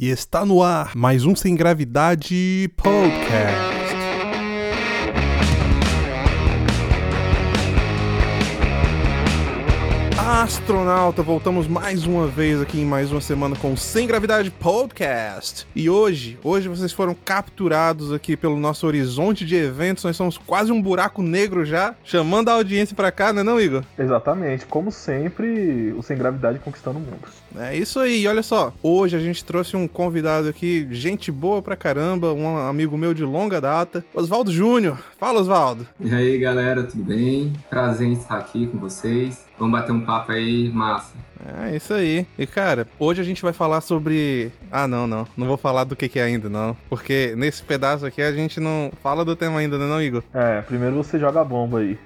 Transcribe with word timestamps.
E 0.00 0.10
está 0.10 0.46
no 0.46 0.62
ar 0.62 0.94
mais 0.94 1.24
um 1.24 1.34
Sem 1.34 1.56
Gravidade 1.56 2.70
Podcast. 2.76 3.78
Astronauta, 10.40 11.20
voltamos 11.20 11.66
mais 11.66 12.06
uma 12.06 12.28
vez 12.28 12.60
aqui 12.60 12.80
em 12.80 12.84
mais 12.84 13.10
uma 13.10 13.20
semana 13.20 13.56
com 13.56 13.72
o 13.72 13.76
Sem 13.76 14.06
Gravidade 14.06 14.52
Podcast. 14.52 15.66
E 15.74 15.90
hoje, 15.90 16.38
hoje 16.44 16.68
vocês 16.68 16.92
foram 16.92 17.12
capturados 17.12 18.12
aqui 18.12 18.36
pelo 18.36 18.56
nosso 18.56 18.86
horizonte 18.86 19.44
de 19.44 19.56
eventos. 19.56 20.04
Nós 20.04 20.16
somos 20.16 20.38
quase 20.38 20.70
um 20.70 20.80
buraco 20.80 21.22
negro 21.22 21.64
já, 21.64 21.96
chamando 22.04 22.50
a 22.50 22.52
audiência 22.52 22.94
para 22.94 23.10
cá, 23.10 23.32
não 23.32 23.40
é 23.40 23.44
não, 23.44 23.60
Igor? 23.60 23.82
Exatamente, 23.98 24.64
como 24.64 24.92
sempre, 24.92 25.92
o 25.98 26.04
Sem 26.04 26.16
Gravidade 26.16 26.60
conquistando 26.60 26.98
o 26.98 27.02
mundo. 27.02 27.28
É 27.56 27.76
isso 27.76 27.98
aí, 28.00 28.26
olha 28.26 28.42
só. 28.42 28.72
Hoje 28.82 29.16
a 29.16 29.20
gente 29.20 29.44
trouxe 29.44 29.76
um 29.76 29.88
convidado 29.88 30.48
aqui, 30.48 30.86
gente 30.90 31.32
boa 31.32 31.62
pra 31.62 31.76
caramba, 31.76 32.32
um 32.32 32.56
amigo 32.58 32.96
meu 32.96 33.14
de 33.14 33.24
longa 33.24 33.60
data, 33.60 34.04
Oswaldo 34.14 34.52
Júnior. 34.52 34.98
Fala, 35.18 35.40
Oswaldo. 35.40 35.86
E 36.00 36.14
aí, 36.14 36.38
galera, 36.38 36.82
tudo 36.84 37.04
bem? 37.04 37.52
Prazer 37.70 38.08
em 38.08 38.12
estar 38.12 38.38
aqui 38.38 38.66
com 38.66 38.78
vocês. 38.78 39.46
Vamos 39.58 39.78
bater 39.78 39.92
um 39.92 40.02
papo 40.02 40.32
aí, 40.32 40.68
massa. 40.68 41.14
É 41.46 41.76
isso 41.76 41.94
aí. 41.94 42.26
E 42.38 42.46
cara, 42.46 42.86
hoje 42.98 43.20
a 43.20 43.24
gente 43.24 43.42
vai 43.42 43.52
falar 43.52 43.80
sobre. 43.80 44.50
Ah, 44.70 44.88
não, 44.88 45.06
não. 45.06 45.26
Não 45.36 45.46
vou 45.46 45.56
falar 45.56 45.84
do 45.84 45.96
que, 45.96 46.08
que 46.08 46.18
é 46.18 46.24
ainda, 46.24 46.48
não. 46.48 46.76
Porque 46.88 47.34
nesse 47.36 47.62
pedaço 47.62 48.04
aqui 48.06 48.20
a 48.22 48.32
gente 48.32 48.60
não 48.60 48.90
fala 49.02 49.24
do 49.24 49.36
tema 49.36 49.58
ainda, 49.58 49.78
né, 49.78 49.86
não, 49.86 50.02
Igor? 50.02 50.22
É, 50.34 50.60
primeiro 50.62 50.96
você 50.96 51.18
joga 51.18 51.40
a 51.40 51.44
bomba 51.44 51.78
aí. 51.80 51.98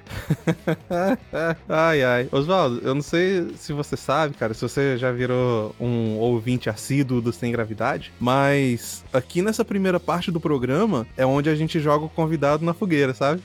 ai, 1.68 2.02
ai. 2.02 2.28
Oswaldo, 2.30 2.80
eu 2.84 2.94
não 2.94 3.02
sei 3.02 3.52
se 3.56 3.72
você 3.72 3.96
sabe, 3.96 4.34
cara, 4.34 4.54
se 4.54 4.62
você 4.62 4.96
já 4.96 5.10
virou 5.10 5.74
um 5.80 6.16
ouvinte 6.18 6.68
assíduo 6.68 7.20
do 7.20 7.32
Sem 7.32 7.52
Gravidade, 7.52 8.12
mas 8.20 9.04
aqui 9.12 9.42
nessa 9.42 9.64
primeira 9.64 9.98
parte 9.98 10.30
do 10.30 10.40
programa 10.40 11.06
é 11.16 11.24
onde 11.24 11.48
a 11.48 11.54
gente 11.54 11.80
joga 11.80 12.04
o 12.04 12.08
convidado 12.08 12.64
na 12.64 12.74
fogueira, 12.74 13.14
sabe? 13.14 13.42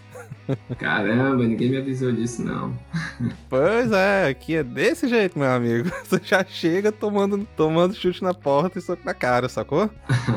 Caramba, 0.78 1.44
ninguém 1.44 1.70
me 1.70 1.78
avisou 1.78 2.11
disso, 2.11 2.44
não. 2.44 2.78
Pois 3.50 3.92
é, 3.92 4.28
aqui 4.30 4.56
é 4.56 4.64
desse 4.64 5.08
jeito, 5.08 5.38
meu 5.38 5.50
amigo. 5.50 5.89
Você 6.06 6.22
já 6.23 6.44
chega 6.44 6.92
tomando, 6.92 7.47
tomando 7.56 7.94
chute 7.94 8.23
na 8.23 8.34
porta 8.34 8.80
e 8.80 8.81
soco 8.81 9.02
na 9.06 9.14
cara, 9.14 9.50
sacou? 9.50 9.89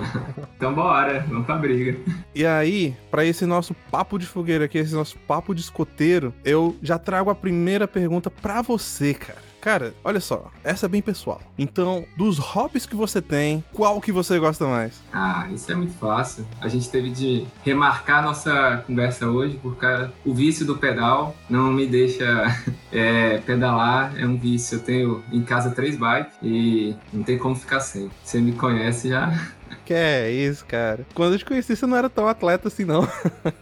então 0.57 0.75
bora, 0.75 1.25
vamos 1.29 1.47
pra 1.47 1.57
briga. 1.57 1.99
E 2.35 2.45
aí, 2.45 2.97
para 3.11 3.25
esse 3.25 3.47
nosso 3.47 3.75
papo 3.91 4.19
de 4.19 4.27
fogueira 4.27 4.65
aqui, 4.65 4.79
esse 4.79 4.95
nosso 4.95 5.19
papo 5.19 5.55
de 5.55 5.61
escoteiro, 5.61 6.35
eu 6.45 6.77
já 6.83 6.99
trago 6.99 7.31
a 7.31 7.35
primeira 7.35 7.87
pergunta 7.87 8.31
para 8.31 8.63
você, 8.63 9.15
cara. 9.15 9.50
Cara, 9.61 9.95
olha 10.03 10.21
só, 10.21 10.51
essa 10.65 10.87
é 10.87 10.89
bem 10.89 11.03
pessoal. 11.03 11.41
Então, 11.59 12.05
dos 12.17 12.39
hobbies 12.39 12.87
que 12.87 12.97
você 12.97 13.21
tem, 13.21 13.63
qual 13.73 14.01
que 14.01 14.11
você 14.11 14.39
gosta 14.39 14.67
mais? 14.67 15.03
Ah, 15.13 15.47
isso 15.53 15.71
é 15.71 15.75
muito 15.75 15.93
fácil. 15.95 16.47
A 16.61 16.69
gente 16.69 16.89
teve 16.89 17.11
de 17.11 17.47
remarcar 17.63 18.23
nossa 18.23 18.83
conversa 18.87 19.27
hoje, 19.29 19.59
porque 19.63 19.87
o 20.25 20.33
vício 20.33 20.65
do 20.65 20.79
pedal 20.79 21.37
não 21.49 21.71
me 21.71 21.87
deixa 21.87 22.25
é, 22.91 23.39
pedalar, 23.39 24.19
é 24.19 24.27
um 24.27 24.39
vício. 24.39 24.79
Eu 24.79 24.83
tenho 24.83 25.25
em 25.31 25.43
casa 25.43 25.71
três 25.71 25.97
bikes 25.97 26.35
e 26.43 26.97
não 27.13 27.23
tem 27.23 27.37
como 27.37 27.55
ficar 27.55 27.81
sem. 27.81 28.11
Você 28.25 28.41
me 28.41 28.53
conhece 28.53 29.11
já. 29.11 29.31
Que 29.85 29.95
é 29.95 30.31
isso, 30.31 30.65
cara. 30.67 31.07
Quando 31.15 31.35
eu 31.35 31.39
te 31.39 31.45
conheci, 31.45 31.75
você 31.75 31.87
não 31.87 31.97
era 31.97 32.09
tão 32.09 32.29
atleta 32.29 32.69
assim, 32.69 32.85
não. 32.85 33.07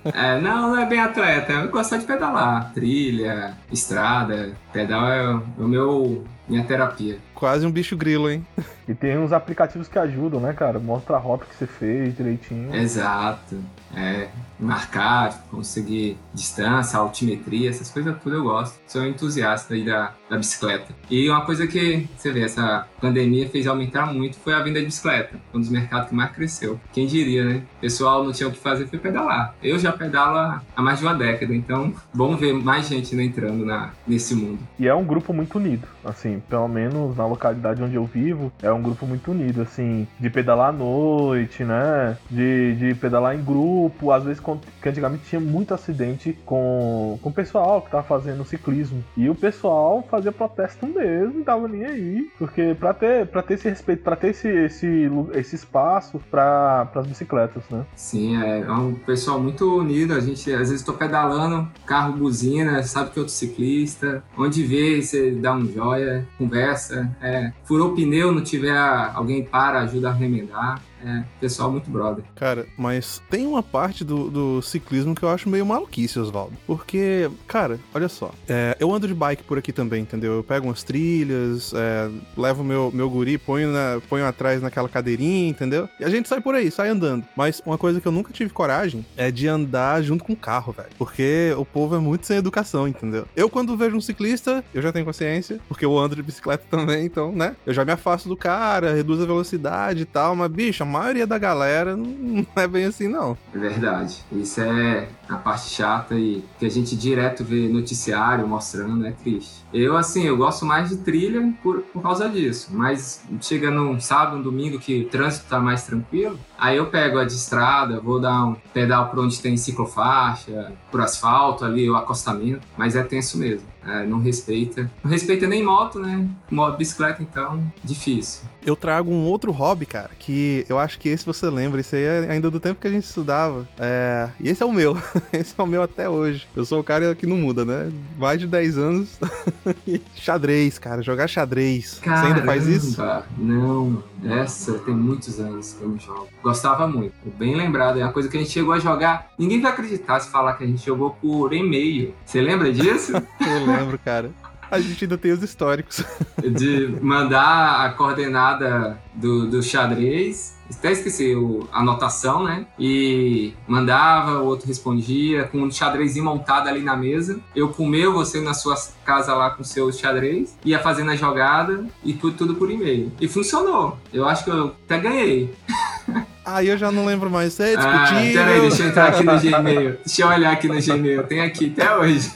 é, 0.04 0.40
não, 0.40 0.70
não 0.70 0.78
é 0.78 0.86
bem 0.86 1.00
atleta. 1.00 1.52
Eu 1.52 1.70
gosto 1.70 1.98
de 1.98 2.04
pedalar. 2.04 2.72
Trilha, 2.72 3.56
estrada. 3.72 4.52
Pedal 4.72 5.08
é 5.08 5.34
o 5.58 5.68
meu 5.68 6.24
minha 6.48 6.64
terapia. 6.64 7.18
Quase 7.34 7.66
um 7.66 7.70
bicho 7.70 7.96
grilo, 7.96 8.30
hein? 8.30 8.44
E 8.88 8.94
tem 8.94 9.18
uns 9.18 9.32
aplicativos 9.32 9.86
que 9.86 9.98
ajudam, 9.98 10.40
né, 10.40 10.52
cara? 10.54 10.78
Mostra 10.78 11.16
a 11.16 11.18
rota 11.18 11.44
que 11.44 11.54
você 11.54 11.66
fez 11.66 12.16
direitinho. 12.16 12.74
Exato. 12.74 13.56
É, 13.94 14.28
marcar, 14.58 15.46
conseguir 15.50 16.16
distância, 16.32 16.98
altimetria, 16.98 17.70
essas 17.70 17.90
coisas 17.90 18.16
tudo 18.22 18.36
eu 18.36 18.42
gosto. 18.44 18.78
Sou 18.86 19.04
entusiasta 19.06 19.74
aí 19.74 19.84
da, 19.84 20.14
da 20.28 20.36
bicicleta. 20.36 20.94
E 21.10 21.28
uma 21.28 21.44
coisa 21.44 21.66
que, 21.66 22.08
você 22.16 22.32
vê, 22.32 22.42
essa 22.42 22.86
pandemia 23.00 23.48
fez 23.48 23.66
aumentar 23.66 24.12
muito 24.12 24.36
foi 24.38 24.54
a 24.54 24.62
venda 24.62 24.80
de 24.80 24.86
bicicleta. 24.86 25.38
Um 25.52 25.60
dos 25.60 25.68
mercados 25.68 26.08
que 26.08 26.14
mais 26.14 26.32
cresceu. 26.32 26.80
Quem 26.92 27.06
diria, 27.06 27.44
né? 27.44 27.62
O 27.76 27.80
pessoal 27.80 28.24
não 28.24 28.32
tinha 28.32 28.48
o 28.48 28.52
que 28.52 28.58
fazer, 28.58 28.86
foi 28.86 28.98
pedalar. 28.98 29.54
Eu 29.62 29.78
já 29.78 29.92
pedalo 29.92 30.62
há 30.74 30.82
mais 30.82 30.98
de 30.98 31.04
uma 31.04 31.14
década, 31.14 31.54
então 31.54 31.94
bom 32.14 32.36
ver 32.36 32.54
mais 32.54 32.88
gente 32.88 33.14
né, 33.14 33.24
entrando 33.24 33.64
na, 33.64 33.90
nesse 34.06 34.34
mundo. 34.34 34.58
E 34.78 34.86
é 34.88 34.94
um 34.94 35.04
grupo 35.04 35.32
muito 35.32 35.58
unido, 35.58 35.86
assim, 36.04 36.37
pelo 36.40 36.68
menos 36.68 37.16
na 37.16 37.26
localidade 37.26 37.82
onde 37.82 37.94
eu 37.94 38.04
vivo, 38.04 38.52
é 38.62 38.70
um 38.72 38.82
grupo 38.82 39.06
muito 39.06 39.30
unido, 39.30 39.62
assim, 39.62 40.06
de 40.18 40.30
pedalar 40.30 40.68
à 40.68 40.72
noite, 40.72 41.64
né? 41.64 42.16
De, 42.30 42.74
de 42.76 42.94
pedalar 42.94 43.34
em 43.34 43.42
grupo, 43.42 44.10
às 44.12 44.24
vezes, 44.24 44.42
que 44.82 44.88
antigamente 44.88 45.24
tinha 45.24 45.40
muito 45.40 45.74
acidente 45.74 46.36
com, 46.44 47.18
com 47.22 47.28
o 47.28 47.32
pessoal 47.32 47.82
que 47.82 47.90
tava 47.90 48.02
fazendo 48.02 48.44
ciclismo. 48.44 49.02
E 49.16 49.28
o 49.28 49.34
pessoal 49.34 50.06
fazia 50.10 50.32
protesto 50.32 50.86
mesmo, 50.86 51.44
tava 51.44 51.68
nem 51.68 51.84
aí. 51.84 52.30
Porque 52.38 52.76
pra 52.78 52.94
ter, 52.94 53.26
pra 53.26 53.42
ter 53.42 53.54
esse 53.54 53.68
respeito, 53.68 54.02
pra 54.02 54.16
ter 54.16 54.28
esse, 54.28 54.48
esse, 54.48 55.10
esse 55.34 55.56
espaço 55.56 56.20
para 56.30 56.88
as 56.94 57.06
bicicletas, 57.06 57.62
né? 57.70 57.84
Sim, 57.94 58.42
é, 58.42 58.60
é 58.60 58.72
um 58.72 58.94
pessoal 58.94 59.40
muito 59.40 59.78
unido. 59.78 60.14
A 60.14 60.20
gente, 60.20 60.52
às 60.52 60.70
vezes, 60.70 60.82
tô 60.82 60.92
pedalando, 60.92 61.68
carro 61.86 62.12
buzina, 62.12 62.82
sabe 62.82 63.10
que 63.10 63.18
outro 63.18 63.34
ciclista. 63.34 64.22
Onde 64.36 64.62
vê, 64.64 65.00
você 65.00 65.30
dá 65.30 65.54
um 65.54 65.66
joia, 65.66 66.26
conversa. 66.36 67.10
É, 67.20 67.52
furou 67.64 67.94
pneu, 67.94 68.32
não 68.32 68.42
tiver 68.42 68.76
alguém 68.76 69.44
para, 69.44 69.80
ajuda 69.80 70.10
a 70.10 70.12
remendar. 70.12 70.82
É, 71.04 71.22
pessoal 71.40 71.70
muito 71.70 71.90
brother. 71.90 72.24
Cara, 72.34 72.66
mas 72.76 73.22
tem 73.30 73.46
uma 73.46 73.62
parte 73.62 74.04
do, 74.04 74.30
do 74.30 74.62
ciclismo 74.62 75.14
que 75.14 75.22
eu 75.22 75.28
acho 75.28 75.48
meio 75.48 75.64
maluquice, 75.64 76.18
Oswaldo. 76.18 76.56
Porque, 76.66 77.30
cara, 77.46 77.78
olha 77.94 78.08
só. 78.08 78.32
É, 78.48 78.76
eu 78.80 78.92
ando 78.92 79.06
de 79.06 79.14
bike 79.14 79.44
por 79.44 79.58
aqui 79.58 79.72
também, 79.72 80.02
entendeu? 80.02 80.34
Eu 80.34 80.44
pego 80.44 80.66
umas 80.66 80.82
trilhas, 80.82 81.72
é, 81.74 82.10
levo 82.36 82.64
meu, 82.64 82.90
meu 82.92 83.08
guri, 83.08 83.38
ponho, 83.38 83.72
na, 83.72 84.00
ponho 84.08 84.26
atrás 84.26 84.60
naquela 84.60 84.88
cadeirinha, 84.88 85.48
entendeu? 85.48 85.88
E 86.00 86.04
a 86.04 86.08
gente 86.08 86.28
sai 86.28 86.40
por 86.40 86.54
aí, 86.54 86.70
sai 86.70 86.88
andando. 86.88 87.24
Mas 87.36 87.62
uma 87.64 87.78
coisa 87.78 88.00
que 88.00 88.06
eu 88.08 88.12
nunca 88.12 88.32
tive 88.32 88.50
coragem 88.50 89.04
é 89.16 89.30
de 89.30 89.46
andar 89.46 90.02
junto 90.02 90.24
com 90.24 90.32
o 90.32 90.36
carro, 90.36 90.72
velho. 90.72 90.88
Porque 90.98 91.54
o 91.56 91.64
povo 91.64 91.94
é 91.94 91.98
muito 91.98 92.26
sem 92.26 92.36
educação, 92.36 92.88
entendeu? 92.88 93.26
Eu, 93.36 93.48
quando 93.48 93.76
vejo 93.76 93.96
um 93.96 94.00
ciclista, 94.00 94.64
eu 94.74 94.82
já 94.82 94.92
tenho 94.92 95.04
consciência, 95.04 95.60
porque 95.68 95.84
eu 95.84 95.96
ando 95.96 96.16
de 96.16 96.22
bicicleta 96.22 96.64
também, 96.70 97.04
então, 97.04 97.32
né? 97.32 97.56
Eu 97.64 97.72
já 97.72 97.84
me 97.84 97.92
afasto 97.92 98.28
do 98.28 98.36
cara, 98.36 98.94
reduzo 98.94 99.22
a 99.22 99.26
velocidade 99.26 100.02
e 100.02 100.06
tal, 100.06 100.34
mas, 100.34 100.50
bicho, 100.50 100.82
maioria 100.88 101.26
da 101.26 101.38
galera 101.38 101.96
não 101.96 102.46
é 102.56 102.66
bem 102.66 102.86
assim, 102.86 103.08
não. 103.08 103.36
É 103.54 103.58
verdade. 103.58 104.24
Isso 104.32 104.60
é 104.60 105.08
a 105.28 105.36
parte 105.36 105.70
chata 105.70 106.14
e 106.14 106.44
que 106.58 106.66
a 106.66 106.70
gente 106.70 106.96
direto 106.96 107.44
vê 107.44 107.68
noticiário 107.68 108.46
mostrando, 108.46 109.06
é 109.06 109.12
triste. 109.12 109.64
Eu, 109.72 109.96
assim, 109.96 110.24
eu 110.24 110.36
gosto 110.36 110.64
mais 110.64 110.88
de 110.88 110.96
trilha 110.98 111.52
por, 111.62 111.80
por 111.80 112.02
causa 112.02 112.28
disso, 112.28 112.68
mas 112.72 113.22
chega 113.40 113.70
num 113.70 114.00
sábado, 114.00 114.38
um 114.38 114.42
domingo 114.42 114.78
que 114.78 115.02
o 115.02 115.08
trânsito 115.08 115.46
tá 115.48 115.60
mais 115.60 115.84
tranquilo, 115.84 116.38
aí 116.58 116.76
eu 116.76 116.86
pego 116.86 117.18
a 117.18 117.24
de 117.24 117.34
estrada, 117.34 118.00
vou 118.00 118.20
dar 118.20 118.46
um 118.46 118.56
pedal 118.72 119.08
por 119.08 119.18
onde 119.20 119.40
tem 119.40 119.56
ciclofaixa, 119.56 120.72
por 120.90 121.00
asfalto 121.00 121.64
ali, 121.64 121.88
o 121.88 121.96
acostamento, 121.96 122.66
mas 122.76 122.96
é 122.96 123.02
tenso 123.02 123.38
mesmo. 123.38 123.66
É, 123.88 124.04
não 124.04 124.18
respeita. 124.18 124.90
Não 125.02 125.10
respeita 125.10 125.46
nem 125.46 125.64
moto, 125.64 125.98
né? 125.98 126.28
Moto, 126.50 126.76
bicicleta, 126.76 127.22
então, 127.22 127.62
difícil. 127.82 128.42
Eu 128.64 128.76
trago 128.76 129.10
um 129.10 129.24
outro 129.24 129.50
hobby, 129.50 129.86
cara, 129.86 130.10
que 130.18 130.66
eu 130.68 130.78
acho 130.78 130.98
que 130.98 131.08
esse 131.08 131.24
você 131.24 131.48
lembra, 131.48 131.80
esse 131.80 131.96
aí 131.96 132.02
é 132.02 132.30
ainda 132.30 132.50
do 132.50 132.60
tempo 132.60 132.80
que 132.80 132.86
a 132.86 132.90
gente 132.90 133.04
estudava. 133.04 133.66
É... 133.78 134.28
E 134.38 134.50
esse 134.50 134.62
é 134.62 134.66
o 134.66 134.72
meu. 134.72 134.96
esse 135.32 135.54
é 135.56 135.62
o 135.62 135.66
meu 135.66 135.82
até 135.82 136.06
hoje. 136.08 136.46
Eu 136.54 136.66
sou 136.66 136.80
o 136.80 136.84
cara 136.84 137.14
que 137.14 137.26
não 137.26 137.38
muda, 137.38 137.64
né? 137.64 137.90
Mais 138.18 138.38
de 138.38 138.46
10 138.46 138.76
anos. 138.76 139.18
xadrez, 140.16 140.78
cara, 140.78 141.02
jogar 141.02 141.28
xadrez. 141.28 141.98
Caramba, 142.00 142.20
você 142.20 142.32
ainda 142.32 142.46
faz 142.46 142.66
isso? 142.66 143.02
Não, 143.36 144.02
essa 144.24 144.78
tem 144.80 144.94
muitos 144.94 145.38
anos 145.40 145.74
que 145.74 145.82
eu 145.82 145.88
não 145.88 145.98
jogo. 145.98 146.28
Gostava 146.42 146.86
muito, 146.86 147.14
bem 147.38 147.56
lembrado. 147.56 147.98
É 147.98 148.04
uma 148.04 148.12
coisa 148.12 148.28
que 148.28 148.36
a 148.36 148.40
gente 148.40 148.52
chegou 148.52 148.72
a 148.72 148.78
jogar. 148.78 149.30
Ninguém 149.38 149.60
vai 149.60 149.72
acreditar 149.72 150.20
se 150.20 150.30
falar 150.30 150.54
que 150.54 150.64
a 150.64 150.66
gente 150.66 150.84
jogou 150.84 151.10
por 151.10 151.52
e-mail. 151.52 152.14
Você 152.24 152.40
lembra 152.40 152.72
disso? 152.72 153.12
eu 153.40 153.66
lembro, 153.66 153.98
cara. 153.98 154.30
A 154.70 154.80
gente 154.80 155.04
ainda 155.04 155.16
tem 155.16 155.32
os 155.32 155.42
históricos. 155.42 156.04
De 156.42 156.88
mandar 157.00 157.86
a 157.86 157.90
coordenada 157.92 158.98
do, 159.14 159.46
do 159.48 159.62
xadrez 159.62 160.57
até 160.70 160.92
esqueci 160.92 161.34
o, 161.34 161.68
a 161.72 161.80
anotação, 161.80 162.42
né? 162.44 162.66
E 162.78 163.54
mandava, 163.66 164.40
o 164.40 164.46
outro 164.46 164.66
respondia, 164.68 165.44
com 165.44 165.58
um 165.62 165.70
xadrezinho 165.70 166.24
montado 166.24 166.68
ali 166.68 166.80
na 166.82 166.96
mesa. 166.96 167.38
Eu 167.54 167.68
com 167.68 167.84
o 167.84 167.88
meu, 167.88 168.12
você 168.12 168.40
na 168.40 168.54
sua 168.54 168.76
casa 169.04 169.34
lá 169.34 169.50
com 169.50 169.62
o 169.62 169.64
seu 169.64 169.90
xadrez, 169.92 170.56
ia 170.64 170.78
fazendo 170.78 171.10
a 171.10 171.16
jogada 171.16 171.84
e 172.04 172.12
tudo, 172.12 172.36
tudo 172.36 172.54
por 172.54 172.70
e-mail. 172.70 173.10
E 173.20 173.26
funcionou. 173.28 173.98
Eu 174.12 174.28
acho 174.28 174.44
que 174.44 174.50
eu 174.50 174.74
até 174.86 174.98
ganhei. 174.98 175.54
Aí 176.44 176.66
eu 176.68 176.78
já 176.78 176.90
não 176.90 177.04
lembro 177.04 177.28
mais. 177.28 177.60
É 177.60 177.74
Ah, 177.74 178.04
discutível. 178.04 178.42
peraí, 178.42 178.60
deixa 178.62 178.82
eu 178.82 178.88
entrar 178.88 179.08
aqui 179.08 179.22
no 179.22 179.38
Gmail. 179.38 179.98
Deixa 180.02 180.22
eu 180.22 180.28
olhar 180.28 180.52
aqui 180.54 180.66
no 180.66 180.80
Gmail. 180.80 181.22
Tem 181.24 181.42
aqui 181.42 181.74
até 181.76 181.94
hoje. 181.94 182.32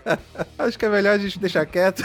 Acho 0.58 0.78
que 0.78 0.84
é 0.86 0.88
melhor 0.88 1.14
a 1.14 1.18
gente 1.18 1.38
deixar 1.38 1.66
quieto. 1.66 2.02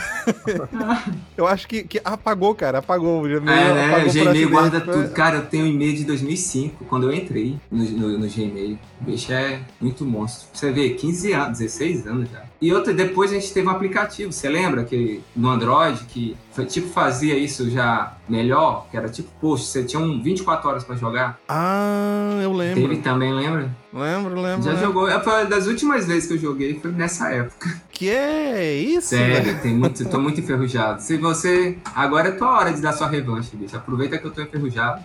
eu 1.38 1.48
acho 1.48 1.66
que, 1.68 1.84
que 1.84 2.02
apagou, 2.04 2.54
cara. 2.56 2.80
Apagou. 2.80 3.20
O 3.20 3.24
Gmail 3.24 3.50
É, 3.58 3.74
né? 3.74 3.88
apagou 3.88 4.10
O 4.10 4.14
Gmail 4.14 4.50
guarda 4.50 4.82
tudo. 4.82 5.10
Cara, 5.14 5.38
eu 5.38 5.46
tenho 5.46 5.65
um 5.66 5.68
e-mail 5.68 5.96
de 5.96 6.04
2005, 6.06 6.86
quando 6.86 7.10
eu 7.10 7.14
entrei 7.14 7.58
no, 7.72 7.84
no, 7.84 8.20
no 8.20 8.28
Gmail. 8.28 8.78
O 9.02 9.04
bicho 9.04 9.32
é 9.32 9.62
muito 9.82 10.06
monstro. 10.06 10.48
Você 10.54 10.72
vê, 10.72 10.92
15 10.92 11.34
anos, 11.34 11.60
16 11.60 12.08
anos 12.08 12.30
já. 12.30 12.44
E 12.62 12.74
outra, 12.74 12.94
depois 12.94 13.32
a 13.32 13.36
gente 13.36 13.54
teve 13.54 13.68
um 13.68 13.72
aplicativo, 13.72 14.32
você 14.32 14.50
lembra? 14.50 14.84
que 14.86 15.22
No 15.36 15.50
Android, 15.50 16.04
que 16.06 16.36
foi, 16.52 16.66
tipo 16.66 16.88
fazia 16.88 17.38
isso 17.38 17.70
já 17.70 18.16
melhor, 18.28 18.88
que 18.90 18.98
era 18.98 19.10
tipo, 19.10 19.30
poxa, 19.40 19.64
você 19.66 19.84
tinha 19.84 20.02
um 20.02 20.22
24 20.22 20.70
horas 20.70 20.84
pra 20.84 20.96
jogar. 20.96 21.40
Ah, 21.48 22.40
eu 22.42 22.54
lembro. 22.54 22.82
Teve 22.82 22.98
também, 22.98 23.34
lembra? 23.34 23.70
Lembro, 23.94 24.42
lembro. 24.42 24.64
Já 24.64 24.72
lembro. 24.72 24.86
jogou. 24.86 25.08
É, 25.10 25.20
Foi 25.22 25.34
uma 25.34 25.46
das 25.46 25.68
últimas 25.68 26.06
vezes 26.06 26.28
que 26.28 26.34
eu 26.34 26.38
joguei, 26.38 26.80
foi 26.80 26.92
nessa 26.92 27.30
época. 27.30 27.82
Que 27.92 28.10
é 28.10 28.74
isso? 28.82 29.10
Sério, 29.10 29.58
tem 29.62 29.74
muito, 29.74 30.04
tô 30.10 30.20
muito 30.20 30.40
enferrujado. 30.42 31.02
Se 31.02 31.18
você. 31.18 31.78
Agora 31.96 32.30
é 32.30 32.32
tua 32.32 32.58
hora 32.58 32.74
de 32.74 32.82
dar 32.82 32.92
sua 32.94 33.08
revanche, 33.08 33.56
bicho. 33.56 33.76
Aproveita 33.78 34.18
que 34.18 34.26
eu 34.26 34.32
tô 34.32 34.42
enferrujado. 34.42 35.02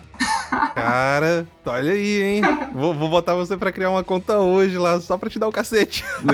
Cara, 0.75 1.47
olha 1.65 1.93
aí, 1.93 2.21
hein? 2.21 2.41
Vou, 2.73 2.93
vou 2.93 3.09
botar 3.09 3.35
você 3.35 3.55
pra 3.55 3.71
criar 3.71 3.89
uma 3.89 4.03
conta 4.03 4.39
hoje 4.39 4.77
lá, 4.77 4.99
só 4.99 5.17
pra 5.17 5.29
te 5.29 5.39
dar 5.39 5.47
o 5.47 5.51
cacete. 5.51 6.03
No. 6.21 6.33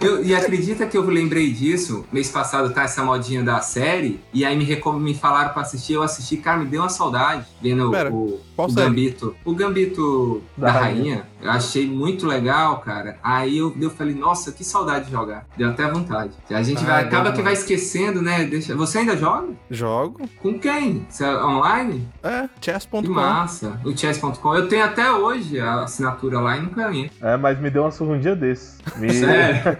Eu, 0.00 0.24
e 0.24 0.34
acredita 0.34 0.86
que 0.86 0.96
eu 0.96 1.04
lembrei 1.04 1.52
disso? 1.52 2.04
Mês 2.12 2.30
passado 2.30 2.72
tá 2.72 2.82
essa 2.82 3.02
modinha 3.02 3.42
da 3.42 3.60
série. 3.60 4.20
E 4.32 4.44
aí 4.44 4.56
me, 4.56 4.64
me 5.00 5.14
falaram 5.14 5.52
pra 5.52 5.62
assistir. 5.62 5.94
Eu 5.94 6.02
assisti, 6.02 6.36
cara, 6.36 6.58
me 6.58 6.66
deu 6.66 6.82
uma 6.82 6.88
saudade. 6.88 7.46
Vendo 7.62 7.90
Pera, 7.90 8.12
o, 8.12 8.40
qual 8.58 8.66
o 8.68 8.70
série? 8.72 8.86
Gambito. 8.88 9.36
O 9.44 9.54
Gambito 9.54 10.42
da, 10.56 10.66
Da 10.66 10.72
rainha. 10.72 10.94
rainha. 11.14 11.26
Eu 11.40 11.50
achei 11.52 11.86
muito 11.88 12.26
legal, 12.26 12.78
cara. 12.80 13.16
Aí 13.22 13.58
eu, 13.58 13.72
eu 13.80 13.88
falei, 13.88 14.12
nossa, 14.16 14.50
que 14.50 14.64
saudade 14.64 15.04
de 15.06 15.12
jogar. 15.12 15.46
Deu 15.56 15.68
até 15.70 15.88
vontade. 15.88 16.32
A 16.50 16.62
gente 16.64 16.82
Ah, 16.82 16.86
vai, 16.86 17.04
acaba 17.04 17.30
que 17.30 17.40
vai 17.40 17.52
esquecendo, 17.52 18.20
né? 18.20 18.44
Deixa, 18.44 18.74
você 18.74 18.98
ainda 18.98 19.16
joga? 19.16 19.48
Jogo. 19.70 20.28
Com 20.42 20.58
quem? 20.58 21.06
Você 21.08 21.22
é 21.24 21.44
online? 21.44 22.08
É, 22.20 22.48
Que 22.60 22.72
chess.com. 22.72 23.02
massa. 23.12 23.80
O 23.84 23.96
chess.com. 23.96 24.54
Eu 24.56 24.66
tenho 24.68 24.84
até 24.84 25.08
hoje 25.12 25.60
a 25.60 25.82
assinatura 25.84 26.40
lá 26.40 26.56
e 26.56 26.60
nunca 26.62 26.92
entro. 26.92 27.16
É, 27.24 27.36
mas 27.36 27.60
me 27.60 27.70
deu 27.70 27.82
uma 27.82 27.92
surra 27.92 28.14
um 28.14 28.20
dia 28.20 28.34
desses. 28.34 28.78
Me- 28.96 29.12
Sério? 29.12 29.78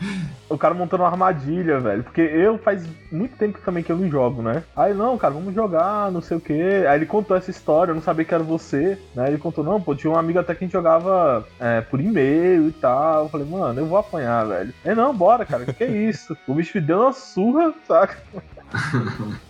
O 0.48 0.56
cara 0.56 0.74
montando 0.74 1.02
uma 1.02 1.10
armadilha, 1.10 1.78
velho. 1.78 2.02
Porque 2.02 2.20
eu 2.20 2.58
faz 2.58 2.86
muito 3.12 3.36
tempo 3.36 3.58
também 3.64 3.82
que 3.82 3.92
eu 3.92 3.96
não 3.96 4.08
jogo, 4.08 4.42
né? 4.42 4.62
Aí, 4.76 4.94
não, 4.94 5.18
cara, 5.18 5.34
vamos 5.34 5.54
jogar, 5.54 6.10
não 6.10 6.20
sei 6.20 6.36
o 6.36 6.40
quê. 6.40 6.84
Aí 6.88 6.98
ele 6.98 7.06
contou 7.06 7.36
essa 7.36 7.50
história, 7.50 7.90
eu 7.90 7.94
não 7.94 8.02
sabia 8.02 8.24
que 8.24 8.34
era 8.34 8.42
você, 8.42 8.98
né? 9.14 9.28
Ele 9.28 9.38
contou, 9.38 9.62
não, 9.62 9.80
pô, 9.80 9.94
tinha 9.94 10.12
um 10.12 10.16
amigo 10.16 10.38
até 10.38 10.54
que 10.54 10.64
a 10.64 10.66
gente 10.66 10.72
jogava 10.72 11.46
é, 11.60 11.80
por 11.82 12.00
e-mail 12.00 12.68
e 12.68 12.72
tal. 12.72 13.24
Eu 13.24 13.28
falei, 13.28 13.46
mano, 13.46 13.80
eu 13.80 13.86
vou 13.86 13.98
apanhar, 13.98 14.46
velho. 14.46 14.72
É, 14.84 14.94
não, 14.94 15.14
bora, 15.14 15.44
cara, 15.44 15.64
que 15.64 15.72
que 15.72 15.84
é 15.84 15.90
isso? 15.90 16.36
O 16.46 16.54
bicho 16.54 16.78
me 16.78 16.84
deu 16.84 17.00
uma 17.02 17.12
surra, 17.12 17.74
saca? 17.86 18.18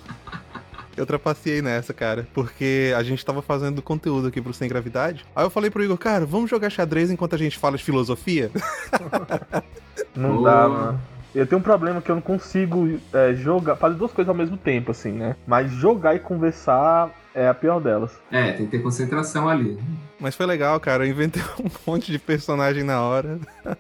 Eu 0.99 1.07
trapaceei 1.07 1.63
nessa, 1.63 1.95
cara, 1.95 2.27
porque 2.35 2.93
a 2.97 3.05
gente 3.05 3.25
tava 3.25 3.41
fazendo 3.41 3.81
conteúdo 3.81 4.27
aqui 4.27 4.43
pro 4.43 4.53
Sem 4.53 4.69
Gravidade. 4.69 5.25
Aí 5.35 5.45
eu 5.45 5.51
falei 5.51 5.71
pro 5.71 5.85
Igor, 5.85 5.97
cara, 5.97 6.27
vamos 6.27 6.51
jogar 6.51 6.71
xadrez 6.71 7.09
enquanto 7.09 7.37
a 7.37 7.39
gente 7.39 7.57
fala 7.57 7.77
de 7.77 7.85
filosofia? 7.85 8.51
Não 10.15 10.37
Boa. 10.37 10.51
dá, 10.51 10.69
mano. 10.69 11.01
Eu 11.35 11.47
tenho 11.47 11.59
um 11.61 11.63
problema 11.63 12.01
que 12.01 12.11
eu 12.11 12.15
não 12.15 12.23
consigo 12.23 12.99
é, 13.13 13.35
jogar, 13.35 13.77
fazer 13.77 13.97
duas 13.97 14.11
coisas 14.13 14.29
ao 14.29 14.35
mesmo 14.35 14.57
tempo, 14.57 14.91
assim, 14.91 15.13
né? 15.13 15.37
Mas 15.47 15.71
jogar 15.71 16.15
e 16.17 16.19
conversar 16.19 17.11
é 17.35 17.47
a 17.47 17.55
pior 17.55 17.81
delas. 17.81 18.11
É, 18.33 18.53
tem 18.53 18.65
que 18.65 18.73
ter 18.73 18.83
concentração 18.83 19.49
ali. 19.49 19.79
Mas 20.19 20.35
foi 20.35 20.47
legal, 20.47 20.81
cara. 20.81 21.07
Eu 21.07 21.11
inventei 21.11 21.43
um 21.63 21.71
monte 21.87 22.11
de 22.11 22.19
personagem 22.19 22.83
na 22.83 23.03
hora. 23.03 23.39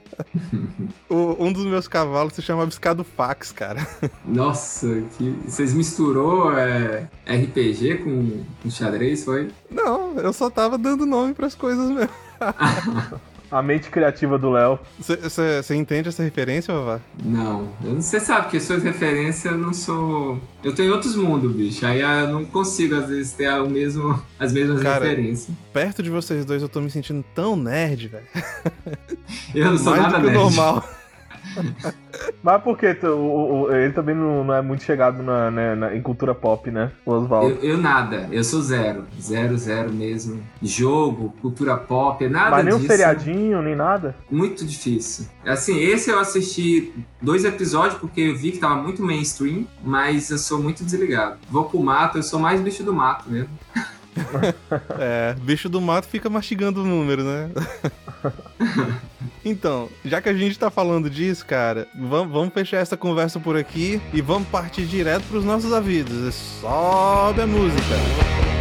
O- 1.08 1.36
um 1.42 1.50
dos 1.52 1.64
meus 1.64 1.88
cavalos 1.88 2.34
se 2.34 2.42
chama 2.42 2.66
Biscado 2.66 3.02
Fax, 3.02 3.50
cara. 3.50 3.84
Nossa, 4.24 5.02
que... 5.16 5.30
vocês 5.46 5.72
misturou 5.72 6.52
é, 6.56 7.08
RPG 7.26 7.98
com, 8.04 8.44
com 8.62 8.70
xadrez, 8.70 9.24
foi? 9.24 9.48
Não, 9.70 10.12
eu 10.18 10.32
só 10.34 10.50
tava 10.50 10.76
dando 10.76 11.06
nome 11.06 11.32
pras 11.34 11.54
coisas 11.54 11.88
mesmo. 11.90 12.10
A 13.50 13.62
mente 13.62 13.88
criativa 13.88 14.36
do 14.38 14.50
Léo. 14.50 14.78
Você 14.98 15.74
entende 15.74 16.08
essa 16.10 16.22
referência, 16.22 16.74
Vavá? 16.74 17.00
Não, 17.24 17.68
eu 17.82 17.94
não- 17.94 18.02
você 18.02 18.20
sabe 18.20 18.50
que 18.50 18.60
suas 18.60 18.82
referências 18.82 19.44
eu 19.50 19.56
não 19.56 19.72
sou. 19.72 20.38
Eu 20.62 20.74
tô 20.74 20.82
em 20.82 20.90
outros 20.90 21.16
mundos, 21.16 21.50
bicho. 21.52 21.86
Aí 21.86 22.00
eu 22.00 22.28
não 22.28 22.44
consigo, 22.44 22.94
às 22.96 23.08
vezes, 23.08 23.32
ter 23.32 23.48
o 23.60 23.68
mesmo, 23.70 24.22
as 24.38 24.52
mesmas 24.52 24.82
Cara, 24.82 25.04
referências. 25.06 25.48
Perto 25.72 26.02
de 26.02 26.10
vocês 26.10 26.44
dois 26.44 26.60
eu 26.60 26.68
tô 26.68 26.80
me 26.80 26.90
sentindo 26.90 27.24
tão 27.34 27.56
nerd, 27.56 28.08
velho. 28.08 28.26
Eu 29.54 29.70
não 29.70 29.78
sou 29.78 29.92
Mais 29.92 30.02
nada 30.02 30.18
do 30.18 30.24
que 30.26 30.26
nerd. 30.32 30.38
normal. 30.42 30.84
Mas 32.42 32.62
por 32.62 32.76
que 32.76 32.94
tu- 32.94 33.06
o- 33.06 33.62
o- 33.62 33.72
ele 33.74 33.92
também 33.92 34.14
não, 34.14 34.42
não 34.44 34.54
é 34.54 34.60
muito 34.62 34.82
chegado 34.82 35.22
na, 35.22 35.50
né, 35.50 35.74
na- 35.74 35.94
em 35.94 36.02
cultura 36.02 36.34
pop, 36.34 36.70
né? 36.70 36.90
O 37.06 37.12
Oswaldo. 37.12 37.58
Eu, 37.62 37.70
eu 37.72 37.78
nada, 37.78 38.28
eu 38.30 38.42
sou 38.42 38.60
zero. 38.62 39.04
Zero, 39.20 39.56
zero 39.56 39.92
mesmo. 39.92 40.40
Jogo, 40.62 41.34
cultura 41.40 41.76
pop, 41.76 42.26
nada 42.28 42.50
Mas 42.50 42.64
nem 42.64 42.74
um 42.74 42.78
disso. 42.78 42.88
seriadinho, 42.90 43.62
nem 43.62 43.74
nada. 43.76 44.14
Muito 44.30 44.64
difícil. 44.64 45.26
Assim, 45.46 45.78
esse 45.78 46.10
eu 46.10 46.18
assisti 46.18 46.92
dois 47.22 47.44
episódios 47.44 47.94
porque 48.00 48.20
eu 48.20 48.36
vi 48.36 48.52
que 48.52 48.58
tava 48.58 48.76
muito 48.76 49.02
mainstream, 49.02 49.66
mas 49.84 50.30
eu 50.30 50.38
sou 50.38 50.60
muito 50.60 50.84
desligado. 50.84 51.38
Vou 51.50 51.64
pro 51.64 51.80
mato, 51.80 52.18
eu 52.18 52.22
sou 52.22 52.38
mais 52.40 52.60
bicho 52.60 52.82
do 52.82 52.92
mato 52.92 53.28
mesmo. 53.30 53.50
É, 54.98 55.34
bicho 55.40 55.68
do 55.68 55.80
mato 55.80 56.06
fica 56.06 56.28
mastigando 56.28 56.82
o 56.82 56.86
número, 56.86 57.22
né? 57.22 57.50
então, 59.44 59.88
já 60.04 60.20
que 60.20 60.28
a 60.28 60.34
gente 60.34 60.58
tá 60.58 60.70
falando 60.70 61.08
disso, 61.08 61.46
cara, 61.46 61.86
vamos, 61.94 62.32
vamos 62.32 62.52
fechar 62.52 62.78
essa 62.78 62.96
conversa 62.96 63.38
por 63.38 63.56
aqui 63.56 64.00
e 64.12 64.20
vamos 64.20 64.48
partir 64.48 64.86
direto 64.86 65.24
pros 65.28 65.44
nossos 65.44 65.72
avisos. 65.72 66.34
Sobe 66.60 67.42
a 67.42 67.46
música. 67.46 68.57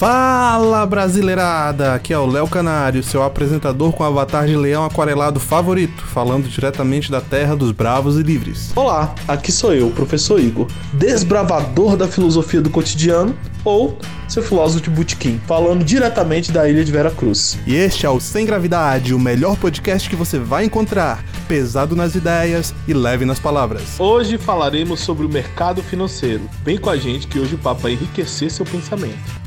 Fala 0.00 0.86
brasileirada! 0.86 1.92
Aqui 1.92 2.10
é 2.10 2.18
o 2.18 2.24
Léo 2.24 2.48
Canário, 2.48 3.02
seu 3.02 3.22
apresentador 3.22 3.92
com 3.92 4.02
avatar 4.02 4.46
de 4.46 4.56
leão 4.56 4.82
aquarelado 4.82 5.38
favorito, 5.38 6.02
falando 6.06 6.48
diretamente 6.48 7.10
da 7.10 7.20
terra 7.20 7.54
dos 7.54 7.70
bravos 7.70 8.16
e 8.16 8.22
livres. 8.22 8.72
Olá, 8.74 9.14
aqui 9.28 9.52
sou 9.52 9.74
eu, 9.74 9.88
o 9.88 9.92
professor 9.92 10.40
Igor, 10.40 10.68
desbravador 10.94 11.98
da 11.98 12.08
filosofia 12.08 12.62
do 12.62 12.70
cotidiano, 12.70 13.36
ou 13.62 13.98
seu 14.26 14.42
filósofo 14.42 14.84
de 14.84 14.88
botequim, 14.88 15.38
falando 15.46 15.84
diretamente 15.84 16.50
da 16.50 16.66
ilha 16.66 16.82
de 16.82 16.90
Vera 16.90 17.10
Cruz. 17.10 17.58
E 17.66 17.74
este 17.74 18.06
é 18.06 18.08
o 18.08 18.18
Sem 18.18 18.46
Gravidade, 18.46 19.12
o 19.12 19.18
melhor 19.18 19.54
podcast 19.58 20.08
que 20.08 20.16
você 20.16 20.38
vai 20.38 20.64
encontrar, 20.64 21.22
pesado 21.46 21.94
nas 21.94 22.14
ideias 22.14 22.74
e 22.88 22.94
leve 22.94 23.26
nas 23.26 23.38
palavras. 23.38 24.00
Hoje 24.00 24.38
falaremos 24.38 25.00
sobre 25.00 25.26
o 25.26 25.28
mercado 25.28 25.82
financeiro. 25.82 26.48
Vem 26.64 26.78
com 26.78 26.88
a 26.88 26.96
gente 26.96 27.26
que 27.26 27.38
hoje 27.38 27.54
o 27.54 27.58
papo 27.58 27.82
vai 27.82 27.92
enriquecer 27.92 28.50
seu 28.50 28.64
pensamento. 28.64 29.38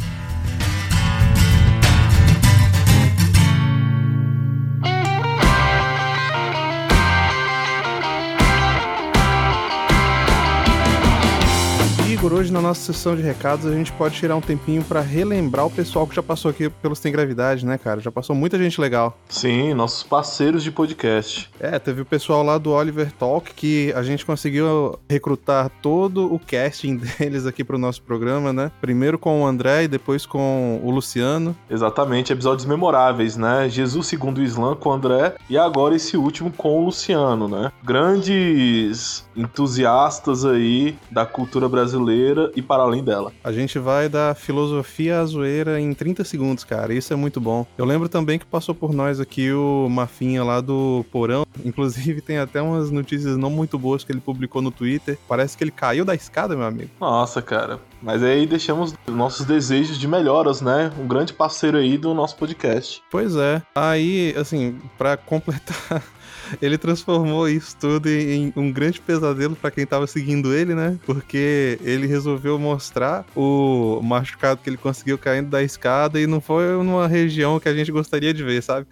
Igor, 12.24 12.40
hoje 12.40 12.54
na 12.54 12.62
nossa 12.62 12.94
sessão 12.94 13.18
de 13.18 13.22
recados 13.22 13.66
a 13.66 13.74
gente 13.74 13.92
pode 13.92 14.16
tirar 14.16 14.38
um 14.38 14.40
tempinho 14.40 14.82
pra 14.82 15.02
relembrar 15.02 15.66
o 15.66 15.70
pessoal 15.70 16.08
que 16.08 16.16
já 16.16 16.24
passou 16.24 16.50
aqui 16.50 16.70
pelo 16.70 16.96
Sem 16.96 17.12
Gravidade, 17.12 17.66
né, 17.66 17.78
cara? 17.78 18.00
Já 18.00 18.10
passou 18.10 18.34
muita 18.34 18.58
gente 18.58 18.80
legal. 18.80 19.18
Sim, 19.28 19.74
nossos 19.74 20.04
parceiros 20.04 20.64
de 20.64 20.72
podcast. 20.72 21.52
É, 21.60 21.78
teve 21.78 22.02
o 22.02 22.06
pessoal 22.06 22.42
lá 22.42 22.58
do 22.58 22.72
Oliver 22.72 23.12
Talk 23.12 23.54
que 23.54 23.92
a 23.94 24.02
gente 24.04 24.26
conseguiu 24.26 24.98
recrutar 25.10 25.70
todo 25.82 26.34
o 26.34 26.40
casting 26.40 26.96
deles 27.20 27.46
aqui 27.46 27.62
pro 27.62 27.78
nosso 27.78 28.02
programa, 28.02 28.54
né? 28.54 28.72
Primeiro 28.80 29.20
com 29.20 29.42
o 29.42 29.46
André 29.46 29.84
e 29.84 29.88
depois 29.90 30.26
com 30.26 30.80
o 30.82 30.92
Luciano. 30.92 31.54
Exatamente, 31.70 32.32
episódios 32.32 32.66
memoráveis, 32.66 33.36
né? 33.36 33.68
Jesus 33.68 34.08
segundo 34.08 34.38
o 34.38 34.44
Islã 34.44 34.78
com 34.78 34.88
o 34.88 34.94
André 34.94 35.36
e 35.50 35.58
agora 35.58 35.94
esse 35.94 36.16
último 36.16 36.54
com 36.54 36.84
o 36.84 36.86
Luciano, 36.86 37.50
né? 37.50 37.70
Grandes 37.84 39.28
entusiastas 39.36 40.46
aí 40.46 40.96
da 41.12 41.26
cultura 41.26 41.68
brasileira 41.68 42.13
e 42.56 42.62
para 42.62 42.84
além 42.84 43.04
dela. 43.04 43.32
A 43.44 43.52
gente 43.52 43.80
vai 43.80 44.08
da 44.08 44.36
filosofia 44.36 45.20
à 45.20 45.26
zoeira 45.26 45.80
em 45.80 45.94
30 45.94 46.24
segundos, 46.24 46.64
cara. 46.64 46.94
Isso 46.94 47.14
é 47.14 47.16
muito 47.16 47.40
bom. 47.40 47.66
Eu 47.78 47.86
lembro 47.86 48.10
também 48.10 48.40
que 48.40 48.46
passou 48.46 48.74
por 48.76 48.94
nós 48.94 49.20
aqui 49.20 49.52
o 49.52 49.88
Mafinha 49.90 50.44
lá 50.44 50.62
do 50.62 51.06
Porão. 51.12 51.46
Inclusive, 51.64 52.22
tem 52.22 52.38
até 52.38 52.62
umas 52.62 52.92
notícias 52.92 53.38
não 53.38 53.50
muito 53.50 53.78
boas 53.78 54.04
que 54.04 54.12
ele 54.12 54.22
publicou 54.22 54.62
no 54.62 54.72
Twitter. 54.72 55.18
Parece 55.28 55.58
que 55.58 55.64
ele 55.64 55.72
caiu 55.72 56.06
da 56.06 56.16
escada, 56.16 56.56
meu 56.56 56.66
amigo. 56.66 56.90
Nossa, 57.00 57.42
cara. 57.42 57.80
Mas 58.02 58.22
aí 58.22 58.46
deixamos 58.46 58.94
nossos 59.08 59.46
desejos 59.46 59.98
de 59.98 60.08
melhoras, 60.08 60.62
né? 60.62 60.92
Um 61.00 61.08
grande 61.08 61.34
parceiro 61.34 61.78
aí 61.78 61.98
do 61.98 62.14
nosso 62.14 62.36
podcast. 62.36 63.02
Pois 63.10 63.36
é. 63.36 63.62
Aí, 63.74 64.36
assim, 64.38 64.78
para 64.98 65.16
completar 65.16 66.04
ele 66.62 66.78
transformou 66.78 67.48
isso 67.48 67.76
tudo 67.80 68.10
em 68.10 68.54
um 68.56 68.72
grande 68.72 69.00
pesadelo 69.00 69.56
para 69.56 69.72
quem 69.72 69.86
tava 69.86 70.08
seguindo 70.08 70.54
ele, 70.54 70.74
né? 70.74 70.98
Porque 71.06 71.80
ele 71.82 72.08
resolveu 72.08 72.58
mostrar 72.60 73.26
o 73.36 74.00
machucado 74.04 74.62
que 74.64 74.70
ele 74.70 74.78
conseguiu 74.78 75.18
caindo 75.18 75.50
da 75.50 75.64
escada 75.64 76.20
e 76.20 76.28
não 76.28 76.42
foi 76.42 76.66
numa 76.84 77.08
região 77.08 77.60
que 77.60 77.70
a 77.70 77.74
gente 77.74 77.92
gostaria 77.92 78.34
de 78.34 78.44
ver, 78.44 78.62
sabe? 78.62 78.88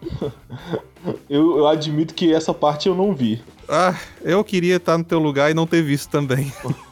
eu, 1.28 1.58
eu 1.58 1.66
admito 1.66 2.14
que 2.14 2.32
essa 2.32 2.52
parte 2.52 2.88
eu 2.88 2.94
não 2.94 3.14
vi. 3.14 3.42
Ah, 3.68 3.94
eu 4.22 4.42
queria 4.42 4.76
estar 4.76 4.98
no 4.98 5.04
teu 5.04 5.18
lugar 5.18 5.50
e 5.50 5.54
não 5.54 5.66
ter 5.66 5.82
visto 5.82 6.10
também. 6.10 6.52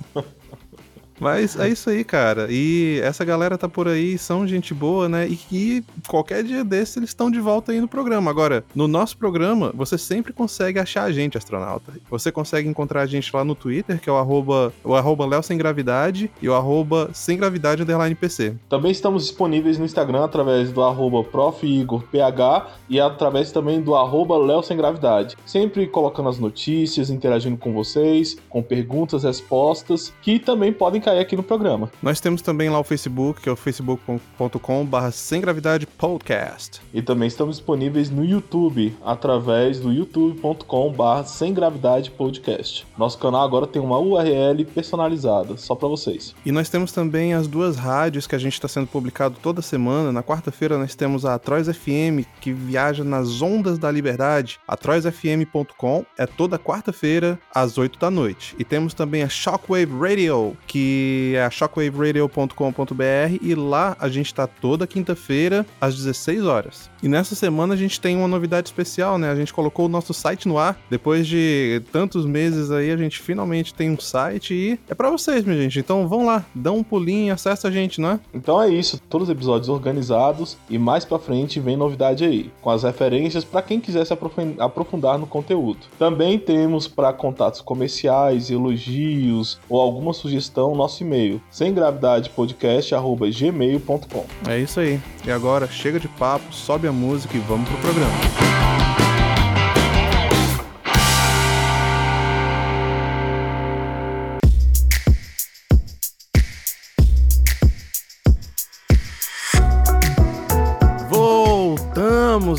Mas 1.20 1.58
é 1.58 1.68
isso 1.68 1.90
aí, 1.90 2.04
cara. 2.04 2.46
E 2.50 3.00
essa 3.02 3.24
galera 3.24 3.58
tá 3.58 3.68
por 3.68 3.88
aí, 3.88 4.16
são 4.18 4.46
gente 4.46 4.72
boa, 4.72 5.08
né? 5.08 5.26
E 5.26 5.36
que 5.36 5.84
qualquer 6.06 6.42
dia 6.42 6.64
desse 6.64 6.98
eles 6.98 7.10
estão 7.10 7.30
de 7.30 7.40
volta 7.40 7.72
aí 7.72 7.80
no 7.80 7.88
programa. 7.88 8.30
Agora, 8.30 8.64
no 8.74 8.88
nosso 8.88 9.16
programa, 9.16 9.72
você 9.74 9.98
sempre 9.98 10.32
consegue 10.32 10.78
achar 10.78 11.04
a 11.04 11.12
gente, 11.12 11.36
astronauta. 11.36 11.92
Você 12.10 12.30
consegue 12.30 12.68
encontrar 12.68 13.02
a 13.02 13.06
gente 13.06 13.34
lá 13.34 13.44
no 13.44 13.54
Twitter, 13.54 14.00
que 14.00 14.08
é 14.08 14.12
o 14.12 14.16
arroba, 14.16 14.72
o 14.84 14.94
arroba 14.94 15.42
Sem 15.42 15.58
Gravidade 15.58 16.30
e 16.40 16.48
o 16.48 16.54
arroba 16.54 17.10
Sem 17.12 17.36
Gravidade 17.36 17.82
Underline 17.82 18.14
PC. 18.14 18.54
Também 18.68 18.90
estamos 18.90 19.24
disponíveis 19.24 19.78
no 19.78 19.84
Instagram 19.84 20.24
através 20.24 20.72
do 20.72 20.82
arroba 20.82 21.22
ProfIgorPH 21.24 22.68
e 22.88 23.00
através 23.00 23.52
também 23.52 23.80
do 23.80 23.94
arroba 23.94 24.36
Sem 24.62 24.76
Gravidade. 24.76 25.36
Sempre 25.44 25.86
colocando 25.86 26.28
as 26.28 26.38
notícias, 26.38 27.10
interagindo 27.10 27.56
com 27.56 27.72
vocês, 27.72 28.36
com 28.48 28.62
perguntas, 28.62 29.24
respostas, 29.24 30.12
que 30.22 30.38
também 30.38 30.72
podem 30.72 31.00
cair 31.08 31.20
aqui 31.20 31.36
no 31.36 31.42
programa. 31.42 31.90
Nós 32.02 32.20
temos 32.20 32.42
também 32.42 32.68
lá 32.68 32.78
o 32.78 32.84
Facebook, 32.84 33.40
que 33.40 33.48
é 33.48 33.52
o 33.52 33.56
facebook.com/barra 33.56 35.10
sem 35.10 35.40
gravidade 35.40 35.86
podcast. 35.86 36.80
E 36.92 37.00
também 37.00 37.28
estamos 37.28 37.56
disponíveis 37.56 38.10
no 38.10 38.24
YouTube, 38.24 38.94
através 39.02 39.80
do 39.80 39.92
youtube.com/barra 39.92 41.24
sem 41.24 41.54
gravidade 41.54 42.10
podcast. 42.10 42.86
Nosso 42.96 43.18
canal 43.18 43.42
agora 43.42 43.66
tem 43.66 43.80
uma 43.80 43.98
URL 43.98 44.64
personalizada, 44.66 45.56
só 45.56 45.74
para 45.74 45.88
vocês. 45.88 46.34
E 46.44 46.52
nós 46.52 46.68
temos 46.68 46.92
também 46.92 47.32
as 47.32 47.46
duas 47.46 47.76
rádios 47.76 48.26
que 48.26 48.34
a 48.34 48.38
gente 48.38 48.54
está 48.54 48.68
sendo 48.68 48.86
publicado 48.86 49.36
toda 49.42 49.62
semana. 49.62 50.12
Na 50.12 50.22
quarta-feira 50.22 50.76
nós 50.76 50.94
temos 50.94 51.24
a 51.24 51.34
Atroz 51.34 51.68
FM, 51.68 52.26
que 52.40 52.52
viaja 52.52 53.02
nas 53.02 53.40
ondas 53.40 53.78
da 53.78 53.90
liberdade. 53.90 54.60
AtrozFM.com 54.68 56.04
é 56.18 56.26
toda 56.26 56.58
quarta-feira, 56.58 57.38
às 57.54 57.78
8 57.78 57.98
da 57.98 58.10
noite. 58.10 58.54
E 58.58 58.64
temos 58.64 58.92
também 58.92 59.22
a 59.22 59.28
Shockwave 59.28 59.92
Radio, 59.98 60.56
que 60.66 60.97
é 61.36 61.50
shockwaveradio.com.br 61.50 63.38
e 63.40 63.54
lá 63.54 63.96
a 63.98 64.08
gente 64.08 64.34
tá 64.34 64.46
toda 64.46 64.86
quinta-feira 64.86 65.66
às 65.80 65.94
16 65.96 66.44
horas. 66.44 66.90
E 67.02 67.08
nessa 67.08 67.34
semana 67.34 67.74
a 67.74 67.76
gente 67.76 68.00
tem 68.00 68.16
uma 68.16 68.28
novidade 68.28 68.68
especial, 68.68 69.18
né? 69.18 69.30
A 69.30 69.36
gente 69.36 69.52
colocou 69.52 69.86
o 69.86 69.88
nosso 69.88 70.12
site 70.12 70.48
no 70.48 70.58
ar. 70.58 70.78
Depois 70.90 71.26
de 71.26 71.82
tantos 71.92 72.26
meses 72.26 72.70
aí, 72.70 72.90
a 72.90 72.96
gente 72.96 73.18
finalmente 73.20 73.72
tem 73.74 73.90
um 73.90 73.98
site 73.98 74.54
e 74.54 74.80
é 74.88 74.94
para 74.94 75.10
vocês, 75.10 75.44
minha 75.44 75.60
gente. 75.60 75.78
Então 75.78 76.08
vão 76.08 76.26
lá, 76.26 76.44
dão 76.54 76.78
um 76.78 76.82
pulinho, 76.82 77.32
acessa 77.32 77.68
a 77.68 77.70
gente, 77.70 78.00
né? 78.00 78.18
Então 78.34 78.60
é 78.60 78.68
isso, 78.68 79.00
todos 79.08 79.28
os 79.28 79.32
episódios 79.32 79.68
organizados 79.68 80.56
e 80.68 80.78
mais 80.78 81.04
para 81.04 81.18
frente 81.18 81.60
vem 81.60 81.76
novidade 81.76 82.24
aí, 82.24 82.50
com 82.60 82.70
as 82.70 82.82
referências 82.82 83.44
para 83.44 83.62
quem 83.62 83.80
quiser 83.80 84.04
se 84.04 84.12
aprofundar 84.58 85.18
no 85.18 85.26
conteúdo. 85.26 85.78
Também 85.98 86.38
temos 86.38 86.88
para 86.88 87.12
contatos 87.12 87.60
comerciais, 87.60 88.50
elogios 88.50 89.58
ou 89.68 89.80
alguma 89.80 90.12
sugestão 90.12 90.74
nosso 90.88 91.02
e-mail, 91.02 91.40
sem 91.50 91.74
gravidade 91.74 92.30
podcast@gmail.com. 92.30 94.24
É 94.48 94.58
isso 94.58 94.80
aí. 94.80 94.98
E 95.26 95.30
agora 95.30 95.68
chega 95.68 96.00
de 96.00 96.08
papo, 96.08 96.52
sobe 96.52 96.88
a 96.88 96.92
música 96.92 97.36
e 97.36 97.40
vamos 97.40 97.68
pro 97.68 97.78
programa. 97.78 99.07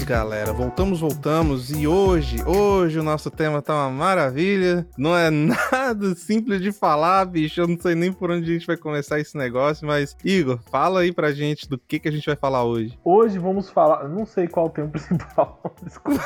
Galera. 0.10 0.52
Voltamos, 0.52 1.02
voltamos. 1.02 1.70
E 1.70 1.86
hoje, 1.86 2.38
hoje 2.44 2.98
o 2.98 3.04
nosso 3.04 3.30
tema 3.30 3.62
tá 3.62 3.76
uma 3.76 3.92
maravilha. 3.92 4.88
Não 4.98 5.16
é 5.16 5.30
nada 5.30 6.16
simples 6.16 6.64
de 6.64 6.72
falar, 6.72 7.24
bicho. 7.26 7.62
Eu 7.62 7.68
não 7.68 7.80
sei 7.80 7.94
nem 7.94 8.12
por 8.12 8.32
onde 8.32 8.50
a 8.50 8.54
gente 8.54 8.66
vai 8.66 8.76
começar 8.76 9.20
esse 9.20 9.38
negócio, 9.38 9.86
mas 9.86 10.18
Igor, 10.26 10.58
fala 10.72 11.02
aí 11.02 11.12
pra 11.12 11.32
gente 11.32 11.70
do 11.70 11.78
que, 11.78 12.00
que 12.00 12.08
a 12.08 12.12
gente 12.12 12.26
vai 12.26 12.36
falar 12.36 12.64
hoje. 12.64 12.98
Hoje 13.04 13.38
vamos 13.38 13.70
falar. 13.70 14.10
Não 14.10 14.26
sei 14.26 14.48
qual 14.48 14.66
o 14.66 14.70
tema 14.72 14.88
principal. 14.90 15.62
Desculpa. 15.84 16.24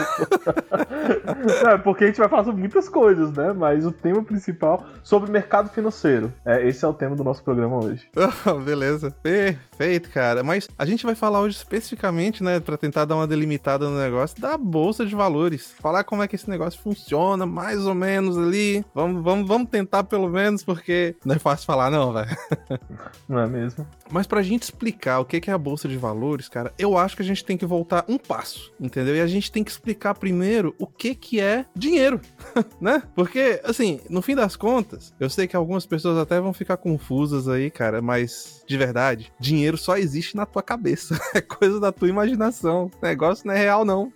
é, 1.67 1.77
porque 1.77 2.05
a 2.05 2.07
gente 2.07 2.19
vai 2.19 2.29
falar 2.29 2.45
sobre 2.45 2.61
muitas 2.61 2.87
coisas, 2.87 3.33
né? 3.33 3.51
Mas 3.51 3.85
o 3.85 3.91
tema 3.91 4.23
principal 4.23 4.85
sobre 5.03 5.29
mercado 5.29 5.69
financeiro. 5.69 6.31
É, 6.45 6.65
esse 6.65 6.85
é 6.85 6.87
o 6.87 6.93
tema 6.93 7.17
do 7.17 7.23
nosso 7.23 7.43
programa 7.43 7.83
hoje. 7.83 8.09
beleza. 8.63 9.11
Perfeito, 9.11 10.09
cara. 10.09 10.41
Mas 10.41 10.69
a 10.79 10.85
gente 10.85 11.05
vai 11.05 11.15
falar 11.15 11.41
hoje 11.41 11.57
especificamente, 11.57 12.41
né, 12.41 12.61
para 12.61 12.77
tentar 12.77 13.03
dar 13.03 13.15
uma 13.15 13.27
delimitada 13.27 13.72
no 13.79 13.97
negócio 13.97 14.39
da 14.39 14.57
bolsa 14.57 15.05
de 15.05 15.15
valores. 15.15 15.73
Falar 15.79 16.03
como 16.03 16.23
é 16.23 16.27
que 16.27 16.35
esse 16.35 16.49
negócio 16.49 16.81
funciona, 16.81 17.45
mais 17.45 17.85
ou 17.85 17.93
menos 17.93 18.37
ali. 18.37 18.85
Vamos, 18.93 19.23
vamos, 19.23 19.47
vamos 19.47 19.69
tentar 19.69 20.03
pelo 20.03 20.29
menos, 20.29 20.63
porque 20.63 21.15
não 21.25 21.35
é 21.35 21.39
fácil 21.39 21.65
falar, 21.65 21.89
não, 21.89 22.13
velho. 22.13 22.29
Não 23.27 23.39
é 23.39 23.47
mesmo? 23.47 23.87
Mas 24.11 24.27
pra 24.27 24.41
gente 24.41 24.63
explicar 24.63 25.19
o 25.19 25.25
que 25.25 25.49
é 25.49 25.53
a 25.53 25.57
bolsa 25.57 25.87
de 25.87 25.97
valores, 25.97 26.47
cara, 26.47 26.73
eu 26.77 26.97
acho 26.97 27.15
que 27.15 27.21
a 27.21 27.25
gente 27.25 27.43
tem 27.43 27.57
que 27.57 27.65
voltar 27.65 28.05
um 28.07 28.17
passo, 28.17 28.71
entendeu? 28.79 29.15
E 29.15 29.21
a 29.21 29.27
gente 29.27 29.51
tem 29.51 29.63
que 29.63 29.71
explicar 29.71 30.13
primeiro 30.13 30.75
o 30.77 30.85
que 30.85 31.15
que 31.15 31.39
é 31.39 31.65
dinheiro, 31.75 32.19
né? 32.79 33.01
Porque, 33.15 33.61
assim, 33.63 33.99
no 34.09 34.21
fim 34.21 34.35
das 34.35 34.55
contas, 34.55 35.13
eu 35.19 35.29
sei 35.29 35.47
que 35.47 35.55
algumas 35.55 35.85
pessoas 35.85 36.17
até 36.17 36.39
vão 36.39 36.53
ficar 36.53 36.77
confusas 36.77 37.47
aí, 37.47 37.71
cara, 37.71 38.01
mas 38.01 38.63
de 38.67 38.77
verdade, 38.77 39.31
dinheiro 39.39 39.77
só 39.77 39.97
existe 39.97 40.35
na 40.35 40.45
tua 40.45 40.61
cabeça. 40.61 41.19
É 41.33 41.41
coisa 41.41 41.79
da 41.79 41.91
tua 41.91 42.07
imaginação. 42.07 42.91
O 43.01 43.05
negócio 43.05 43.47
não 43.47 43.55
é 43.55 43.57
real, 43.63 43.85
não. 43.85 44.11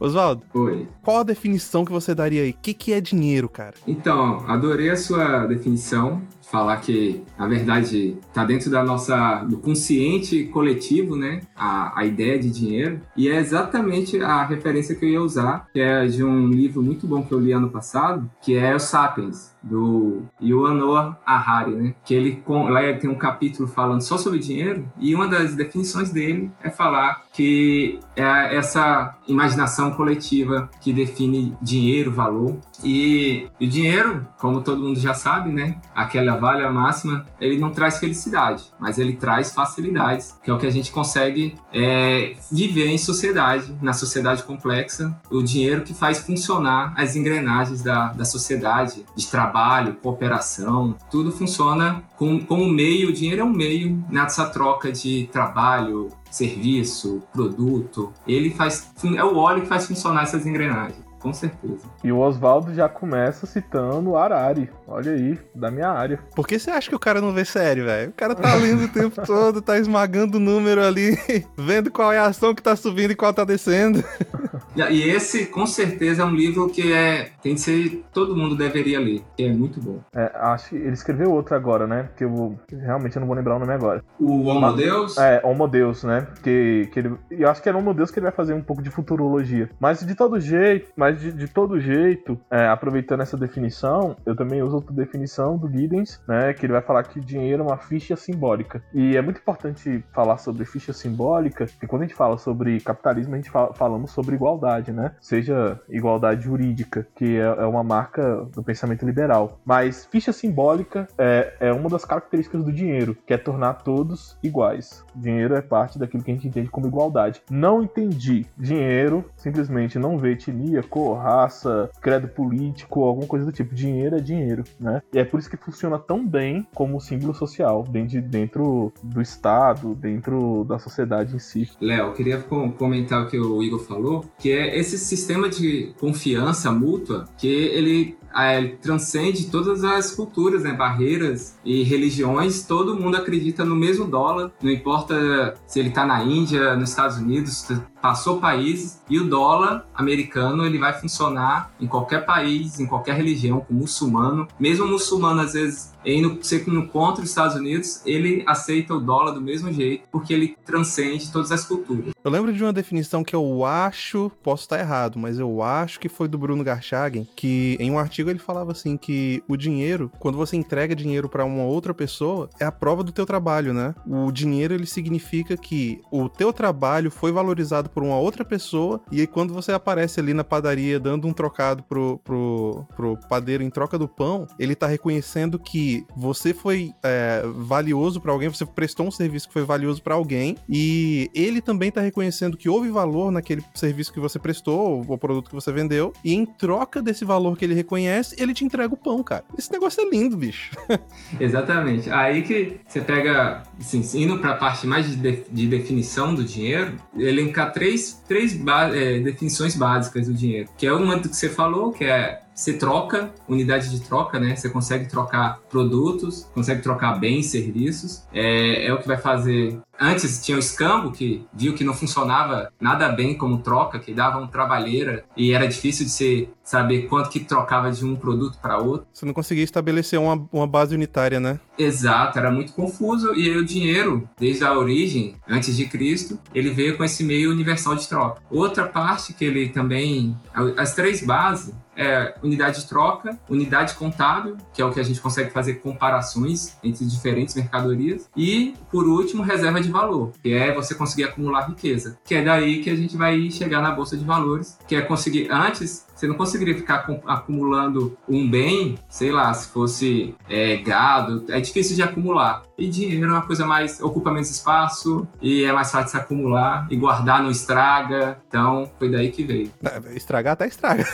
Oswaldo, 0.00 0.42
Oi. 0.52 0.88
qual 1.00 1.18
a 1.18 1.22
definição 1.22 1.84
que 1.84 1.92
você 1.92 2.12
daria 2.12 2.42
aí? 2.42 2.50
O 2.50 2.56
que, 2.60 2.74
que 2.74 2.92
é 2.92 3.00
dinheiro, 3.00 3.48
cara? 3.48 3.74
Então, 3.86 4.44
adorei 4.48 4.90
a 4.90 4.96
sua 4.96 5.46
definição 5.46 6.20
falar 6.52 6.76
que, 6.76 7.24
na 7.38 7.48
verdade, 7.48 8.18
está 8.28 8.44
dentro 8.44 8.70
da 8.70 8.84
nossa 8.84 9.42
do 9.44 9.56
consciente 9.56 10.44
coletivo, 10.44 11.16
né? 11.16 11.40
A, 11.56 11.98
a 11.98 12.04
ideia 12.04 12.38
de 12.38 12.50
dinheiro. 12.50 13.00
E 13.16 13.28
é 13.28 13.36
exatamente 13.38 14.20
a 14.20 14.44
referência 14.44 14.94
que 14.94 15.06
eu 15.06 15.08
ia 15.08 15.22
usar, 15.22 15.66
que 15.72 15.80
é 15.80 16.04
de 16.04 16.22
um 16.22 16.48
livro 16.48 16.82
muito 16.82 17.06
bom 17.06 17.22
que 17.22 17.32
eu 17.32 17.40
li 17.40 17.52
ano 17.52 17.70
passado, 17.70 18.30
que 18.42 18.54
é 18.54 18.74
o 18.74 18.78
Sapiens 18.78 19.52
do 19.62 20.22
Yuval 20.42 20.74
Noah 20.74 21.18
Harari, 21.24 21.74
né? 21.74 21.94
Que 22.04 22.14
ele 22.14 22.42
lá 22.46 22.80
tem 22.94 23.08
um 23.08 23.14
capítulo 23.14 23.68
falando 23.68 24.02
só 24.02 24.18
sobre 24.18 24.38
dinheiro 24.38 24.84
e 24.98 25.14
uma 25.14 25.28
das 25.28 25.54
definições 25.54 26.10
dele 26.10 26.50
é 26.62 26.68
falar 26.68 27.22
que 27.32 28.00
é 28.16 28.56
essa 28.56 29.16
imaginação 29.26 29.92
coletiva 29.92 30.68
que 30.80 30.92
define 30.92 31.56
dinheiro, 31.62 32.10
valor. 32.10 32.58
E 32.84 33.46
o 33.60 33.66
dinheiro, 33.66 34.26
como 34.38 34.60
todo 34.60 34.82
mundo 34.82 34.98
já 34.98 35.14
sabe, 35.14 35.50
né? 35.50 35.80
Aquela 35.94 36.36
valha 36.42 36.68
máxima, 36.68 37.24
ele 37.40 37.56
não 37.56 37.70
traz 37.70 37.98
felicidade, 37.98 38.64
mas 38.80 38.98
ele 38.98 39.12
traz 39.12 39.52
facilidades, 39.52 40.36
que 40.42 40.50
é 40.50 40.52
o 40.52 40.58
que 40.58 40.66
a 40.66 40.70
gente 40.70 40.90
consegue 40.90 41.54
é, 41.72 42.34
viver 42.50 42.88
em 42.88 42.98
sociedade, 42.98 43.72
na 43.80 43.92
sociedade 43.92 44.42
complexa. 44.42 45.16
O 45.30 45.40
dinheiro 45.40 45.82
que 45.82 45.94
faz 45.94 46.18
funcionar 46.18 46.92
as 46.96 47.14
engrenagens 47.14 47.80
da, 47.80 48.12
da 48.12 48.24
sociedade, 48.24 49.06
de 49.16 49.26
trabalho, 49.28 49.94
cooperação, 50.02 50.96
tudo 51.10 51.30
funciona 51.30 52.02
como, 52.16 52.44
como 52.44 52.68
meio, 52.68 53.10
o 53.10 53.12
dinheiro 53.12 53.42
é 53.42 53.44
um 53.44 53.52
meio 53.52 54.04
nessa 54.10 54.46
troca 54.46 54.90
de 54.90 55.28
trabalho, 55.32 56.08
serviço, 56.30 57.22
produto. 57.32 58.12
Ele 58.26 58.50
faz 58.50 58.90
é 59.16 59.24
o 59.24 59.36
óleo 59.36 59.62
que 59.62 59.68
faz 59.68 59.86
funcionar 59.86 60.22
essas 60.22 60.46
engrenagens. 60.46 61.01
Com 61.22 61.32
certeza. 61.32 61.86
E 62.02 62.10
o 62.10 62.18
Oswaldo 62.18 62.74
já 62.74 62.88
começa 62.88 63.46
citando 63.46 64.16
Arari. 64.16 64.68
Olha 64.88 65.12
aí, 65.12 65.38
da 65.54 65.70
minha 65.70 65.88
área. 65.88 66.18
Por 66.34 66.46
que 66.46 66.58
você 66.58 66.70
acha 66.70 66.88
que 66.88 66.96
o 66.96 66.98
cara 66.98 67.20
não 67.20 67.32
vê 67.32 67.44
sério, 67.44 67.84
velho? 67.84 68.10
O 68.10 68.14
cara 68.14 68.34
tá 68.34 68.54
lendo 68.54 68.84
o 68.84 68.88
tempo 68.88 69.24
todo, 69.24 69.62
tá 69.62 69.78
esmagando 69.78 70.38
o 70.38 70.40
número 70.40 70.82
ali, 70.82 71.16
vendo 71.56 71.90
qual 71.90 72.12
é 72.12 72.18
a 72.18 72.26
ação 72.26 72.54
que 72.54 72.62
tá 72.62 72.74
subindo 72.74 73.12
e 73.12 73.16
qual 73.16 73.32
tá 73.32 73.44
descendo. 73.44 74.02
E 74.74 75.02
esse, 75.02 75.46
com 75.46 75.66
certeza, 75.66 76.22
é 76.22 76.24
um 76.24 76.34
livro 76.34 76.68
que 76.68 76.92
é 76.92 77.30
tem 77.42 77.54
que 77.54 77.60
ser 77.60 78.04
todo 78.12 78.36
mundo 78.36 78.56
deveria 78.56 78.98
ler, 78.98 79.22
que 79.36 79.44
é 79.44 79.52
muito 79.52 79.80
bom. 79.80 80.00
É, 80.14 80.30
acho 80.34 80.70
que 80.70 80.76
ele 80.76 80.94
escreveu 80.94 81.30
outro 81.30 81.54
agora, 81.54 81.86
né? 81.86 82.08
Que 82.16 82.24
eu 82.24 82.58
realmente 82.70 83.16
eu 83.16 83.20
não 83.20 83.26
vou 83.26 83.36
lembrar 83.36 83.56
o 83.56 83.58
nome 83.58 83.72
agora. 83.72 84.02
O 84.18 84.44
Homo 84.44 84.72
Deus? 84.72 85.18
É, 85.18 85.40
Homo 85.44 85.68
Deus, 85.68 86.04
né? 86.04 86.26
Que, 86.42 86.88
que 86.92 87.00
ele, 87.00 87.14
eu 87.30 87.50
acho 87.50 87.62
que 87.62 87.68
é 87.68 87.74
Homo 87.74 87.92
Deus 87.92 88.10
que 88.10 88.18
ele 88.18 88.24
vai 88.24 88.32
fazer 88.32 88.54
um 88.54 88.62
pouco 88.62 88.82
de 88.82 88.90
futurologia. 88.90 89.68
Mas 89.78 90.00
de 90.00 90.14
todo 90.14 90.40
jeito, 90.40 90.90
mas 90.96 91.11
Mas 91.12 91.20
de, 91.20 91.30
de 91.32 91.46
todo 91.46 91.78
jeito, 91.78 92.38
é, 92.50 92.66
aproveitando 92.66 93.20
essa 93.20 93.36
definição, 93.36 94.16
eu 94.24 94.34
também 94.34 94.62
uso 94.62 94.76
outra 94.76 94.94
definição 94.94 95.58
do 95.58 95.70
Giddens, 95.70 96.20
né? 96.26 96.54
Que 96.54 96.64
ele 96.64 96.72
vai 96.72 96.80
falar 96.80 97.02
que 97.02 97.20
dinheiro 97.20 97.62
é 97.62 97.66
uma 97.66 97.76
ficha 97.76 98.16
simbólica. 98.16 98.82
E 98.94 99.16
é 99.16 99.20
muito 99.20 99.40
importante 99.40 100.02
falar 100.14 100.38
sobre 100.38 100.64
ficha 100.64 100.92
simbólica, 100.92 101.66
porque 101.66 101.86
quando 101.86 102.02
a 102.02 102.04
gente 102.06 102.16
fala 102.16 102.38
sobre 102.38 102.80
capitalismo, 102.80 103.34
a 103.34 103.36
gente 103.36 103.50
fala, 103.50 103.74
falamos 103.74 104.10
sobre 104.10 104.34
igualdade, 104.34 104.90
né? 104.90 105.12
Seja 105.20 105.78
igualdade 105.88 106.44
jurídica, 106.44 107.06
que 107.14 107.36
é, 107.36 107.42
é 107.42 107.66
uma 107.66 107.84
marca 107.84 108.46
do 108.54 108.62
pensamento 108.62 109.04
liberal. 109.04 109.60
Mas 109.64 110.06
ficha 110.06 110.32
simbólica 110.32 111.06
é, 111.18 111.52
é 111.60 111.72
uma 111.72 111.90
das 111.90 112.06
características 112.06 112.64
do 112.64 112.72
dinheiro, 112.72 113.16
que 113.26 113.34
é 113.34 113.38
tornar 113.38 113.82
todos 113.82 114.38
iguais. 114.42 115.04
Dinheiro 115.14 115.54
é 115.54 115.60
parte 115.60 115.98
daquilo 115.98 116.22
que 116.22 116.30
a 116.30 116.34
gente 116.34 116.48
entende 116.48 116.70
como 116.70 116.86
igualdade. 116.86 117.42
Não 117.50 117.82
entendi. 117.82 118.46
Dinheiro 118.56 119.30
simplesmente 119.36 119.98
não 119.98 120.16
vê 120.16 120.32
etnia, 120.32 120.82
cor, 120.82 121.01
raça, 121.12 121.90
credo 122.00 122.28
político, 122.28 123.04
alguma 123.04 123.26
coisa 123.26 123.44
do 123.44 123.52
tipo. 123.52 123.74
Dinheiro 123.74 124.16
é 124.16 124.20
dinheiro, 124.20 124.64
né? 124.78 125.02
E 125.12 125.18
é 125.18 125.24
por 125.24 125.40
isso 125.40 125.50
que 125.50 125.56
funciona 125.56 125.98
tão 125.98 126.26
bem 126.26 126.66
como 126.74 127.00
símbolo 127.00 127.34
social, 127.34 127.84
dentro, 127.88 128.20
dentro 128.22 128.92
do 129.02 129.20
Estado, 129.20 129.94
dentro 129.94 130.64
da 130.64 130.78
sociedade 130.78 131.34
em 131.34 131.38
si. 131.38 131.70
Léo, 131.80 132.12
queria 132.12 132.38
comentar 132.38 133.24
o 133.24 133.28
que 133.28 133.38
o 133.38 133.62
Igor 133.62 133.80
falou, 133.80 134.24
que 134.38 134.50
é 134.52 134.78
esse 134.78 134.98
sistema 134.98 135.48
de 135.48 135.94
confiança 135.98 136.70
mútua, 136.70 137.24
que 137.36 137.48
ele 137.48 138.16
é, 138.36 138.66
transcende 138.80 139.50
todas 139.50 139.84
as 139.84 140.10
culturas, 140.10 140.62
né, 140.62 140.72
barreiras 140.72 141.58
e 141.64 141.82
religiões. 141.82 142.64
Todo 142.66 142.96
mundo 142.96 143.16
acredita 143.16 143.64
no 143.64 143.74
mesmo 143.74 144.06
dólar, 144.06 144.52
não 144.62 144.70
importa 144.70 145.54
se 145.66 145.78
ele 145.78 145.88
está 145.88 146.06
na 146.06 146.22
Índia, 146.22 146.76
nos 146.76 146.90
Estados 146.90 147.16
Unidos, 147.16 147.68
passou 148.00 148.40
países 148.40 149.00
e 149.08 149.18
o 149.18 149.28
dólar 149.28 149.86
americano 149.94 150.66
ele 150.66 150.78
vai 150.78 150.92
funcionar 150.92 151.72
em 151.80 151.86
qualquer 151.86 152.26
país, 152.26 152.80
em 152.80 152.86
qualquer 152.86 153.14
religião, 153.14 153.60
com 153.60 153.74
muçulmano. 153.74 154.48
Mesmo 154.58 154.86
muçulmano 154.86 155.40
às 155.40 155.52
vezes 155.52 155.91
indo 156.04 156.38
no 156.66 156.88
contra 156.88 157.22
os 157.22 157.30
Estados 157.30 157.56
Unidos, 157.56 158.02
ele 158.04 158.42
aceita 158.46 158.94
o 158.94 159.00
dólar 159.00 159.32
do 159.32 159.40
mesmo 159.40 159.72
jeito, 159.72 160.04
porque 160.10 160.32
ele 160.32 160.56
transcende 160.64 161.30
todas 161.30 161.52
as 161.52 161.64
culturas. 161.64 162.12
Eu 162.24 162.30
lembro 162.30 162.52
de 162.52 162.62
uma 162.62 162.72
definição 162.72 163.24
que 163.24 163.34
eu 163.34 163.64
acho, 163.64 164.30
posso 164.42 164.62
estar 164.62 164.78
errado, 164.78 165.18
mas 165.18 165.38
eu 165.38 165.62
acho 165.62 165.98
que 165.98 166.08
foi 166.08 166.28
do 166.28 166.38
Bruno 166.38 166.62
Garchagen, 166.62 167.26
que 167.34 167.76
em 167.80 167.90
um 167.90 167.98
artigo 167.98 168.30
ele 168.30 168.38
falava 168.38 168.72
assim 168.72 168.96
que 168.96 169.42
o 169.48 169.56
dinheiro, 169.56 170.10
quando 170.18 170.38
você 170.38 170.56
entrega 170.56 170.94
dinheiro 170.94 171.28
para 171.28 171.44
uma 171.44 171.64
outra 171.64 171.92
pessoa, 171.92 172.48
é 172.60 172.64
a 172.64 172.72
prova 172.72 173.02
do 173.02 173.12
teu 173.12 173.26
trabalho, 173.26 173.74
né? 173.74 173.94
O 174.06 174.30
dinheiro 174.30 174.74
ele 174.74 174.86
significa 174.86 175.56
que 175.56 176.00
o 176.10 176.28
teu 176.28 176.52
trabalho 176.52 177.10
foi 177.10 177.32
valorizado 177.32 177.90
por 177.90 178.02
uma 178.02 178.16
outra 178.16 178.44
pessoa, 178.44 179.00
e 179.10 179.20
aí 179.20 179.26
quando 179.26 179.52
você 179.52 179.72
aparece 179.72 180.20
ali 180.20 180.32
na 180.32 180.44
padaria 180.44 181.00
dando 181.00 181.26
um 181.26 181.32
trocado 181.32 181.82
pro, 181.82 182.18
pro, 182.24 182.86
pro 182.94 183.18
padeiro 183.28 183.62
em 183.62 183.70
troca 183.70 183.98
do 183.98 184.08
pão, 184.08 184.46
ele 184.58 184.74
tá 184.74 184.86
reconhecendo 184.86 185.58
que 185.58 185.91
você 186.16 186.52
foi 186.52 186.92
é, 187.02 187.42
valioso 187.54 188.20
para 188.20 188.32
alguém, 188.32 188.48
você 188.48 188.64
prestou 188.64 189.06
um 189.06 189.10
serviço 189.10 189.48
que 189.48 189.52
foi 189.52 189.64
valioso 189.64 190.02
para 190.02 190.14
alguém, 190.14 190.56
e 190.68 191.30
ele 191.34 191.60
também 191.60 191.90
tá 191.90 192.00
reconhecendo 192.00 192.56
que 192.56 192.68
houve 192.68 192.90
valor 192.90 193.30
naquele 193.30 193.62
serviço 193.74 194.12
que 194.12 194.20
você 194.20 194.38
prestou, 194.38 195.04
ou 195.06 195.18
produto 195.18 195.48
que 195.48 195.54
você 195.54 195.72
vendeu, 195.72 196.12
e 196.24 196.34
em 196.34 196.44
troca 196.44 197.00
desse 197.00 197.24
valor 197.24 197.56
que 197.56 197.64
ele 197.64 197.74
reconhece, 197.74 198.34
ele 198.38 198.52
te 198.52 198.64
entrega 198.64 198.92
o 198.92 198.96
pão, 198.96 199.22
cara. 199.22 199.44
Esse 199.56 199.70
negócio 199.70 200.02
é 200.02 200.08
lindo, 200.08 200.36
bicho. 200.36 200.70
Exatamente. 201.38 202.10
Aí 202.10 202.42
que 202.42 202.80
você 202.86 203.00
pega, 203.00 203.62
assim, 203.78 204.02
indo 204.14 204.38
pra 204.38 204.54
parte 204.54 204.86
mais 204.86 205.08
de, 205.08 205.16
de, 205.16 205.44
de 205.50 205.68
definição 205.68 206.34
do 206.34 206.44
dinheiro, 206.44 206.96
elencar 207.16 207.72
três, 207.72 208.22
três 208.26 208.58
é, 208.94 209.20
definições 209.20 209.76
básicas 209.76 210.26
do 210.26 210.34
dinheiro. 210.34 210.68
Que 210.76 210.86
é 210.86 210.92
uma 210.92 211.16
do 211.16 211.28
que 211.28 211.36
você 211.36 211.48
falou, 211.48 211.92
que 211.92 212.04
é 212.04 212.40
você 212.62 212.74
troca, 212.74 213.32
unidade 213.48 213.90
de 213.90 214.00
troca, 214.00 214.38
né? 214.38 214.54
Você 214.54 214.70
consegue 214.70 215.08
trocar 215.08 215.58
produtos, 215.68 216.46
consegue 216.54 216.80
trocar 216.80 217.18
bens, 217.18 217.46
serviços. 217.46 218.22
É, 218.32 218.86
é 218.86 218.94
o 218.94 218.98
que 218.98 219.08
vai 219.08 219.16
fazer. 219.16 219.80
Antes 220.00 220.44
tinha 220.44 220.56
o 220.56 220.60
escambo, 220.60 221.12
que 221.12 221.44
viu 221.52 221.74
que 221.74 221.84
não 221.84 221.94
funcionava 221.94 222.72
nada 222.80 223.08
bem 223.10 223.36
como 223.36 223.58
troca, 223.58 223.98
que 223.98 224.12
dava 224.12 224.38
um 224.38 224.46
trabalheira 224.46 225.24
e 225.36 225.52
era 225.52 225.66
difícil 225.66 226.06
de 226.06 226.10
você 226.10 226.48
saber 226.62 227.02
quanto 227.08 227.30
que 227.30 227.40
trocava 227.40 227.90
de 227.90 228.04
um 228.04 228.16
produto 228.16 228.58
para 228.60 228.78
outro. 228.78 229.06
Você 229.12 229.26
não 229.26 229.34
conseguia 229.34 229.64
estabelecer 229.64 230.18
uma, 230.18 230.48
uma 230.52 230.66
base 230.66 230.94
unitária, 230.94 231.38
né? 231.38 231.60
Exato, 231.78 232.38
era 232.38 232.50
muito 232.50 232.72
confuso. 232.72 233.34
E 233.34 233.50
aí 233.50 233.56
o 233.56 233.64
dinheiro, 233.64 234.28
desde 234.38 234.64
a 234.64 234.72
origem, 234.76 235.36
antes 235.48 235.76
de 235.76 235.86
Cristo, 235.86 236.38
ele 236.54 236.70
veio 236.70 236.96
com 236.96 237.04
esse 237.04 237.24
meio 237.24 237.50
universal 237.50 237.96
de 237.96 238.08
troca. 238.08 238.40
Outra 238.50 238.86
parte 238.86 239.32
que 239.32 239.44
ele 239.44 239.68
também. 239.68 240.36
As 240.76 240.94
três 240.94 241.24
bases 241.24 241.74
é 241.96 242.34
unidade 242.42 242.80
de 242.80 242.88
troca, 242.88 243.38
unidade 243.48 243.94
contábil, 243.94 244.56
que 244.72 244.80
é 244.80 244.84
o 244.84 244.90
que 244.90 245.00
a 245.00 245.02
gente 245.02 245.20
consegue 245.20 245.50
fazer 245.50 245.74
comparações 245.74 246.76
entre 246.82 247.04
diferentes 247.04 247.54
mercadorias, 247.54 248.30
e, 248.36 248.74
por 248.90 249.06
último, 249.06 249.42
reserva 249.42 249.80
de 249.82 249.90
valor, 249.90 250.32
que 250.42 250.52
é 250.52 250.72
você 250.72 250.94
conseguir 250.94 251.24
acumular 251.24 251.68
riqueza, 251.68 252.18
que 252.24 252.34
é 252.34 252.42
daí 252.42 252.82
que 252.82 252.90
a 252.90 252.96
gente 252.96 253.16
vai 253.16 253.50
chegar 253.50 253.82
na 253.82 253.90
bolsa 253.90 254.16
de 254.16 254.24
valores, 254.24 254.78
que 254.86 254.94
é 254.94 255.02
conseguir 255.02 255.48
antes 255.50 256.06
você 256.22 256.28
não 256.28 256.36
conseguiria 256.36 256.76
ficar 256.76 257.04
acumulando 257.26 258.16
um 258.28 258.48
bem, 258.48 258.96
sei 259.08 259.32
lá, 259.32 259.52
se 259.52 259.72
fosse 259.72 260.36
é, 260.48 260.76
gado, 260.76 261.44
é 261.48 261.60
difícil 261.60 261.96
de 261.96 262.02
acumular. 262.02 262.62
E 262.78 262.88
dinheiro 262.88 263.26
é 263.26 263.28
uma 263.28 263.42
coisa 263.42 263.66
mais. 263.66 264.00
ocupa 264.00 264.30
menos 264.30 264.48
espaço 264.48 265.26
e 265.40 265.64
é 265.64 265.72
mais 265.72 265.90
fácil 265.90 266.04
de 266.04 266.10
se 266.12 266.16
acumular. 266.16 266.86
E 266.88 266.96
guardar 266.96 267.42
não 267.42 267.50
estraga. 267.50 268.38
Então, 268.46 268.88
foi 269.00 269.10
daí 269.10 269.32
que 269.32 269.42
veio. 269.42 269.72
Estragar 270.14 270.52
até 270.52 270.68
estraga. 270.68 271.04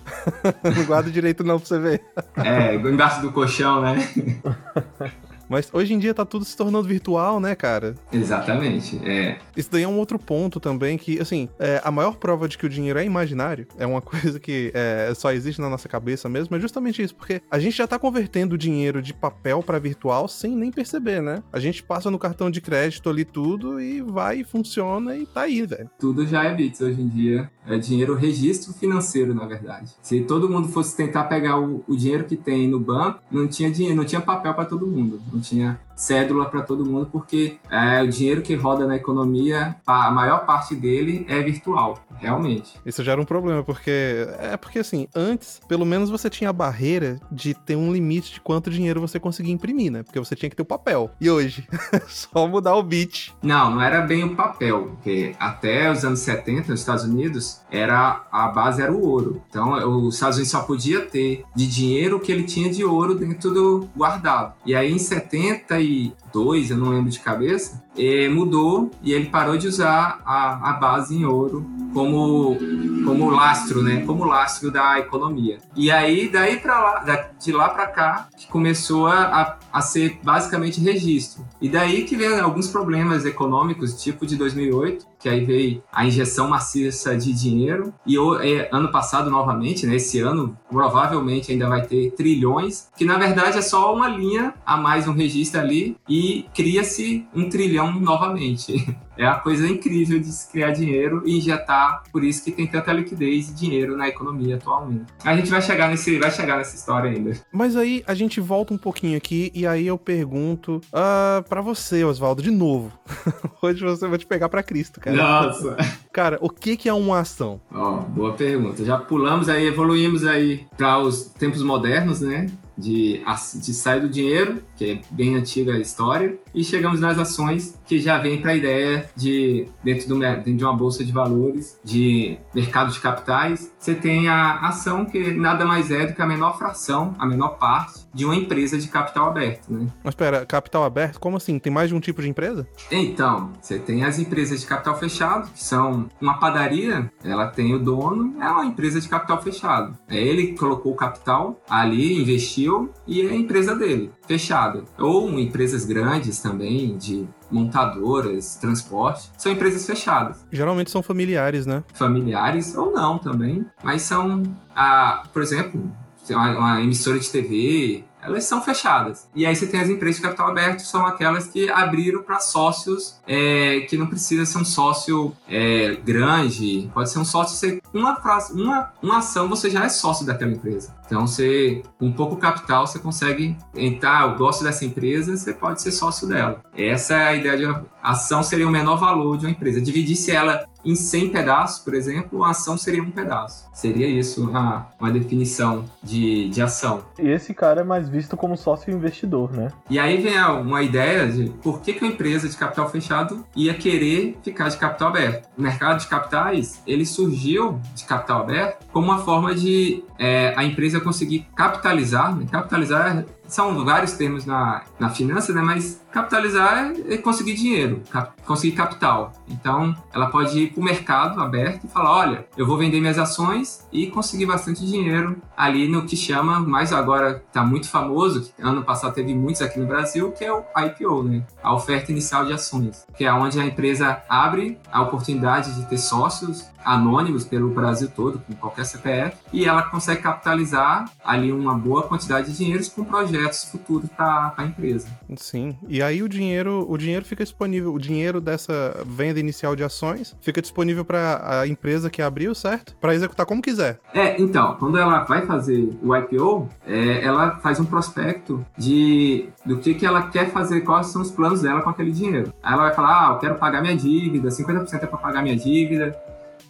não 0.64 0.84
guarda 0.86 1.10
direito, 1.10 1.44
não, 1.44 1.58
pra 1.58 1.68
você 1.68 1.78
ver. 1.78 2.02
É, 2.36 2.74
embaixo 2.74 3.20
do 3.20 3.30
colchão, 3.30 3.82
né? 3.82 3.96
Mas 5.48 5.70
hoje 5.72 5.94
em 5.94 5.98
dia 5.98 6.12
tá 6.12 6.24
tudo 6.24 6.44
se 6.44 6.56
tornando 6.56 6.86
virtual, 6.86 7.40
né, 7.40 7.54
cara? 7.54 7.94
Exatamente, 8.12 9.00
é. 9.04 9.38
Isso 9.56 9.70
daí 9.70 9.82
é 9.82 9.88
um 9.88 9.98
outro 9.98 10.18
ponto 10.18 10.60
também 10.60 10.98
que, 10.98 11.20
assim, 11.20 11.48
é, 11.58 11.80
a 11.82 11.90
maior 11.90 12.16
prova 12.16 12.48
de 12.48 12.58
que 12.58 12.66
o 12.66 12.68
dinheiro 12.68 12.98
é 12.98 13.04
imaginário 13.04 13.66
é 13.78 13.86
uma 13.86 14.00
coisa 14.02 14.38
que 14.38 14.70
é, 14.74 15.12
só 15.14 15.32
existe 15.32 15.60
na 15.60 15.68
nossa 15.68 15.88
cabeça 15.88 16.28
mesmo, 16.28 16.54
é 16.56 16.60
justamente 16.60 17.02
isso, 17.02 17.14
porque 17.14 17.40
a 17.50 17.58
gente 17.58 17.76
já 17.76 17.86
tá 17.86 17.98
convertendo 17.98 18.54
o 18.54 18.58
dinheiro 18.58 19.00
de 19.00 19.14
papel 19.14 19.62
para 19.62 19.78
virtual 19.78 20.28
sem 20.28 20.54
nem 20.54 20.70
perceber, 20.70 21.22
né? 21.22 21.42
A 21.52 21.58
gente 21.58 21.82
passa 21.82 22.10
no 22.10 22.18
cartão 22.18 22.50
de 22.50 22.60
crédito 22.60 23.08
ali 23.08 23.24
tudo 23.24 23.80
e 23.80 24.00
vai, 24.02 24.44
funciona 24.44 25.16
e 25.16 25.26
tá 25.26 25.42
aí, 25.42 25.64
velho. 25.64 25.90
Tudo 25.98 26.26
já 26.26 26.44
é 26.44 26.54
bits 26.54 26.80
hoje 26.80 27.00
em 27.00 27.08
dia. 27.08 27.50
É 27.68 27.78
dinheiro 27.78 28.14
registro 28.14 28.72
financeiro, 28.72 29.34
na 29.34 29.46
verdade. 29.46 29.92
Se 30.02 30.20
todo 30.22 30.48
mundo 30.48 30.68
fosse 30.68 30.96
tentar 30.96 31.24
pegar 31.24 31.60
o, 31.60 31.84
o 31.86 31.96
dinheiro 31.96 32.24
que 32.24 32.36
tem 32.36 32.66
no 32.66 32.80
banco, 32.80 33.20
não 33.30 33.46
tinha 33.46 33.70
dinheiro, 33.70 33.96
não 33.96 34.04
tinha 34.04 34.20
papel 34.20 34.54
para 34.54 34.64
todo 34.64 34.86
mundo 34.86 35.20
não 35.32 35.40
tinha 35.40 35.78
cédula 35.98 36.46
para 36.46 36.62
todo 36.62 36.86
mundo, 36.86 37.08
porque 37.10 37.58
é, 37.68 38.02
o 38.02 38.08
dinheiro 38.08 38.40
que 38.40 38.54
roda 38.54 38.86
na 38.86 38.96
economia, 38.96 39.76
a 39.84 40.10
maior 40.10 40.46
parte 40.46 40.74
dele 40.74 41.26
é 41.28 41.42
virtual, 41.42 41.98
realmente. 42.14 42.78
Isso 42.86 43.02
já 43.02 43.12
era 43.12 43.20
um 43.20 43.24
problema, 43.24 43.64
porque 43.64 44.26
é 44.38 44.56
porque 44.56 44.78
assim, 44.78 45.08
antes, 45.14 45.60
pelo 45.68 45.84
menos 45.84 46.08
você 46.08 46.30
tinha 46.30 46.50
a 46.50 46.52
barreira 46.52 47.18
de 47.30 47.52
ter 47.52 47.74
um 47.74 47.92
limite 47.92 48.34
de 48.34 48.40
quanto 48.40 48.70
dinheiro 48.70 49.00
você 49.00 49.18
conseguia 49.18 49.52
imprimir, 49.52 49.90
né? 49.90 50.02
Porque 50.04 50.18
você 50.20 50.36
tinha 50.36 50.48
que 50.48 50.54
ter 50.54 50.62
o 50.62 50.66
papel. 50.66 51.10
E 51.20 51.28
hoje, 51.28 51.66
só 52.06 52.46
mudar 52.46 52.76
o 52.76 52.82
bit. 52.82 53.34
Não, 53.42 53.72
não 53.72 53.82
era 53.82 54.00
bem 54.02 54.22
o 54.22 54.36
papel, 54.36 54.92
porque 54.94 55.34
até 55.38 55.90
os 55.90 56.04
anos 56.04 56.20
70, 56.20 56.70
nos 56.70 56.80
Estados 56.80 57.04
Unidos, 57.04 57.60
era 57.70 58.24
a 58.30 58.48
base 58.48 58.80
era 58.80 58.92
o 58.92 59.04
ouro. 59.04 59.42
Então, 59.48 59.72
os 60.06 60.14
Estados 60.14 60.36
Unidos 60.36 60.52
só 60.52 60.62
podia 60.62 61.00
ter 61.00 61.44
de 61.56 61.66
dinheiro 61.66 62.18
o 62.18 62.20
que 62.20 62.30
ele 62.30 62.44
tinha 62.44 62.70
de 62.70 62.84
ouro 62.84 63.14
dentro 63.16 63.52
do 63.52 63.88
guardado. 63.96 64.54
E 64.64 64.74
aí 64.74 64.92
em 64.92 64.98
70 64.98 65.80
2002, 65.88 66.70
eu 66.70 66.76
não 66.76 66.90
lembro 66.90 67.10
de 67.10 67.18
cabeça, 67.20 67.82
é, 67.96 68.28
mudou 68.28 68.90
e 69.02 69.12
ele 69.12 69.26
parou 69.26 69.56
de 69.56 69.66
usar 69.66 70.20
a, 70.24 70.70
a 70.70 70.72
base 70.74 71.16
em 71.16 71.24
ouro 71.24 71.66
como, 71.92 72.56
como 73.04 73.30
lastro, 73.30 73.82
né? 73.82 74.04
Como 74.04 74.24
lastro 74.24 74.70
da 74.70 74.98
economia. 74.98 75.58
E 75.74 75.90
aí, 75.90 76.28
daí 76.28 76.58
para 76.58 76.78
lá, 76.78 77.30
de 77.40 77.52
lá 77.52 77.68
para 77.70 77.86
cá, 77.86 78.28
que 78.36 78.46
começou 78.46 79.06
a, 79.08 79.58
a 79.72 79.80
ser 79.80 80.18
basicamente 80.22 80.80
registro. 80.80 81.44
E 81.60 81.68
daí 81.68 82.04
que 82.04 82.16
vem 82.16 82.38
alguns 82.38 82.68
problemas 82.68 83.24
econômicos, 83.24 84.00
tipo 84.00 84.26
de 84.26 84.36
2008, 84.36 85.06
que 85.18 85.28
aí 85.28 85.44
veio 85.44 85.82
a 85.92 86.06
injeção 86.06 86.48
maciça 86.48 87.16
de 87.16 87.32
dinheiro. 87.32 87.92
E 88.06 88.16
é, 88.42 88.68
ano 88.72 88.90
passado, 88.90 89.30
novamente, 89.30 89.86
né? 89.86 89.96
Esse 89.96 90.20
ano, 90.20 90.56
provavelmente 90.70 91.52
ainda 91.52 91.68
vai 91.68 91.82
ter 91.82 92.12
trilhões, 92.12 92.88
que 92.96 93.04
na 93.04 93.18
verdade 93.18 93.58
é 93.58 93.62
só 93.62 93.94
uma 93.94 94.08
linha 94.08 94.54
a 94.64 94.76
mais 94.76 95.08
um 95.08 95.12
registro 95.12 95.60
ali 95.60 95.96
e 96.08 96.46
cria-se 96.54 97.26
um 97.34 97.48
trilhão 97.48 97.92
novamente. 97.92 98.86
é 99.18 99.26
a 99.26 99.34
coisa 99.34 99.66
incrível 99.66 100.20
de 100.20 100.26
se 100.26 100.50
criar 100.50 100.70
dinheiro 100.70 101.22
e 101.26 101.36
injetar, 101.36 102.04
por 102.12 102.22
isso 102.22 102.44
que 102.44 102.52
tem 102.52 102.66
tanta 102.66 102.92
liquidez 102.92 103.50
e 103.50 103.54
dinheiro 103.54 103.96
na 103.96 104.08
economia 104.08 104.54
atualmente. 104.54 105.06
A 105.24 105.36
gente 105.36 105.50
vai 105.50 105.60
chegar 105.60 105.88
nesse, 105.88 106.18
vai 106.18 106.30
chegar 106.30 106.56
nessa 106.56 106.76
história 106.76 107.10
ainda. 107.10 107.32
Mas 107.52 107.76
aí 107.76 108.04
a 108.06 108.14
gente 108.14 108.40
volta 108.40 108.72
um 108.72 108.78
pouquinho 108.78 109.16
aqui 109.16 109.50
e 109.52 109.66
aí 109.66 109.86
eu 109.86 109.98
pergunto 109.98 110.80
uh, 110.88 111.42
para 111.48 111.60
você, 111.60 112.04
Oswaldo, 112.04 112.40
de 112.40 112.50
novo. 112.50 112.92
Hoje 113.60 113.82
você 113.84 114.06
vai 114.06 114.18
te 114.18 114.26
pegar 114.26 114.48
para 114.48 114.62
Cristo, 114.62 115.00
cara. 115.00 115.16
Nossa. 115.16 115.76
Cara, 116.12 116.38
o 116.40 116.48
que 116.48 116.76
que 116.76 116.88
é 116.88 116.94
uma 116.94 117.18
ação? 117.18 117.60
Ó, 117.72 117.94
oh, 117.94 118.00
boa 118.02 118.32
pergunta. 118.34 118.84
Já 118.84 118.98
pulamos 118.98 119.48
aí, 119.48 119.66
evoluímos 119.66 120.24
aí 120.24 120.64
para 120.76 120.98
os 120.98 121.24
tempos 121.24 121.62
modernos, 121.62 122.20
né? 122.20 122.46
De, 122.78 123.20
de 123.56 123.74
sair 123.74 124.00
do 124.00 124.08
dinheiro, 124.08 124.62
que 124.76 124.84
é 124.92 125.00
bem 125.10 125.34
antiga 125.34 125.74
a 125.74 125.78
história, 125.78 126.38
e 126.54 126.62
chegamos 126.62 127.00
nas 127.00 127.18
ações, 127.18 127.78
que 127.86 127.98
já 127.98 128.18
vem 128.18 128.40
para 128.40 128.52
a 128.52 128.56
ideia 128.56 129.10
de, 129.16 129.66
dentro, 129.82 130.08
do, 130.08 130.18
dentro 130.18 130.56
de 130.56 130.64
uma 130.64 130.76
bolsa 130.76 131.04
de 131.04 131.10
valores, 131.10 131.78
de 131.84 132.38
mercado 132.54 132.92
de 132.92 133.00
capitais, 133.00 133.72
você 133.78 133.94
tem 133.94 134.28
a 134.28 134.60
ação 134.60 135.04
que 135.04 135.32
nada 135.32 135.64
mais 135.64 135.90
é 135.90 136.06
do 136.06 136.14
que 136.14 136.22
a 136.22 136.26
menor 136.26 136.56
fração, 136.56 137.14
a 137.18 137.26
menor 137.26 137.58
parte 137.58 138.07
de 138.12 138.24
uma 138.24 138.34
empresa 138.34 138.78
de 138.78 138.88
capital 138.88 139.28
aberto, 139.28 139.72
né? 139.72 139.86
Mas 140.02 140.12
espera, 140.12 140.44
capital 140.46 140.84
aberto? 140.84 141.18
Como 141.18 141.36
assim? 141.36 141.58
Tem 141.58 141.72
mais 141.72 141.88
de 141.88 141.94
um 141.94 142.00
tipo 142.00 142.22
de 142.22 142.28
empresa? 142.28 142.66
Então, 142.90 143.52
você 143.60 143.78
tem 143.78 144.04
as 144.04 144.18
empresas 144.18 144.60
de 144.60 144.66
capital 144.66 144.98
fechado, 144.98 145.50
que 145.50 145.62
são 145.62 146.08
uma 146.20 146.38
padaria, 146.38 147.10
ela 147.22 147.46
tem 147.48 147.74
o 147.74 147.78
dono, 147.78 148.34
é 148.40 148.48
uma 148.48 148.64
empresa 148.64 149.00
de 149.00 149.08
capital 149.08 149.42
fechado. 149.42 149.96
É 150.08 150.20
ele 150.20 150.48
que 150.48 150.58
colocou 150.58 150.92
o 150.92 150.96
capital 150.96 151.60
ali, 151.68 152.20
investiu 152.20 152.90
e 153.06 153.22
é 153.22 153.30
a 153.30 153.34
empresa 153.34 153.74
dele, 153.74 154.10
fechada. 154.26 154.84
Ou 154.98 155.38
empresas 155.38 155.84
grandes 155.84 156.40
também, 156.40 156.96
de 156.96 157.26
montadoras, 157.50 158.56
transporte, 158.56 159.30
são 159.36 159.52
empresas 159.52 159.86
fechadas. 159.86 160.46
Geralmente 160.52 160.90
são 160.90 161.02
familiares, 161.02 161.66
né? 161.66 161.82
Familiares 161.94 162.76
ou 162.76 162.92
não 162.92 163.18
também, 163.18 163.64
mas 163.82 164.02
são, 164.02 164.42
a, 164.74 165.24
por 165.32 165.42
exemplo, 165.42 165.90
uma, 166.34 166.58
uma 166.58 166.82
emissora 166.82 167.18
de 167.18 167.28
TV, 167.28 168.04
elas 168.20 168.44
são 168.44 168.62
fechadas. 168.62 169.28
E 169.34 169.46
aí 169.46 169.54
você 169.54 169.66
tem 169.66 169.80
as 169.80 169.88
empresas 169.88 170.16
de 170.16 170.22
capital 170.22 170.48
aberto, 170.48 170.80
são 170.80 171.06
aquelas 171.06 171.48
que 171.48 171.70
abriram 171.70 172.22
para 172.22 172.40
sócios 172.40 173.18
é, 173.26 173.80
que 173.88 173.96
não 173.96 174.06
precisa 174.06 174.44
ser 174.44 174.58
um 174.58 174.64
sócio 174.64 175.34
é, 175.48 175.96
grande, 175.96 176.90
pode 176.92 177.10
ser 177.10 177.18
um 177.18 177.24
sócio, 177.24 177.56
ser 177.56 177.82
uma, 177.92 178.18
uma, 178.52 178.92
uma 179.02 179.18
ação 179.18 179.48
você 179.48 179.70
já 179.70 179.84
é 179.84 179.88
sócio 179.88 180.26
daquela 180.26 180.52
empresa. 180.52 180.94
Então 181.08 181.26
você, 181.26 181.82
com 181.98 182.12
pouco 182.12 182.36
capital, 182.36 182.86
você 182.86 182.98
consegue 182.98 183.56
entrar, 183.74 184.28
eu 184.28 184.36
gosto 184.36 184.62
dessa 184.62 184.84
empresa, 184.84 185.34
você 185.34 185.54
pode 185.54 185.80
ser 185.80 185.90
sócio 185.90 186.28
dela. 186.28 186.60
Essa 186.76 187.14
é 187.14 187.28
a 187.28 187.34
ideia 187.34 187.56
de 187.56 187.64
uma 187.64 187.86
ação 188.02 188.42
seria 188.42 188.68
o 188.68 188.70
menor 188.70 188.96
valor 188.96 189.36
de 189.38 189.46
uma 189.46 189.50
empresa. 189.50 189.80
Dividisse 189.80 190.30
ela 190.30 190.64
em 190.84 190.94
100 190.94 191.30
pedaços, 191.30 191.80
por 191.80 191.92
exemplo, 191.92 192.44
a 192.44 192.50
ação 192.50 192.78
seria 192.78 193.02
um 193.02 193.10
pedaço. 193.10 193.68
Seria 193.74 194.06
isso 194.06 194.48
uma, 194.48 194.88
uma 194.98 195.10
definição 195.10 195.84
de, 196.02 196.48
de 196.48 196.62
ação. 196.62 197.02
E 197.18 197.28
esse 197.28 197.52
cara 197.52 197.80
é 197.80 197.84
mais 197.84 198.08
visto 198.08 198.36
como 198.36 198.56
sócio 198.56 198.94
investidor, 198.94 199.52
né? 199.52 199.68
E 199.90 199.98
aí 199.98 200.22
vem 200.22 200.38
uma 200.38 200.82
ideia 200.82 201.26
de 201.26 201.50
por 201.62 201.80
que, 201.80 201.92
que 201.92 202.04
uma 202.04 202.12
empresa 202.12 202.48
de 202.48 202.56
capital 202.56 202.88
fechado 202.88 203.44
ia 203.56 203.74
querer 203.74 204.38
ficar 204.42 204.68
de 204.68 204.76
capital 204.76 205.08
aberto. 205.08 205.48
O 205.58 205.62
mercado 205.62 205.98
de 205.98 206.06
capitais, 206.06 206.80
ele 206.86 207.04
surgiu 207.04 207.80
de 207.94 208.04
capital 208.04 208.42
aberto 208.42 208.86
como 208.92 209.06
uma 209.06 209.18
forma 209.18 209.54
de 209.54 210.04
é, 210.18 210.54
a 210.56 210.64
empresa 210.64 210.97
conseguir 211.00 211.46
capitalizar, 211.54 212.34
né? 212.34 212.46
capitalizar 212.50 213.24
são 213.46 213.84
vários 213.84 214.12
termos 214.12 214.44
na, 214.44 214.82
na 214.98 215.10
finança, 215.10 215.52
né? 215.52 215.62
Mas 215.62 216.00
capitalizar 216.18 216.92
é 217.08 217.16
conseguir 217.16 217.54
dinheiro, 217.54 218.02
cap, 218.10 218.32
conseguir 218.44 218.76
capital. 218.76 219.32
Então, 219.48 219.94
ela 220.12 220.26
pode 220.26 220.58
ir 220.58 220.72
para 220.72 220.80
o 220.80 220.84
mercado 220.84 221.40
aberto 221.40 221.84
e 221.84 221.88
falar: 221.88 222.10
olha, 222.10 222.46
eu 222.56 222.66
vou 222.66 222.76
vender 222.76 223.00
minhas 223.00 223.18
ações 223.18 223.86
e 223.92 224.08
conseguir 224.08 224.46
bastante 224.46 224.84
dinheiro 224.84 225.40
ali 225.56 225.88
no 225.88 226.04
que 226.04 226.16
chama, 226.16 226.60
mais 226.60 226.92
agora 226.92 227.42
está 227.46 227.64
muito 227.64 227.88
famoso, 227.88 228.52
ano 228.58 228.82
passado 228.82 229.14
teve 229.14 229.34
muitos 229.34 229.62
aqui 229.62 229.78
no 229.78 229.86
Brasil, 229.86 230.32
que 230.32 230.44
é 230.44 230.52
o 230.52 230.64
IPO, 230.76 231.22
né? 231.22 231.42
A 231.62 231.74
oferta 231.74 232.10
inicial 232.10 232.44
de 232.44 232.52
ações, 232.52 233.06
que 233.16 233.24
é 233.24 233.32
onde 233.32 233.58
a 233.60 233.64
empresa 233.64 234.22
abre 234.28 234.78
a 234.90 235.02
oportunidade 235.02 235.74
de 235.74 235.86
ter 235.86 235.98
sócios 235.98 236.66
anônimos 236.84 237.44
pelo 237.44 237.68
Brasil 237.70 238.08
todo, 238.08 238.38
com 238.38 238.54
qualquer 238.54 238.86
CPF, 238.86 239.36
e 239.52 239.64
ela 239.64 239.82
consegue 239.82 240.22
capitalizar 240.22 241.10
ali 241.24 241.52
uma 241.52 241.74
boa 241.74 242.04
quantidade 242.04 242.50
de 242.50 242.56
dinheiro 242.56 242.82
com 242.90 243.04
projetos 243.04 243.64
futuros 243.64 244.08
para 244.16 244.54
a 244.56 244.64
empresa. 244.64 245.08
Sim, 245.36 245.76
e 245.86 246.02
aí 246.08 246.22
o 246.22 246.28
dinheiro, 246.28 246.86
o 246.88 246.96
dinheiro 246.96 247.24
fica 247.24 247.44
disponível, 247.44 247.92
o 247.92 247.98
dinheiro 247.98 248.40
dessa 248.40 249.02
venda 249.06 249.38
inicial 249.38 249.76
de 249.76 249.84
ações 249.84 250.36
fica 250.40 250.60
disponível 250.60 251.04
para 251.04 251.60
a 251.60 251.66
empresa 251.66 252.10
que 252.10 252.20
abriu, 252.20 252.54
certo? 252.54 252.96
Para 253.00 253.14
executar 253.14 253.46
como 253.46 253.62
quiser. 253.62 253.98
É, 254.12 254.40
então, 254.40 254.76
quando 254.78 254.98
ela 254.98 255.24
vai 255.24 255.46
fazer 255.46 255.90
o 256.02 256.16
IPO, 256.16 256.68
é, 256.86 257.24
ela 257.24 257.56
faz 257.58 257.78
um 257.78 257.84
prospecto 257.84 258.64
de 258.76 259.48
do 259.64 259.78
que, 259.78 259.94
que 259.94 260.06
ela 260.06 260.28
quer 260.28 260.50
fazer, 260.50 260.80
quais 260.80 261.08
são 261.08 261.22
os 261.22 261.30
planos 261.30 261.62
dela 261.62 261.82
com 261.82 261.90
aquele 261.90 262.10
dinheiro. 262.10 262.52
Aí 262.62 262.72
ela 262.72 262.84
vai 262.84 262.94
falar, 262.94 263.28
ah, 263.28 263.32
eu 263.34 263.38
quero 263.38 263.54
pagar 263.56 263.82
minha 263.82 263.96
dívida, 263.96 264.48
50% 264.48 264.94
é 265.02 265.06
para 265.06 265.18
pagar 265.18 265.42
minha 265.42 265.56
dívida, 265.56 266.16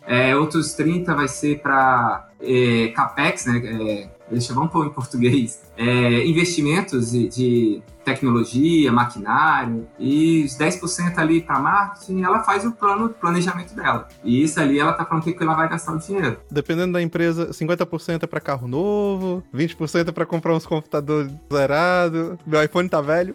é, 0.06 0.34
outros 0.34 0.72
30 0.72 1.14
vai 1.14 1.28
ser 1.28 1.60
para 1.60 2.28
é, 2.40 2.88
capex, 2.88 3.46
né? 3.46 3.62
É, 3.64 4.08
deixa 4.30 4.54
vamos 4.54 4.72
pôr 4.72 4.86
em 4.86 4.90
português. 4.90 5.62
É, 5.76 6.26
investimentos 6.26 7.10
de, 7.10 7.28
de 7.28 7.82
tecnologia, 8.08 8.90
maquinário, 8.90 9.86
e 9.98 10.44
os 10.44 10.56
10% 10.56 11.18
ali 11.18 11.42
para 11.42 11.58
marketing, 11.58 12.22
ela 12.22 12.42
faz 12.42 12.64
o 12.64 12.72
plano, 12.72 13.10
planejamento 13.10 13.74
dela. 13.74 14.08
E 14.24 14.42
isso 14.42 14.58
ali 14.60 14.78
ela 14.78 14.92
tá 14.92 15.04
falando 15.04 15.24
que 15.24 15.36
ela 15.42 15.54
vai 15.54 15.68
gastar 15.68 15.92
o 15.92 15.98
dinheiro. 15.98 16.38
Dependendo 16.50 16.94
da 16.94 17.02
empresa, 17.02 17.50
50% 17.50 18.22
é 18.22 18.26
para 18.26 18.40
carro 18.40 18.66
novo, 18.66 19.42
20% 19.54 20.08
é 20.08 20.12
para 20.12 20.24
comprar 20.24 20.54
uns 20.54 20.66
computadores 20.66 21.30
zerados, 21.52 22.36
meu 22.46 22.62
iPhone 22.62 22.88
tá 22.88 23.00
velho. 23.00 23.34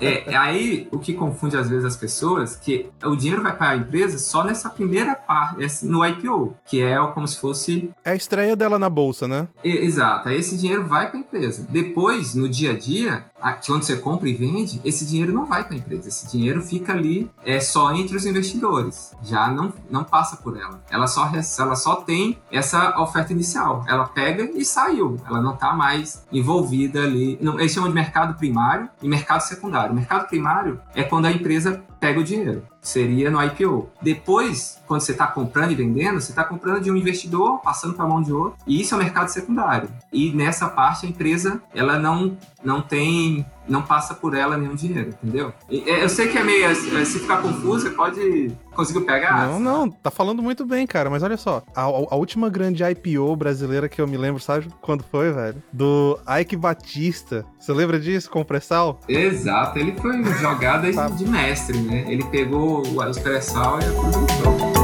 É, 0.00 0.34
aí 0.36 0.88
o 0.90 0.98
que 0.98 1.12
confunde 1.12 1.56
às 1.56 1.68
vezes 1.68 1.84
as 1.84 1.96
pessoas, 1.96 2.56
que 2.56 2.88
o 3.04 3.16
dinheiro 3.16 3.42
vai 3.42 3.56
para 3.56 3.70
a 3.70 3.76
empresa 3.76 4.18
só 4.18 4.44
nessa 4.44 4.70
primeira 4.70 5.14
parte, 5.14 5.84
no 5.84 6.04
IPO, 6.04 6.56
que 6.64 6.80
é 6.82 6.96
como 7.08 7.26
se 7.26 7.40
fosse... 7.40 7.90
É 8.04 8.12
a 8.12 8.14
estreia 8.14 8.54
dela 8.54 8.78
na 8.78 8.88
bolsa, 8.88 9.26
né? 9.26 9.48
exato, 9.64 10.28
aí 10.28 10.36
esse 10.36 10.56
dinheiro 10.56 10.86
vai 10.86 11.08
para 11.08 11.18
a 11.18 11.20
empresa. 11.20 11.66
Depois, 11.68 12.34
no 12.34 12.48
dia 12.48 12.72
a 12.72 12.78
dia, 12.78 13.24
quando 13.66 13.82
você 13.82 13.96
compra 13.96 14.28
e 14.28 14.34
vende, 14.34 14.80
esse 14.84 15.04
dinheiro 15.04 15.32
não 15.32 15.46
vai 15.46 15.64
para 15.64 15.74
a 15.74 15.78
empresa. 15.78 16.08
Esse 16.08 16.30
dinheiro 16.30 16.62
fica 16.62 16.92
ali 16.92 17.30
é 17.44 17.60
só 17.60 17.92
entre 17.92 18.16
os 18.16 18.24
investidores. 18.24 19.14
Já 19.22 19.50
não, 19.50 19.72
não 19.90 20.04
passa 20.04 20.36
por 20.36 20.56
ela. 20.56 20.82
Ela 20.90 21.06
só, 21.06 21.30
ela 21.58 21.76
só 21.76 21.96
tem 21.96 22.38
essa 22.50 23.00
oferta 23.00 23.32
inicial. 23.32 23.84
Ela 23.88 24.06
pega 24.06 24.50
e 24.54 24.64
saiu. 24.64 25.16
Ela 25.26 25.40
não 25.40 25.54
está 25.54 25.72
mais 25.74 26.24
envolvida 26.32 27.02
ali. 27.02 27.38
Não, 27.40 27.58
eles 27.58 27.72
chamam 27.72 27.88
de 27.88 27.94
mercado 27.94 28.36
primário 28.38 28.88
e 29.02 29.08
mercado 29.08 29.40
secundário. 29.40 29.92
O 29.92 29.96
mercado 29.96 30.28
primário 30.28 30.80
é 30.94 31.02
quando 31.02 31.26
a 31.26 31.32
empresa 31.32 31.82
pega 32.02 32.18
o 32.18 32.24
dinheiro. 32.24 32.66
Seria 32.80 33.30
no 33.30 33.40
IPO. 33.40 33.88
Depois, 34.02 34.82
quando 34.88 35.02
você 35.02 35.12
está 35.12 35.24
comprando 35.28 35.70
e 35.70 35.76
vendendo, 35.76 36.20
você 36.20 36.32
está 36.32 36.42
comprando 36.42 36.82
de 36.82 36.90
um 36.90 36.96
investidor, 36.96 37.60
passando 37.60 37.94
para 37.94 38.04
a 38.04 38.08
mão 38.08 38.20
de 38.20 38.32
outro. 38.32 38.58
E 38.66 38.80
isso 38.80 38.92
é 38.92 38.98
o 38.98 39.00
mercado 39.00 39.28
secundário. 39.28 39.88
E 40.12 40.32
nessa 40.32 40.68
parte, 40.68 41.06
a 41.06 41.08
empresa 41.08 41.62
ela 41.72 42.00
não, 42.00 42.36
não 42.64 42.82
tem 42.82 43.46
não 43.68 43.82
passa 43.82 44.14
por 44.14 44.34
ela 44.34 44.56
nenhum 44.56 44.74
dinheiro, 44.74 45.10
entendeu? 45.22 45.52
É, 45.70 46.02
eu 46.02 46.08
sei 46.08 46.28
que 46.28 46.38
é 46.38 46.44
meio. 46.44 46.64
É, 46.64 46.74
se 47.04 47.18
ficar 47.20 47.40
confuso, 47.40 47.80
você 47.80 47.90
pode. 47.90 48.52
Conseguiu 48.74 49.04
pegar? 49.04 49.46
Não, 49.46 49.60
não, 49.60 49.90
tá 49.90 50.10
falando 50.10 50.42
muito 50.42 50.64
bem, 50.64 50.86
cara. 50.86 51.10
Mas 51.10 51.22
olha 51.22 51.36
só, 51.36 51.62
a, 51.74 51.82
a, 51.82 52.16
última 52.16 52.48
grande 52.48 52.82
IPO 52.82 53.36
brasileira 53.36 53.88
que 53.88 54.00
eu 54.00 54.06
me 54.06 54.16
lembro, 54.16 54.42
sabe 54.42 54.68
quando 54.80 55.04
foi, 55.04 55.30
velho? 55.32 55.62
Do 55.72 56.18
Ike 56.40 56.56
Batista. 56.56 57.44
Você 57.58 57.72
lembra 57.72 58.00
disso 58.00 58.30
com 58.30 58.40
o 58.40 58.44
pré-sal? 58.44 59.00
Exato, 59.08 59.78
ele 59.78 59.92
foi 59.92 60.22
jogada 60.34 60.92
tá. 60.92 61.08
de 61.08 61.26
mestre, 61.26 61.78
né? 61.78 62.04
Ele 62.08 62.24
pegou 62.24 62.82
o 62.82 63.22
pré-sal 63.22 63.78
e 63.80 63.84
aproveitou. 63.84 64.82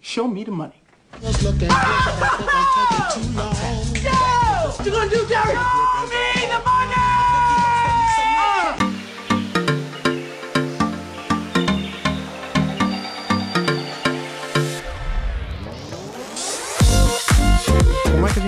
Show 0.00 0.28
me 0.28 0.46
the 0.46 0.50
money. 0.50 0.85
Just 1.22 1.42
looking 1.42 1.58
good, 1.60 1.68
but 1.68 3.10
too 3.14 3.20
long. 3.32 3.54
No! 4.02 4.74
You're 4.84 4.94
gonna 4.94 5.10
do, 5.10 5.26
Jerry? 5.28 5.54
No! 5.54 5.95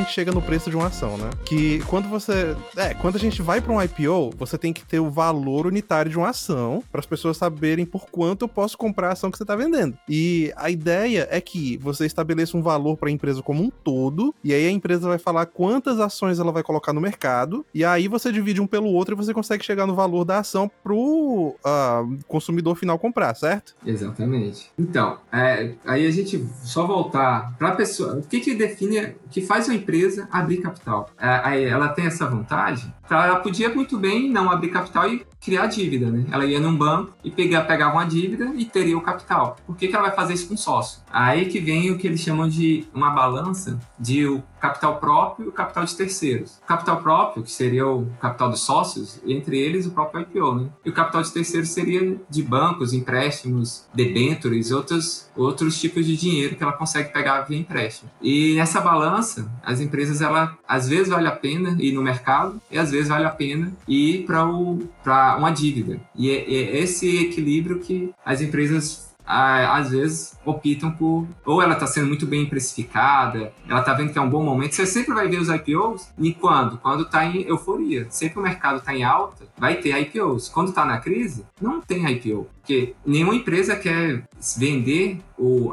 Chega 0.08 0.32
no 0.32 0.42
preço 0.42 0.70
de 0.70 0.76
uma 0.76 0.86
ação, 0.86 1.16
né? 1.16 1.30
Que 1.44 1.80
quando 1.86 2.08
você. 2.08 2.56
É, 2.76 2.94
quando 2.94 3.16
a 3.16 3.18
gente 3.18 3.42
vai 3.42 3.60
pra 3.60 3.72
um 3.72 3.82
IPO, 3.82 4.30
você 4.36 4.58
tem 4.58 4.72
que 4.72 4.84
ter 4.84 5.00
o 5.00 5.10
valor 5.10 5.66
unitário 5.66 6.10
de 6.10 6.18
uma 6.18 6.30
ação 6.30 6.82
para 6.90 7.00
as 7.00 7.06
pessoas 7.06 7.36
saberem 7.36 7.84
por 7.84 8.06
quanto 8.10 8.44
eu 8.44 8.48
posso 8.48 8.76
comprar 8.76 9.08
a 9.08 9.12
ação 9.12 9.30
que 9.30 9.38
você 9.38 9.44
tá 9.44 9.54
vendendo. 9.54 9.96
E 10.08 10.52
a 10.56 10.70
ideia 10.70 11.28
é 11.30 11.40
que 11.40 11.76
você 11.78 12.06
estabeleça 12.06 12.56
um 12.56 12.62
valor 12.62 12.96
para 12.96 13.08
a 13.08 13.12
empresa 13.12 13.42
como 13.42 13.62
um 13.62 13.70
todo, 13.70 14.34
e 14.42 14.52
aí 14.52 14.66
a 14.66 14.70
empresa 14.70 15.08
vai 15.08 15.18
falar 15.18 15.46
quantas 15.46 16.00
ações 16.00 16.38
ela 16.38 16.52
vai 16.52 16.62
colocar 16.62 16.92
no 16.92 17.00
mercado, 17.00 17.64
e 17.74 17.84
aí 17.84 18.08
você 18.08 18.32
divide 18.32 18.60
um 18.60 18.66
pelo 18.66 18.88
outro 18.88 19.14
e 19.14 19.16
você 19.16 19.34
consegue 19.34 19.64
chegar 19.64 19.86
no 19.86 19.94
valor 19.94 20.24
da 20.24 20.38
ação 20.38 20.70
pro 20.82 21.54
ah, 21.64 22.04
consumidor 22.26 22.74
final 22.76 22.98
comprar, 22.98 23.34
certo? 23.34 23.74
Exatamente. 23.84 24.70
Então, 24.78 25.18
é, 25.32 25.74
aí 25.84 26.06
a 26.06 26.10
gente 26.10 26.46
só 26.62 26.86
voltar 26.86 27.56
para 27.58 27.68
a 27.68 27.76
pessoa. 27.76 28.16
O 28.16 28.22
que, 28.22 28.40
que 28.40 28.54
define, 28.54 29.00
o 29.00 29.28
que 29.30 29.42
faz 29.42 29.68
uma 29.68 29.74
empresa 29.74 29.97
abrir 30.30 30.58
capital? 30.58 31.10
Ela 31.18 31.88
tem 31.88 32.06
essa 32.06 32.26
vontade? 32.26 32.92
Então, 33.04 33.20
ela 33.20 33.40
podia 33.40 33.72
muito 33.74 33.98
bem 33.98 34.30
não 34.30 34.50
abrir 34.50 34.70
capital 34.70 35.08
e 35.08 35.26
criar 35.40 35.66
dívida, 35.66 36.10
né? 36.10 36.24
Ela 36.30 36.44
ia 36.44 36.60
num 36.60 36.76
banco 36.76 37.12
e 37.24 37.30
pegava 37.30 37.94
uma 37.94 38.04
dívida 38.04 38.52
e 38.54 38.64
teria 38.64 38.96
o 38.96 39.00
capital. 39.00 39.56
Por 39.66 39.76
que, 39.76 39.88
que 39.88 39.94
ela 39.94 40.06
vai 40.06 40.16
fazer 40.16 40.34
isso 40.34 40.48
com 40.48 40.56
sócio? 40.56 41.00
Aí 41.10 41.46
que 41.46 41.60
vem 41.60 41.90
o 41.90 41.98
que 41.98 42.06
eles 42.06 42.20
chamam 42.20 42.48
de 42.48 42.86
uma 42.92 43.10
balança 43.10 43.78
de 43.98 44.26
o 44.26 44.42
capital 44.60 44.98
próprio 44.98 45.46
e 45.46 45.48
o 45.48 45.52
capital 45.52 45.84
de 45.84 45.96
terceiros. 45.96 46.58
O 46.64 46.66
capital 46.66 47.00
próprio, 47.00 47.42
que 47.42 47.50
seria 47.50 47.86
o 47.86 48.06
capital 48.20 48.50
dos 48.50 48.60
sócios, 48.60 49.20
entre 49.26 49.58
eles 49.58 49.86
o 49.86 49.90
próprio 49.90 50.22
IPO, 50.22 50.54
né? 50.54 50.68
E 50.84 50.90
o 50.90 50.92
capital 50.92 51.22
de 51.22 51.32
terceiros 51.32 51.70
seria 51.70 52.20
de 52.28 52.42
bancos, 52.42 52.92
empréstimos, 52.92 53.86
debêntures, 53.94 54.70
outros, 54.72 55.30
outros 55.36 55.80
tipos 55.80 56.04
de 56.04 56.16
dinheiro 56.16 56.56
que 56.56 56.62
ela 56.62 56.72
consegue 56.72 57.12
pegar 57.12 57.42
via 57.42 57.58
empréstimo. 57.58 58.10
E 58.20 58.54
nessa 58.56 58.80
balança, 58.80 59.50
as 59.62 59.80
empresas, 59.80 60.20
ela 60.20 60.56
às 60.66 60.88
vezes 60.88 61.08
vale 61.08 61.28
a 61.28 61.32
pena 61.32 61.76
ir 61.78 61.92
no 61.92 62.02
mercado 62.02 62.60
e 62.70 62.78
às 62.78 62.90
vezes 62.90 63.08
vale 63.08 63.24
a 63.24 63.30
pena 63.30 63.72
ir 63.86 64.24
para 64.24 65.27
uma 65.36 65.50
dívida. 65.50 66.00
E 66.14 66.30
é, 66.30 66.34
é 66.34 66.78
esse 66.78 67.24
equilíbrio 67.24 67.80
que 67.80 68.10
as 68.24 68.40
empresas 68.40 69.07
às 69.28 69.90
vezes 69.90 70.38
optam 70.44 70.90
por 70.90 71.26
ou 71.44 71.60
ela 71.60 71.74
está 71.74 71.86
sendo 71.86 72.06
muito 72.06 72.26
bem 72.26 72.46
precificada, 72.46 73.52
ela 73.68 73.80
está 73.80 73.92
vendo 73.92 74.12
que 74.12 74.18
é 74.18 74.22
um 74.22 74.30
bom 74.30 74.42
momento. 74.42 74.74
Você 74.74 74.86
sempre 74.86 75.14
vai 75.14 75.28
ver 75.28 75.38
os 75.38 75.48
IPOs 75.48 76.08
e 76.18 76.32
quando? 76.32 76.78
Quando 76.78 77.02
está 77.02 77.24
em 77.24 77.42
euforia. 77.42 78.06
Sempre 78.10 78.38
o 78.38 78.42
mercado 78.42 78.78
está 78.78 78.94
em 78.94 79.04
alta, 79.04 79.46
vai 79.58 79.76
ter 79.76 79.98
IPOs. 80.00 80.48
Quando 80.48 80.68
está 80.68 80.84
na 80.84 80.98
crise, 80.98 81.44
não 81.60 81.80
tem 81.80 82.10
IPO, 82.10 82.48
porque 82.60 82.94
nenhuma 83.04 83.34
empresa 83.34 83.76
quer 83.76 84.24
vender 84.56 85.20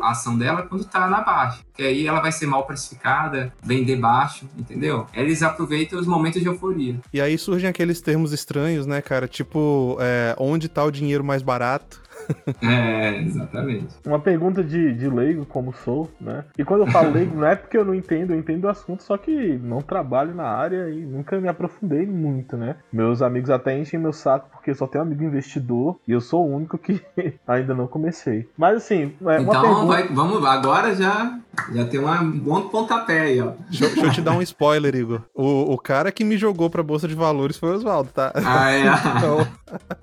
a 0.02 0.12
ação 0.12 0.38
dela 0.38 0.64
quando 0.64 0.82
está 0.82 1.08
na 1.08 1.22
baixa, 1.22 1.60
que 1.74 1.82
aí 1.82 2.06
ela 2.06 2.22
vai 2.22 2.32
ser 2.32 2.46
mal 2.46 2.66
precificada, 2.66 3.54
vender 3.64 3.96
baixo, 3.96 4.48
entendeu? 4.58 5.08
Eles 5.14 5.42
aproveitam 5.42 6.00
os 6.00 6.06
momentos 6.06 6.42
de 6.42 6.48
euforia. 6.48 7.00
E 7.12 7.20
aí 7.20 7.38
surgem 7.38 7.70
aqueles 7.70 8.02
termos 8.02 8.32
estranhos, 8.32 8.86
né, 8.86 9.02
cara? 9.02 9.28
Tipo, 9.28 9.98
é, 10.00 10.36
onde 10.38 10.68
está 10.68 10.84
o 10.84 10.92
dinheiro 10.92 11.24
mais 11.24 11.42
barato? 11.42 12.05
É, 12.62 13.22
exatamente. 13.22 13.96
Uma 14.06 14.20
pergunta 14.20 14.64
de, 14.64 14.94
de 14.94 15.10
leigo, 15.10 15.46
como 15.46 15.74
sou, 15.74 16.10
né? 16.20 16.46
E 16.58 16.64
quando 16.64 16.82
eu 16.82 16.88
falo 16.88 17.12
leigo, 17.12 17.36
não 17.36 17.48
é 17.48 17.56
porque 17.56 17.78
eu 17.78 17.86
não 17.86 17.94
entendo, 17.94 18.34
eu 18.34 18.40
entendo 18.40 18.66
o 18.66 18.70
assunto, 18.70 19.04
só 19.04 19.18
que 19.18 19.58
não 19.58 19.82
trabalho 19.82 20.34
na 20.34 20.46
área 20.46 20.90
e 20.90 21.06
nunca 21.06 21.40
me 21.40 21.48
aprofundei 21.48 22.06
muito, 22.06 22.58
né? 22.58 22.78
Meus 22.92 23.22
amigos 23.22 23.50
até 23.50 23.78
enchem 23.78 24.00
meu 24.00 24.14
saco 24.14 24.50
porque 24.52 24.74
só 24.74 24.88
tenho 24.88 25.04
amigo 25.04 25.24
investidor 25.24 26.00
e 26.08 26.12
eu 26.12 26.22
sou 26.22 26.46
o 26.46 26.56
único 26.56 26.78
que 26.78 27.02
ainda 27.48 27.74
não 27.74 27.88
comecei. 27.88 28.50
Mas 28.58 28.78
assim, 28.78 29.14
é 29.26 29.42
então 29.42 29.62
pergunta... 29.62 29.86
vai, 29.86 30.08
vamos, 30.08 30.44
agora 30.46 30.96
já, 30.96 31.40
já 31.74 31.86
tem 31.86 32.00
um 32.00 32.32
bom 32.40 32.62
pontapé 32.70 33.22
aí, 33.22 33.42
ó. 33.42 33.54
Deixa, 33.70 33.88
deixa, 33.88 34.06
eu 34.06 34.12
te 34.12 34.22
dar 34.22 34.34
um 34.34 34.42
spoiler, 34.42 34.96
Igor. 34.96 35.22
O, 35.34 35.74
o 35.74 35.78
cara 35.78 36.12
que 36.12 36.24
me 36.24 36.38
jogou 36.38 36.70
pra 36.70 36.84
Bolsa 36.84 37.08
de 37.08 37.16
Valores 37.16 37.58
foi 37.58 37.72
o 37.72 37.76
Oswaldo, 37.76 38.10
tá? 38.14 38.32
Ah, 38.36 38.72
é. 38.72 38.86
então... 39.18 39.48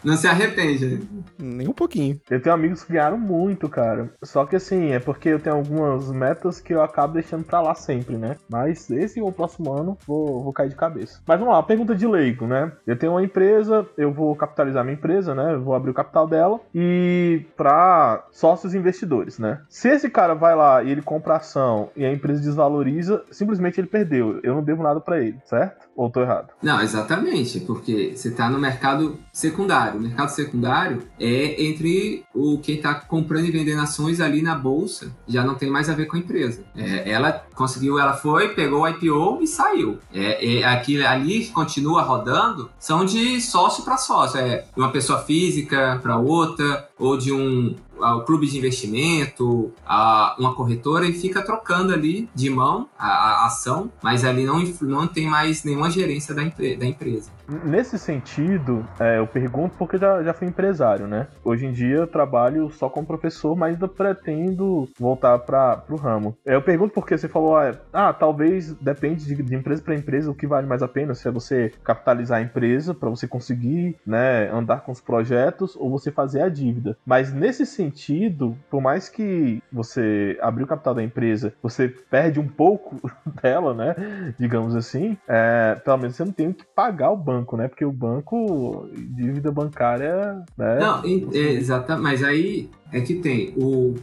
Não 0.05 0.17
se 0.17 0.27
arrepende. 0.27 1.01
Nem 1.39 1.69
um 1.69 1.73
pouquinho. 1.73 2.21
Eu 2.29 2.41
tenho 2.41 2.55
amigos 2.55 2.83
que 2.83 2.93
ganharam 2.93 3.19
muito, 3.19 3.69
cara. 3.69 4.11
Só 4.23 4.45
que 4.45 4.57
assim, 4.57 4.91
é 4.91 4.99
porque 4.99 5.29
eu 5.29 5.41
tenho 5.41 5.57
algumas 5.57 6.11
metas 6.11 6.61
que 6.61 6.75
eu 6.75 6.83
acabo 6.83 7.15
deixando 7.15 7.45
pra 7.45 7.61
lá 7.61 7.75
sempre, 7.75 8.17
né? 8.17 8.37
Mas 8.49 8.91
esse 8.91 9.21
ou 9.21 9.29
o 9.29 9.33
próximo 9.33 9.73
ano 9.73 9.97
vou, 10.07 10.43
vou 10.43 10.53
cair 10.53 10.69
de 10.69 10.75
cabeça. 10.75 11.21
Mas 11.27 11.39
vamos 11.39 11.55
lá, 11.55 11.63
pergunta 11.63 11.95
de 11.95 12.07
leigo, 12.07 12.47
né? 12.47 12.73
Eu 12.87 12.99
tenho 12.99 13.13
uma 13.13 13.23
empresa, 13.23 13.87
eu 13.97 14.13
vou 14.13 14.35
capitalizar 14.37 14.85
minha 14.85 14.95
empresa, 14.95 15.35
né? 15.35 15.55
Eu 15.55 15.63
vou 15.63 15.75
abrir 15.75 15.91
o 15.91 15.95
capital 15.95 16.27
dela 16.27 16.61
e 16.75 17.45
para 17.57 18.27
sócios 18.31 18.75
investidores, 18.75 19.39
né? 19.39 19.61
Se 19.69 19.89
esse 19.89 20.11
cara 20.11 20.35
vai 20.35 20.55
lá 20.55 20.83
e 20.83 20.91
ele 20.91 21.03
compra 21.03 21.41
ação 21.43 21.91
e 21.97 22.05
a 22.05 22.13
empresa 22.13 22.41
desvaloriza, 22.41 23.23
simplesmente 23.31 23.81
ele 23.81 23.89
perdeu. 23.89 24.41
Eu 24.43 24.55
não 24.55 24.63
devo 24.63 24.83
nada 24.83 25.01
para 25.01 25.21
ele, 25.21 25.39
certo? 25.45 25.87
Ou 25.95 26.09
tô 26.09 26.21
errado? 26.21 26.49
Não, 26.63 26.81
exatamente, 26.81 27.61
porque 27.61 28.13
você 28.17 28.31
tá 28.31 28.49
no 28.49 28.59
mercado 28.59 29.19
secundário. 29.33 29.99
O 29.99 30.03
mercado 30.03 30.31
secundário 30.31 31.03
é 31.21 31.63
entre 31.63 32.25
o 32.35 32.59
quem 32.59 32.81
tá 32.81 32.95
comprando 32.95 33.47
e 33.47 33.51
vendendo 33.51 33.83
ações 33.83 34.21
ali 34.21 34.41
na 34.41 34.55
bolsa, 34.55 35.15
já 35.27 35.45
não 35.45 35.55
tem 35.55 35.71
mais 35.71 35.91
a 35.91 35.95
ver 35.95 36.07
com 36.07 36.17
a 36.17 36.21
empresa. 36.21 36.65
É, 36.75 37.11
ela 37.11 37.45
conseguiu, 37.55 37.99
ela 37.99 38.15
foi, 38.15 38.55
pegou 38.55 38.83
o 38.83 38.89
IPO 38.89 39.43
e 39.43 39.47
saiu. 39.47 39.99
É, 40.13 40.61
é, 40.61 40.65
aqui, 40.65 41.05
ali 41.05 41.47
continua 41.49 42.03
rodando, 42.03 42.71
são 42.79 43.05
de 43.05 43.41
sócio 43.41 43.85
para 43.85 43.99
sócio. 43.99 44.41
É 44.41 44.65
de 44.75 44.81
uma 44.81 44.91
pessoa 44.91 45.21
física 45.21 45.99
para 46.03 46.17
outra, 46.17 46.89
ou 46.99 47.17
de 47.17 47.33
um 47.33 47.75
ao 48.03 48.25
clube 48.25 48.47
de 48.47 48.59
investimento, 48.59 49.73
a 49.87 50.37
uma 50.39 50.55
corretora 50.55 51.07
e 51.07 51.13
fica 51.13 51.43
trocando 51.43 51.93
ali 51.93 52.29
de 52.35 52.51
mão 52.51 52.89
a, 52.99 53.07
a 53.07 53.47
ação, 53.47 53.91
mas 54.03 54.25
ali 54.25 54.45
não, 54.45 54.63
não 54.83 55.07
tem 55.07 55.27
mais 55.27 55.65
nenhuma 55.65 55.91
gerência 55.91 56.35
da, 56.35 56.43
da 56.43 56.87
empresa. 56.87 57.31
Nesse 57.65 57.99
sentido, 57.99 58.85
é, 59.01 59.19
eu 59.19 59.27
pergunto 59.27 59.77
porque 59.77 59.99
já, 59.99 60.23
já 60.23 60.33
fui 60.33 60.49
empresário, 60.49 61.07
né? 61.07 61.27
Hoje 61.45 61.67
em 61.67 61.73
dia 61.73 61.97
eu 61.97 62.07
trabalho 62.07 62.71
só 62.71 62.89
como 62.89 63.07
professor, 63.07 63.57
mas 63.57 63.75
ainda 63.75 63.89
pretendo 63.89 64.89
voltar 64.99 65.39
para 65.39 65.85
o 65.89 65.97
ramo. 65.97 66.37
É, 66.47 66.55
eu 66.55 66.63
pergunto 66.63 66.95
porque 66.95 67.17
você 67.17 67.29
falou, 67.29 67.57
ah, 67.57 67.75
ah 67.93 68.13
talvez 68.13 68.75
depende 68.75 69.25
de, 69.25 69.43
de 69.43 69.55
empresa 69.55 69.83
para 69.83 69.95
empresa 69.95 70.31
o 70.31 70.35
que 70.35 70.47
vale 70.47 70.67
mais 70.67 70.83
a 70.83 70.89
pena, 70.89 71.15
se 71.15 71.29
é 71.29 71.31
você 71.31 71.73
capitalizar 71.83 72.39
a 72.39 72.43
empresa 72.43 72.95
para 72.95 73.11
você 73.11 73.27
conseguir 73.27 73.97
né, 74.07 74.51
andar 74.51 74.83
com 74.83 74.93
os 74.93 75.01
projetos 75.01 75.77
ou 75.77 75.91
você 75.91 76.11
fazer 76.11 76.43
a 76.43 76.49
dívida. 76.49 76.97
Mas 77.05 77.33
nesse 77.33 77.67
sentido, 77.67 78.57
por 78.71 78.81
mais 78.81 79.09
que 79.09 79.63
você 79.73 80.39
abrir 80.41 80.65
o 80.65 80.67
capital 80.67 80.95
da 80.95 81.03
empresa, 81.03 81.53
você 81.63 81.89
perde 81.89 82.39
um 82.39 82.49
pouco 82.49 82.97
dela, 83.43 83.75
né? 83.75 83.95
Digamos 84.39 84.77
assim, 84.77 85.17
é, 85.29 85.77
pelo 85.85 85.99
menos 85.99 86.17
você 86.17 86.25
não 86.25 86.33
tem 86.33 86.53
que 86.53 86.65
pagar 86.75 87.11
o 87.11 87.17
banco 87.17 87.42
banco, 87.43 87.57
né? 87.57 87.69
Porque 87.69 87.85
o 87.85 87.93
banco, 87.93 88.89
dívida 88.95 89.51
bancária. 89.51 90.45
Né? 90.57 90.79
Não, 90.79 91.03
é, 91.05 91.39
exatamente. 91.39 92.03
Mas 92.03 92.23
aí 92.23 92.71
é 92.93 93.01
que 93.01 93.17
tem 93.17 93.53
o. 93.57 93.95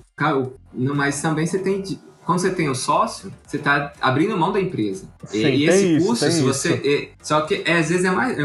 Mas 0.74 1.22
também 1.22 1.46
você 1.46 1.60
tem. 1.60 1.84
Quando 2.26 2.40
você 2.40 2.52
tem 2.52 2.70
o 2.70 2.76
sócio, 2.76 3.34
você 3.46 3.58
está 3.58 3.92
abrindo 4.00 4.38
mão 4.38 4.52
da 4.52 4.62
empresa. 4.62 5.08
Sim, 5.26 5.40
e, 5.40 5.56
e 5.56 5.68
esse 5.68 5.96
isso, 5.96 6.08
custo, 6.08 6.32
se 6.32 6.42
você. 6.44 6.74
É, 6.74 7.24
só 7.24 7.42
que 7.42 7.64
é, 7.66 7.80
às 7.80 7.90
vezes 7.90 8.06
é 8.06 8.12
mais. 8.12 8.38
É, 8.38 8.44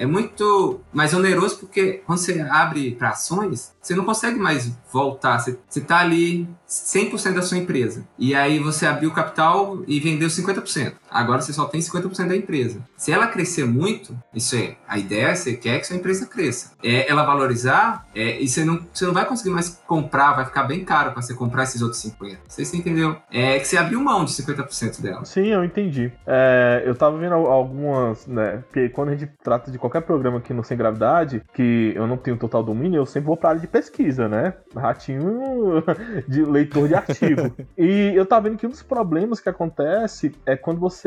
é 0.00 0.06
muito 0.06 0.80
mais 0.94 1.12
oneroso 1.12 1.58
porque 1.58 2.00
quando 2.06 2.18
você 2.18 2.40
abre 2.40 2.92
para 2.92 3.10
ações, 3.10 3.74
você 3.82 3.94
não 3.94 4.02
consegue 4.02 4.38
mais 4.38 4.72
voltar. 4.90 5.38
Você, 5.38 5.58
está 5.76 5.98
ali 5.98 6.48
100% 6.66 7.34
da 7.34 7.42
sua 7.42 7.58
empresa. 7.58 8.08
E 8.18 8.34
aí 8.34 8.58
você 8.58 8.86
abriu 8.86 9.10
o 9.10 9.12
capital 9.12 9.82
e 9.86 10.00
vendeu 10.00 10.28
50%. 10.28 10.94
Agora 11.10 11.40
você 11.40 11.52
só 11.52 11.64
tem 11.66 11.80
50% 11.80 12.28
da 12.28 12.36
empresa. 12.36 12.80
Se 12.96 13.12
ela 13.12 13.26
crescer 13.26 13.64
muito, 13.64 14.16
isso 14.34 14.56
é, 14.56 14.76
a 14.86 14.98
ideia 14.98 15.28
é 15.28 15.34
você 15.34 15.54
quer 15.54 15.78
que 15.80 15.86
sua 15.86 15.96
empresa 15.96 16.26
cresça. 16.26 16.72
É 16.82 17.10
ela 17.10 17.24
valorizar, 17.24 18.06
é, 18.14 18.40
e 18.40 18.48
você 18.48 18.64
não, 18.64 18.80
você 18.92 19.06
não 19.06 19.12
vai 19.12 19.24
conseguir 19.24 19.50
mais 19.50 19.80
comprar, 19.86 20.34
vai 20.34 20.44
ficar 20.44 20.64
bem 20.64 20.84
caro 20.84 21.12
para 21.12 21.22
você 21.22 21.34
comprar 21.34 21.64
esses 21.64 21.82
outros 21.82 22.02
50%. 22.02 22.38
Você 22.48 22.76
entendeu? 22.76 23.16
É 23.30 23.58
que 23.58 23.66
você 23.66 23.76
abriu 23.76 24.00
mão 24.00 24.24
de 24.24 24.32
50% 24.32 25.00
dela. 25.00 25.24
Sim, 25.24 25.46
eu 25.46 25.64
entendi. 25.64 26.12
É, 26.26 26.82
eu 26.84 26.94
tava 26.94 27.18
vendo 27.18 27.34
algumas, 27.34 28.26
né? 28.26 28.62
Porque 28.66 28.88
quando 28.90 29.10
a 29.10 29.16
gente 29.16 29.32
trata 29.42 29.70
de 29.70 29.78
qualquer 29.78 30.02
programa 30.02 30.38
aqui 30.38 30.52
no 30.52 30.64
Sem 30.64 30.76
Gravidade, 30.76 31.42
que 31.54 31.92
eu 31.94 32.06
não 32.06 32.16
tenho 32.16 32.36
total 32.36 32.62
domínio, 32.62 32.98
eu 32.98 33.06
sempre 33.06 33.26
vou 33.26 33.36
pra 33.36 33.50
área 33.50 33.60
de 33.60 33.66
pesquisa, 33.66 34.28
né? 34.28 34.54
Ratinho 34.74 35.82
de 36.28 36.44
leitor 36.44 36.88
de 36.88 36.94
artigo. 36.94 37.54
e 37.76 38.12
eu 38.14 38.26
tava 38.26 38.48
vendo 38.48 38.58
que 38.58 38.66
um 38.66 38.70
dos 38.70 38.82
problemas 38.82 39.40
que 39.40 39.48
acontece 39.48 40.32
é 40.46 40.56
quando 40.56 40.78
você 40.78 40.99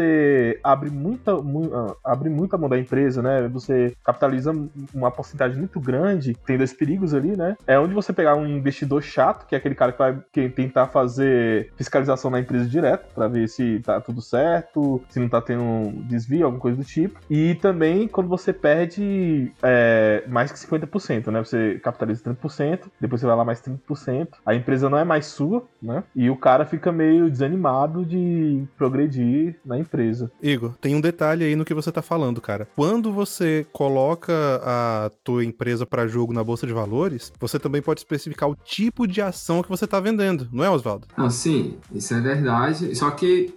abre 0.64 0.90
muita, 0.90 1.36
mu 1.36 1.70
ah, 1.74 1.96
abre 2.04 2.30
muita 2.30 2.58
mão 2.58 2.70
da 2.70 2.80
empresa, 2.80 3.22
né? 3.22 3.48
Você 3.50 3.96
capitaliza 4.04 4.54
uma 4.94 5.12
porcentagem 5.12 5.58
muito 5.58 5.80
grande, 5.80 6.36
tem 6.46 6.58
dois 6.58 6.74
perigos 6.74 7.14
ali, 7.14 7.36
né? 7.36 7.56
É 7.68 7.80
onde 7.80 7.94
você 7.94 8.14
pegar 8.14 8.36
um 8.36 8.48
investidor 8.48 9.02
chato, 9.02 9.46
que 9.46 9.56
é 9.56 9.58
aquele 9.58 9.76
cara 9.76 9.92
que 9.92 9.98
vai 9.98 10.20
que 10.32 10.50
tentar 10.50 10.88
fazer 10.88 11.72
fiscalização 11.76 12.32
na 12.32 12.40
empresa 12.40 12.66
direto, 12.66 13.14
para 13.14 13.28
ver 13.28 13.48
se 13.48 13.80
tá 13.80 14.00
tudo 14.00 14.22
certo, 14.22 15.02
se 15.10 15.20
não 15.20 15.30
tá 15.30 15.42
tendo 15.42 15.92
desvio, 16.08 16.46
alguma 16.46 16.62
coisa 16.62 16.78
do 16.78 16.84
tipo. 16.84 17.20
E 17.30 17.56
também 17.56 18.08
quando 18.08 18.28
você 18.28 18.54
perde 18.54 19.52
é, 19.62 20.24
mais 20.28 20.52
que 20.52 20.58
50%, 20.58 21.28
né? 21.32 21.44
Você 21.44 21.80
capitaliza 21.84 22.24
30%, 22.24 22.84
depois 23.00 23.22
você 23.22 23.28
vai 23.28 23.36
lá 23.36 23.46
mais 23.46 23.62
30%, 23.62 24.30
a 24.46 24.56
empresa 24.56 24.90
não 24.90 24.98
é 24.98 25.04
mais 25.04 25.26
sua, 25.28 25.64
né? 25.82 26.04
E 26.16 26.30
o 26.30 26.36
cara 26.36 26.66
fica 26.66 26.92
meio 26.92 27.30
desanimado 27.30 28.06
de 28.06 28.64
progredir 28.78 29.56
na, 29.66 29.78
empresa. 29.84 30.32
Igor, 30.42 30.74
tem 30.82 30.96
um 30.96 31.02
detalhe 31.02 31.46
aí 31.46 31.56
no 31.56 31.66
que 31.66 31.74
você 31.74 31.92
tá 31.92 32.02
falando, 32.02 32.42
cara. 32.42 32.68
Quando 32.76 33.12
você 33.12 33.66
coloca 33.72 34.34
a 34.64 35.12
tua 35.24 35.46
empresa 35.46 35.86
para 35.86 36.08
jogo 36.08 36.34
na 36.34 36.44
bolsa 36.44 36.66
de 36.66 36.74
valores, 36.74 37.32
você 37.40 37.60
também 37.60 37.82
pode 37.82 38.00
especificar 38.00 38.50
o 38.50 38.56
tipo 38.56 39.08
de 39.08 39.22
ação 39.22 39.62
que 39.62 39.70
você 39.70 39.86
tá 39.86 40.00
vendendo, 40.00 40.48
não 40.52 40.64
é, 40.64 40.70
Oswaldo? 40.70 41.08
Não, 41.18 41.30
sim, 41.30 41.78
isso 41.94 42.14
é 42.14 42.22
verdade. 42.22 42.96
Só 42.96 43.12
que 43.12 43.54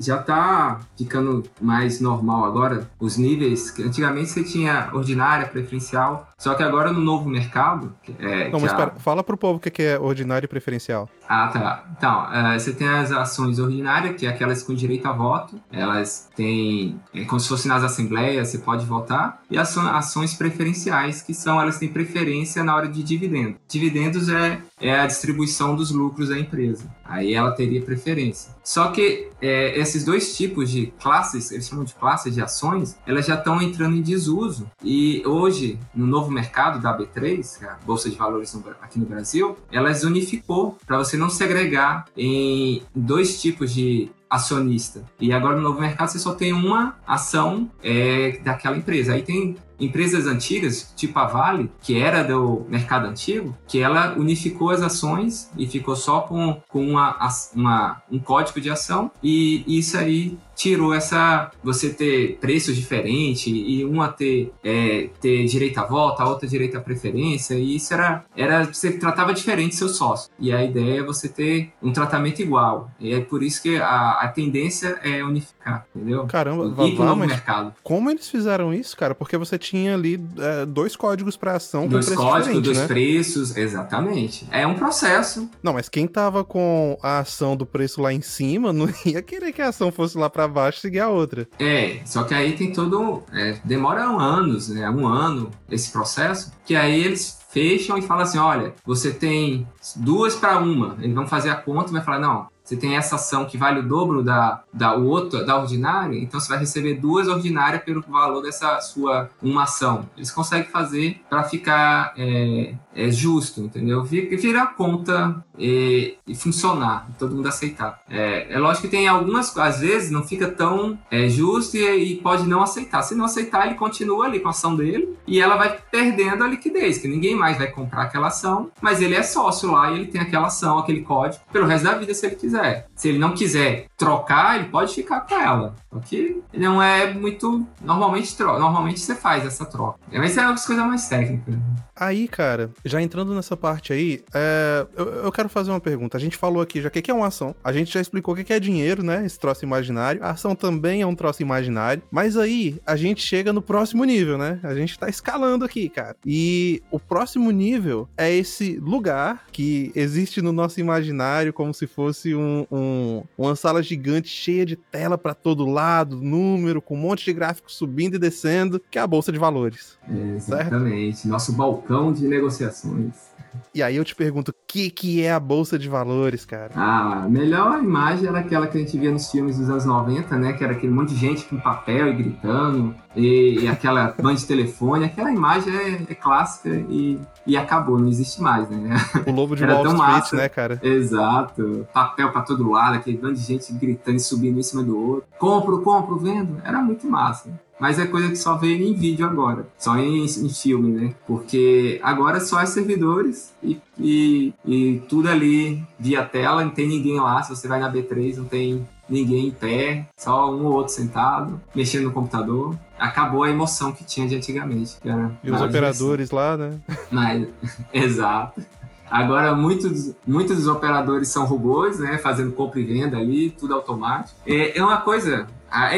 já 0.00 0.18
tá 0.18 0.80
ficando 0.96 1.44
mais 1.60 2.00
normal 2.00 2.44
agora 2.44 2.88
os 2.98 3.16
níveis. 3.16 3.70
Que 3.70 3.82
antigamente 3.82 4.30
você 4.30 4.44
tinha 4.44 4.90
ordinária, 4.92 5.46
preferencial. 5.46 6.28
Só 6.38 6.54
que 6.54 6.62
agora 6.62 6.92
no 6.92 7.00
novo 7.00 7.28
mercado. 7.28 7.94
É, 8.18 8.50
não, 8.50 8.60
mas 8.60 8.72
a... 8.72 8.76
pera, 8.76 8.94
fala 8.98 9.22
pro 9.22 9.36
povo 9.36 9.58
o 9.58 9.60
que 9.60 9.82
é 9.82 9.98
ordinário 9.98 10.46
e 10.46 10.48
preferencial. 10.48 11.08
Ah, 11.32 11.46
tá. 11.46 11.84
Então, 11.96 12.24
uh, 12.24 12.58
você 12.58 12.72
tem 12.72 12.88
as 12.88 13.12
ações 13.12 13.60
ordinárias, 13.60 14.16
que 14.16 14.26
é 14.26 14.28
aquelas 14.28 14.64
com 14.64 14.74
direito 14.74 15.06
a 15.06 15.12
voto. 15.12 15.60
Elas 15.70 16.28
têm. 16.34 17.00
É 17.14 17.24
como 17.24 17.38
se 17.38 17.46
fosse 17.46 17.68
nas 17.68 17.84
assembleias, 17.84 18.48
você 18.48 18.58
pode 18.58 18.84
votar. 18.84 19.40
E 19.48 19.56
as 19.56 19.78
ações 19.78 20.34
preferenciais, 20.34 21.22
que 21.22 21.32
são, 21.32 21.60
elas 21.60 21.78
têm 21.78 21.88
preferência 21.88 22.64
na 22.64 22.74
hora 22.74 22.88
de 22.88 23.04
dividendo. 23.04 23.54
Dividendos 23.68 24.28
é, 24.28 24.60
é 24.80 24.98
a 24.98 25.06
distribuição 25.06 25.76
dos 25.76 25.92
lucros 25.92 26.30
da 26.30 26.36
empresa. 26.36 26.90
Aí 27.10 27.34
ela 27.34 27.50
teria 27.50 27.82
preferência. 27.82 28.54
Só 28.62 28.88
que 28.92 29.28
é, 29.42 29.78
esses 29.78 30.04
dois 30.04 30.36
tipos 30.36 30.70
de 30.70 30.92
classes, 31.02 31.50
eles 31.50 31.66
chamam 31.66 31.84
de 31.84 31.92
classes 31.94 32.32
de 32.32 32.40
ações, 32.40 32.96
elas 33.04 33.26
já 33.26 33.34
estão 33.34 33.60
entrando 33.60 33.96
em 33.96 34.00
desuso. 34.00 34.70
E 34.82 35.22
hoje, 35.26 35.76
no 35.92 36.06
novo 36.06 36.30
mercado 36.30 36.80
da 36.80 36.96
B3, 36.96 37.58
que 37.58 37.64
é 37.64 37.68
a 37.68 37.78
Bolsa 37.84 38.08
de 38.08 38.16
Valores 38.16 38.56
aqui 38.80 39.00
no 39.00 39.06
Brasil, 39.06 39.56
elas 39.72 40.04
unificou 40.04 40.78
para 40.86 40.98
você 40.98 41.16
não 41.16 41.28
segregar 41.28 42.04
em 42.16 42.82
dois 42.94 43.42
tipos 43.42 43.74
de 43.74 44.08
acionista. 44.30 45.04
E 45.18 45.32
agora 45.32 45.56
no 45.56 45.62
novo 45.62 45.80
mercado 45.80 46.08
você 46.08 46.18
só 46.20 46.32
tem 46.32 46.52
uma 46.52 46.96
ação 47.04 47.68
é, 47.82 48.38
daquela 48.44 48.76
empresa. 48.76 49.14
Aí 49.14 49.22
tem 49.22 49.56
empresas 49.80 50.26
antigas, 50.26 50.92
tipo 50.96 51.18
a 51.18 51.26
Vale, 51.26 51.70
que 51.82 51.98
era 51.98 52.22
do 52.22 52.66
mercado 52.68 53.06
antigo, 53.06 53.56
que 53.66 53.80
ela 53.80 54.14
unificou 54.16 54.70
as 54.70 54.82
ações 54.82 55.50
e 55.56 55.66
ficou 55.66 55.96
só 55.96 56.20
com, 56.20 56.60
com 56.68 56.86
uma, 56.86 57.16
uma, 57.54 58.02
um 58.10 58.18
código 58.18 58.60
de 58.60 58.70
ação 58.70 59.10
e 59.22 59.64
isso 59.66 59.96
aí 59.96 60.38
tirou 60.60 60.92
essa 60.92 61.50
você 61.64 61.88
ter 61.88 62.36
preços 62.38 62.76
diferentes 62.76 63.46
e 63.46 63.82
uma 63.82 64.08
ter, 64.08 64.52
é, 64.62 65.08
ter 65.18 65.46
direito 65.46 65.78
a 65.78 65.86
volta, 65.86 66.22
a 66.22 66.28
outra 66.28 66.46
direito 66.46 66.76
à 66.76 66.80
preferência, 66.80 67.54
e 67.54 67.76
isso 67.76 67.94
era, 67.94 68.26
era 68.36 68.64
você 68.64 68.92
tratava 68.92 69.32
diferente 69.32 69.74
seu 69.74 69.88
sócio. 69.88 70.30
E 70.38 70.52
a 70.52 70.62
ideia 70.62 71.00
é 71.00 71.02
você 71.02 71.30
ter 71.30 71.72
um 71.82 71.92
tratamento 71.92 72.42
igual. 72.42 72.90
E 73.00 73.14
é 73.14 73.20
por 73.20 73.42
isso 73.42 73.62
que 73.62 73.78
a, 73.78 74.18
a 74.20 74.28
tendência 74.28 75.00
é 75.02 75.24
unificar, 75.24 75.59
entendeu? 75.94 76.26
Caramba, 76.26 76.70
pro 76.70 77.04
novo 77.04 77.16
mercado. 77.16 77.74
Como 77.82 78.10
eles 78.10 78.28
fizeram 78.28 78.72
isso, 78.72 78.96
cara? 78.96 79.14
Porque 79.14 79.36
você 79.36 79.58
tinha 79.58 79.94
ali 79.94 80.22
é, 80.38 80.66
dois 80.66 80.96
códigos 80.96 81.36
para 81.36 81.52
ação 81.56 81.88
dois 81.88 82.08
códigos, 82.14 82.62
dois 82.62 82.78
né? 82.78 82.86
preços, 82.86 83.56
exatamente. 83.56 84.46
É 84.50 84.66
um 84.66 84.74
processo. 84.74 85.50
Não, 85.62 85.72
mas 85.72 85.88
quem 85.88 86.06
tava 86.06 86.44
com 86.44 86.98
a 87.02 87.20
ação 87.20 87.56
do 87.56 87.66
preço 87.66 88.00
lá 88.00 88.12
em 88.12 88.20
cima 88.20 88.72
não 88.74 88.88
ia 89.04 89.22
querer 89.22 89.52
que 89.52 89.62
a 89.62 89.68
ação 89.68 89.90
fosse 89.90 90.16
lá 90.16 90.28
para 90.28 90.46
baixo 90.46 90.78
e 90.78 90.82
seguir 90.82 91.00
a 91.00 91.08
outra. 91.08 91.48
É, 91.58 92.00
só 92.04 92.24
que 92.24 92.34
aí 92.34 92.52
tem 92.52 92.72
todo. 92.72 93.22
É, 93.32 93.58
demora 93.64 94.10
anos, 94.18 94.68
né? 94.68 94.88
Um 94.90 95.06
ano 95.06 95.50
esse 95.70 95.90
processo, 95.90 96.52
que 96.64 96.74
aí 96.74 97.04
eles 97.04 97.38
fecham 97.50 97.98
e 97.98 98.02
falam 98.02 98.22
assim: 98.22 98.38
olha, 98.38 98.74
você 98.84 99.12
tem 99.12 99.66
duas 99.96 100.34
para 100.34 100.58
uma. 100.58 100.96
Eles 101.00 101.14
vão 101.14 101.26
fazer 101.26 101.50
a 101.50 101.56
conta 101.56 101.90
e 101.90 101.92
vai 101.92 102.02
falar: 102.02 102.18
não, 102.18 102.48
você 102.70 102.76
tem 102.76 102.96
essa 102.96 103.16
ação 103.16 103.46
que 103.46 103.58
vale 103.58 103.80
o 103.80 103.82
dobro 103.82 104.22
da, 104.22 104.62
da 104.72 104.94
outra, 104.94 105.44
da 105.44 105.58
ordinária, 105.58 106.16
então 106.16 106.38
você 106.38 106.48
vai 106.48 106.58
receber 106.58 106.94
duas 106.94 107.26
ordinárias 107.26 107.82
pelo 107.82 108.00
valor 108.00 108.42
dessa 108.42 108.80
sua 108.80 109.28
uma 109.42 109.64
ação. 109.64 110.08
Eles 110.16 110.30
conseguem 110.30 110.70
fazer 110.70 111.20
para 111.28 111.42
ficar 111.42 112.14
é, 112.16 112.74
é, 112.94 113.10
justo, 113.10 113.62
entendeu? 113.62 114.04
Vira 114.04 114.62
a 114.62 114.66
conta 114.68 115.44
e, 115.60 116.16
e, 116.26 116.34
funcionar, 116.34 117.06
todo 117.18 117.36
mundo 117.36 117.48
aceitar. 117.48 118.00
É, 118.08 118.54
é 118.54 118.58
lógico 118.58 118.82
que 118.82 118.96
tem 118.96 119.06
algumas, 119.06 119.56
às 119.56 119.80
vezes, 119.80 120.10
não 120.10 120.22
fica 120.22 120.48
tão 120.48 120.98
é, 121.10 121.28
justo 121.28 121.76
e, 121.76 122.12
e, 122.12 122.16
pode 122.16 122.48
não 122.48 122.62
aceitar. 122.62 123.02
Se 123.02 123.14
não 123.14 123.26
aceitar, 123.26 123.66
ele 123.66 123.74
continua 123.74 124.24
ali 124.24 124.40
com 124.40 124.48
a 124.48 124.50
ação 124.50 124.74
dele 124.74 125.16
e 125.26 125.40
ela 125.40 125.56
vai 125.56 125.78
perdendo 125.90 126.42
a 126.42 126.48
liquidez, 126.48 126.98
que 126.98 127.06
ninguém 127.06 127.36
mais 127.36 127.58
vai 127.58 127.70
comprar 127.70 128.04
aquela 128.04 128.28
ação, 128.28 128.70
mas 128.80 129.02
ele 129.02 129.14
é 129.14 129.22
sócio 129.22 129.70
lá 129.70 129.90
e 129.90 129.96
ele 129.96 130.06
tem 130.06 130.20
aquela 130.20 130.46
ação, 130.46 130.78
aquele 130.78 131.02
código, 131.02 131.44
pelo 131.52 131.66
resto 131.66 131.84
da 131.84 131.94
vida 131.94 132.14
se 132.14 132.26
ele 132.26 132.36
quiser. 132.36 132.86
Se 132.94 133.08
ele 133.08 133.18
não 133.18 133.34
quiser 133.34 133.86
trocar, 134.00 134.58
ele 134.58 134.70
pode 134.70 134.94
ficar 134.94 135.20
com 135.20 135.34
ela. 135.34 135.74
Porque 135.90 136.40
não 136.54 136.82
é 136.82 137.12
muito. 137.12 137.66
Normalmente, 137.82 138.34
troca. 138.34 138.58
Normalmente 138.58 138.98
você 138.98 139.14
faz 139.14 139.44
essa 139.44 139.66
troca. 139.66 139.98
Mas 140.10 140.38
é 140.38 140.46
uma 140.46 140.54
coisa 140.54 140.84
mais 140.86 141.06
técnica. 141.06 141.52
Aí, 141.94 142.26
cara, 142.26 142.70
já 142.82 143.02
entrando 143.02 143.34
nessa 143.34 143.54
parte 143.58 143.92
aí, 143.92 144.24
é, 144.32 144.86
eu, 144.96 145.06
eu, 145.24 145.32
quero 145.32 145.50
fazer 145.50 145.70
uma 145.70 145.80
pergunta. 145.80 146.16
A 146.16 146.20
gente 146.20 146.34
falou 146.34 146.62
aqui 146.62 146.80
já 146.80 146.88
o 146.88 146.90
que 146.90 147.10
é 147.10 147.14
uma 147.14 147.26
ação. 147.26 147.54
A 147.62 147.72
gente 147.74 147.92
já 147.92 148.00
explicou 148.00 148.32
o 148.32 148.36
que 148.42 148.50
é 148.50 148.58
dinheiro, 148.58 149.02
né? 149.02 149.26
Esse 149.26 149.38
troço 149.38 149.66
imaginário. 149.66 150.24
A 150.24 150.30
ação 150.30 150.54
também 150.54 151.02
é 151.02 151.06
um 151.06 151.14
troço 151.14 151.42
imaginário. 151.42 152.02
Mas 152.10 152.38
aí, 152.38 152.80
a 152.86 152.96
gente 152.96 153.20
chega 153.20 153.52
no 153.52 153.60
próximo 153.60 154.02
nível, 154.04 154.38
né? 154.38 154.58
A 154.62 154.74
gente 154.74 154.98
tá 154.98 155.10
escalando 155.10 155.62
aqui, 155.62 155.90
cara. 155.90 156.16
E 156.24 156.82
o 156.90 156.98
próximo 156.98 157.50
nível 157.50 158.08
é 158.16 158.32
esse 158.32 158.78
lugar 158.78 159.44
que 159.52 159.92
existe 159.94 160.40
no 160.40 160.52
nosso 160.52 160.80
imaginário 160.80 161.52
como 161.52 161.74
se 161.74 161.86
fosse 161.86 162.34
um, 162.34 162.64
um 162.72 163.24
uma 163.36 163.54
sala 163.54 163.82
gigante 163.90 164.28
cheia 164.28 164.64
de 164.64 164.76
tela 164.76 165.18
para 165.18 165.34
todo 165.34 165.66
lado, 165.66 166.16
número, 166.16 166.80
com 166.80 166.94
um 166.94 167.00
monte 167.00 167.24
de 167.24 167.32
gráficos 167.32 167.74
subindo 167.74 168.14
e 168.14 168.18
descendo, 168.18 168.80
que 168.90 168.98
é 168.98 169.02
a 169.02 169.06
Bolsa 169.06 169.30
de 169.30 169.38
Valores. 169.38 169.98
exatamente. 170.08 171.18
Certo? 171.18 171.28
Nosso 171.28 171.52
balcão 171.52 171.90
balcão 171.90 172.12
de 172.12 172.26
negociações. 172.26 173.30
E 173.74 173.82
aí 173.82 173.96
eu 173.96 174.04
te 174.04 174.14
pergunto, 174.14 174.52
o 174.52 174.54
que, 174.66 174.90
que 174.90 175.22
é 175.22 175.32
a 175.32 175.40
Bolsa 175.40 175.76
de 175.76 175.88
Valores, 175.88 176.44
cara? 176.44 176.70
Ah, 176.74 177.24
a 177.24 177.28
melhor 177.28 177.82
imagem 177.82 178.28
era 178.28 178.38
aquela 178.38 178.68
que 178.68 178.78
a 178.78 178.80
gente 178.80 178.96
via 178.96 179.10
nos 179.10 179.28
filmes 179.28 179.58
dos 179.58 179.68
anos 179.68 179.84
90, 179.84 180.36
né? 180.36 180.52
Que 180.52 180.62
era 180.62 180.72
aquele 180.72 180.92
monte 180.92 181.14
de 181.14 181.16
gente 181.16 181.44
com 181.44 181.58
papel 181.58 182.08
e 182.08 182.12
gritando, 182.12 182.94
e, 183.16 183.60
e 183.62 183.68
aquela 183.68 184.14
banda 184.20 184.36
de 184.36 184.46
telefone. 184.46 185.04
Aquela 185.04 185.32
imagem 185.32 185.74
é, 185.74 186.06
é, 186.08 186.14
clássica 186.14 186.68
e, 186.88 187.18
e 187.46 187.56
acabou, 187.56 187.98
não 187.98 188.08
existe 188.08 188.40
mais, 188.40 188.68
né? 188.68 188.96
O 189.26 189.32
Lobo 189.32 189.56
de 189.56 189.64
Wall 189.64 189.86
Street, 189.86 189.98
massa. 189.98 190.36
né, 190.36 190.48
cara? 190.48 190.78
Exato. 190.82 191.86
Papel 191.92 192.30
pra 192.30 192.42
todo 192.42 192.70
lado, 192.70 192.96
aquele 192.96 193.16
bando 193.16 193.34
de 193.34 193.42
gente 193.42 193.72
gritando 193.72 194.16
e 194.16 194.20
subindo 194.20 194.58
em 194.58 194.62
cima 194.62 194.82
do 194.82 194.98
outro. 194.98 195.24
Compro, 195.38 195.80
compro, 195.82 196.16
vendo. 196.16 196.60
Era 196.64 196.80
muito 196.80 197.06
massa 197.06 197.50
mas 197.80 197.98
é 197.98 198.06
coisa 198.06 198.28
que 198.28 198.36
só 198.36 198.58
vê 198.58 198.76
em 198.76 198.92
vídeo 198.92 199.26
agora, 199.26 199.66
só 199.78 199.96
em, 199.96 200.26
em 200.26 200.48
filme, 200.50 200.92
né? 200.92 201.14
Porque 201.26 201.98
agora 202.02 202.38
só 202.38 202.60
é 202.60 202.66
servidores 202.66 203.54
e, 203.62 203.80
e, 203.98 204.52
e, 204.66 205.02
tudo 205.08 205.30
ali 205.30 205.82
via 205.98 206.22
tela, 206.22 206.62
não 206.62 206.72
tem 206.72 206.86
ninguém 206.86 207.18
lá. 207.18 207.42
Se 207.42 207.56
você 207.56 207.66
vai 207.66 207.80
na 207.80 207.90
B3, 207.90 208.36
não 208.36 208.44
tem 208.44 208.86
ninguém 209.10 209.48
em 209.48 209.50
pé, 209.50 210.06
só 210.16 210.50
um 210.50 210.64
ou 210.64 210.72
outro 210.72 210.92
sentado, 210.92 211.60
mexendo 211.74 212.04
no 212.04 212.12
computador. 212.12 212.76
Acabou 212.98 213.42
a 213.42 213.50
emoção 213.50 213.92
que 213.92 214.04
tinha 214.04 214.28
de 214.28 214.36
antigamente. 214.36 214.96
e 215.42 215.50
os 215.50 215.60
operadores 215.60 216.30
lá, 216.30 216.56
né? 216.56 216.78
Mas, 217.10 217.48
exato. 217.92 218.62
Agora, 219.10 219.54
muitos, 219.56 220.14
muitos 220.24 220.56
dos 220.56 220.68
operadores 220.68 221.28
são 221.28 221.44
robôs, 221.44 221.98
né? 221.98 222.16
Fazendo 222.18 222.52
compra 222.52 222.78
e 222.78 222.84
venda 222.84 223.16
ali, 223.16 223.50
tudo 223.50 223.74
automático. 223.74 224.38
É, 224.46 224.78
é 224.78 224.84
uma 224.84 224.98
coisa 224.98 225.48
a, 225.70 225.88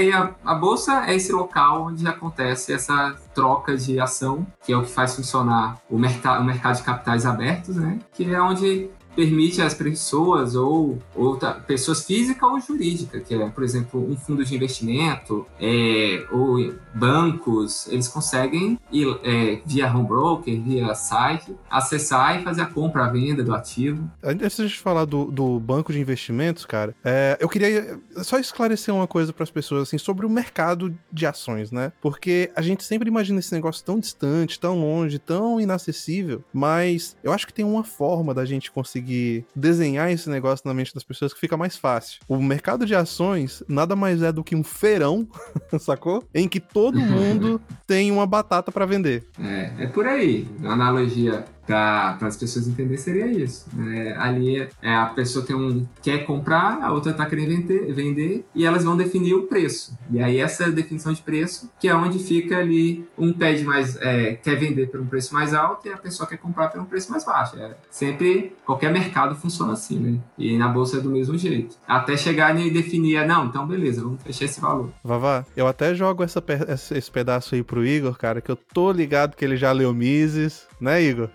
a, 0.44 0.54
bolsa 0.54 1.06
é 1.06 1.14
esse 1.14 1.32
local 1.32 1.86
onde 1.86 2.06
acontece 2.06 2.72
essa 2.72 3.16
troca 3.34 3.74
de 3.74 3.98
ação, 3.98 4.46
que 4.64 4.72
é 4.72 4.76
o 4.76 4.82
que 4.82 4.90
faz 4.90 5.16
funcionar 5.16 5.78
o, 5.88 5.98
mercado, 5.98 6.42
o 6.42 6.44
mercado 6.44 6.76
de 6.76 6.82
capitais 6.82 7.24
abertos, 7.24 7.76
né? 7.76 7.98
Que 8.12 8.32
é 8.32 8.40
onde 8.40 8.90
permite 9.14 9.60
às 9.60 9.74
pessoas 9.74 10.54
ou, 10.54 10.98
ou 11.14 11.38
pessoas 11.66 12.04
físicas 12.04 12.48
ou 12.48 12.60
jurídicas, 12.60 13.22
que 13.26 13.34
é, 13.34 13.48
por 13.48 13.62
exemplo, 13.62 14.10
um 14.10 14.16
fundo 14.16 14.44
de 14.44 14.54
investimento 14.54 15.46
é, 15.60 16.24
ou 16.30 16.74
bancos, 16.94 17.86
eles 17.88 18.08
conseguem 18.08 18.78
ir 18.90 19.06
é, 19.22 19.60
via 19.64 19.92
home 19.92 20.06
broker, 20.06 20.60
via 20.62 20.94
site, 20.94 21.54
acessar 21.70 22.40
e 22.40 22.44
fazer 22.44 22.62
a 22.62 22.66
compra, 22.66 23.04
a 23.04 23.08
venda 23.08 23.42
do 23.42 23.54
ativo. 23.54 24.10
Antes 24.22 24.56
de 24.56 24.78
falar 24.78 25.04
do, 25.04 25.26
do 25.26 25.60
banco 25.60 25.92
de 25.92 26.00
investimentos, 26.00 26.64
cara, 26.64 26.94
é, 27.04 27.36
eu 27.40 27.48
queria 27.48 27.98
só 28.22 28.38
esclarecer 28.38 28.94
uma 28.94 29.06
coisa 29.06 29.32
para 29.32 29.44
as 29.44 29.50
pessoas 29.50 29.82
assim 29.82 29.98
sobre 29.98 30.24
o 30.26 30.30
mercado 30.30 30.94
de 31.12 31.26
ações, 31.26 31.70
né? 31.70 31.92
Porque 32.00 32.50
a 32.54 32.62
gente 32.62 32.84
sempre 32.84 33.08
imagina 33.08 33.38
esse 33.38 33.52
negócio 33.52 33.84
tão 33.84 33.98
distante, 33.98 34.58
tão 34.58 34.80
longe, 34.80 35.18
tão 35.18 35.60
inacessível, 35.60 36.42
mas 36.52 37.16
eu 37.22 37.32
acho 37.32 37.46
que 37.46 37.52
tem 37.52 37.64
uma 37.64 37.84
forma 37.84 38.34
da 38.34 38.44
gente 38.44 38.70
conseguir 38.70 39.01
conseguir 39.02 39.44
desenhar 39.54 40.10
esse 40.10 40.30
negócio 40.30 40.66
na 40.66 40.72
mente 40.72 40.94
das 40.94 41.02
pessoas 41.02 41.34
que 41.34 41.40
fica 41.40 41.56
mais 41.56 41.76
fácil. 41.76 42.20
O 42.28 42.40
mercado 42.40 42.86
de 42.86 42.94
ações 42.94 43.62
nada 43.68 43.96
mais 43.96 44.22
é 44.22 44.32
do 44.32 44.44
que 44.44 44.54
um 44.54 44.62
feirão, 44.62 45.26
sacou? 45.80 46.24
Em 46.32 46.48
que 46.48 46.60
todo 46.60 46.98
mundo 46.98 47.60
tem 47.86 48.10
uma 48.10 48.26
batata 48.26 48.70
para 48.70 48.86
vender. 48.86 49.26
É, 49.40 49.84
é 49.84 49.86
por 49.88 50.06
aí. 50.06 50.46
Analogia 50.64 51.44
para 51.66 52.18
as 52.22 52.36
pessoas 52.36 52.66
entenderem 52.66 52.98
seria 52.98 53.26
isso. 53.26 53.66
É, 53.78 54.16
ali 54.16 54.68
é, 54.82 54.94
a 54.94 55.06
pessoa 55.06 55.44
tem 55.44 55.54
um 55.54 55.86
quer 56.02 56.24
comprar, 56.24 56.82
a 56.82 56.92
outra 56.92 57.12
está 57.12 57.26
querendo 57.26 57.48
vender, 57.48 57.92
vender 57.92 58.44
e 58.54 58.64
elas 58.64 58.84
vão 58.84 58.96
definir 58.96 59.34
o 59.34 59.44
preço. 59.44 59.96
E 60.10 60.20
aí 60.20 60.38
essa 60.38 60.70
definição 60.70 61.12
de 61.12 61.22
preço 61.22 61.70
que 61.80 61.88
é 61.88 61.94
onde 61.94 62.18
fica 62.18 62.58
ali 62.58 63.06
um 63.16 63.32
pede 63.32 63.64
mais 63.64 63.96
é, 64.00 64.34
quer 64.34 64.56
vender 64.56 64.90
por 64.90 65.00
um 65.00 65.06
preço 65.06 65.34
mais 65.34 65.54
alto 65.54 65.88
e 65.88 65.92
a 65.92 65.96
pessoa 65.96 66.28
quer 66.28 66.36
comprar 66.36 66.68
por 66.68 66.80
um 66.80 66.84
preço 66.84 67.10
mais 67.10 67.24
baixo. 67.24 67.58
É, 67.58 67.74
sempre 67.90 68.54
qualquer 68.64 68.92
mercado 68.92 69.34
funciona 69.34 69.72
assim, 69.72 69.98
né? 69.98 70.18
E 70.38 70.56
na 70.56 70.68
bolsa 70.68 70.98
é 70.98 71.00
do 71.00 71.10
mesmo 71.10 71.36
jeito. 71.36 71.76
Até 71.86 72.16
chegar 72.16 72.52
e 72.58 72.70
definir, 72.70 73.26
não, 73.26 73.46
então 73.46 73.66
beleza, 73.66 74.02
vamos 74.02 74.22
fechar 74.22 74.44
esse 74.44 74.60
valor. 74.60 74.90
Vavá, 75.02 75.44
eu 75.56 75.66
até 75.66 75.94
jogo 75.94 76.22
essa, 76.22 76.42
esse 76.68 77.10
pedaço 77.10 77.54
aí 77.54 77.62
pro 77.62 77.84
Igor, 77.84 78.16
cara, 78.18 78.40
que 78.40 78.50
eu 78.50 78.56
tô 78.56 78.92
ligado 78.92 79.36
que 79.36 79.44
ele 79.44 79.56
já 79.56 79.72
leu 79.72 79.94
Mises, 79.94 80.66
né, 80.80 81.02
Igor? 81.02 81.30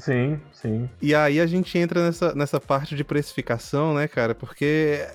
Sim, 0.00 0.40
sim. 0.52 0.88
E 1.00 1.14
aí 1.14 1.40
a 1.40 1.46
gente 1.46 1.76
entra 1.78 2.04
nessa, 2.04 2.34
nessa 2.34 2.60
parte 2.60 2.94
de 2.94 3.04
precificação, 3.04 3.94
né, 3.94 4.08
cara? 4.08 4.34
Porque 4.34 5.06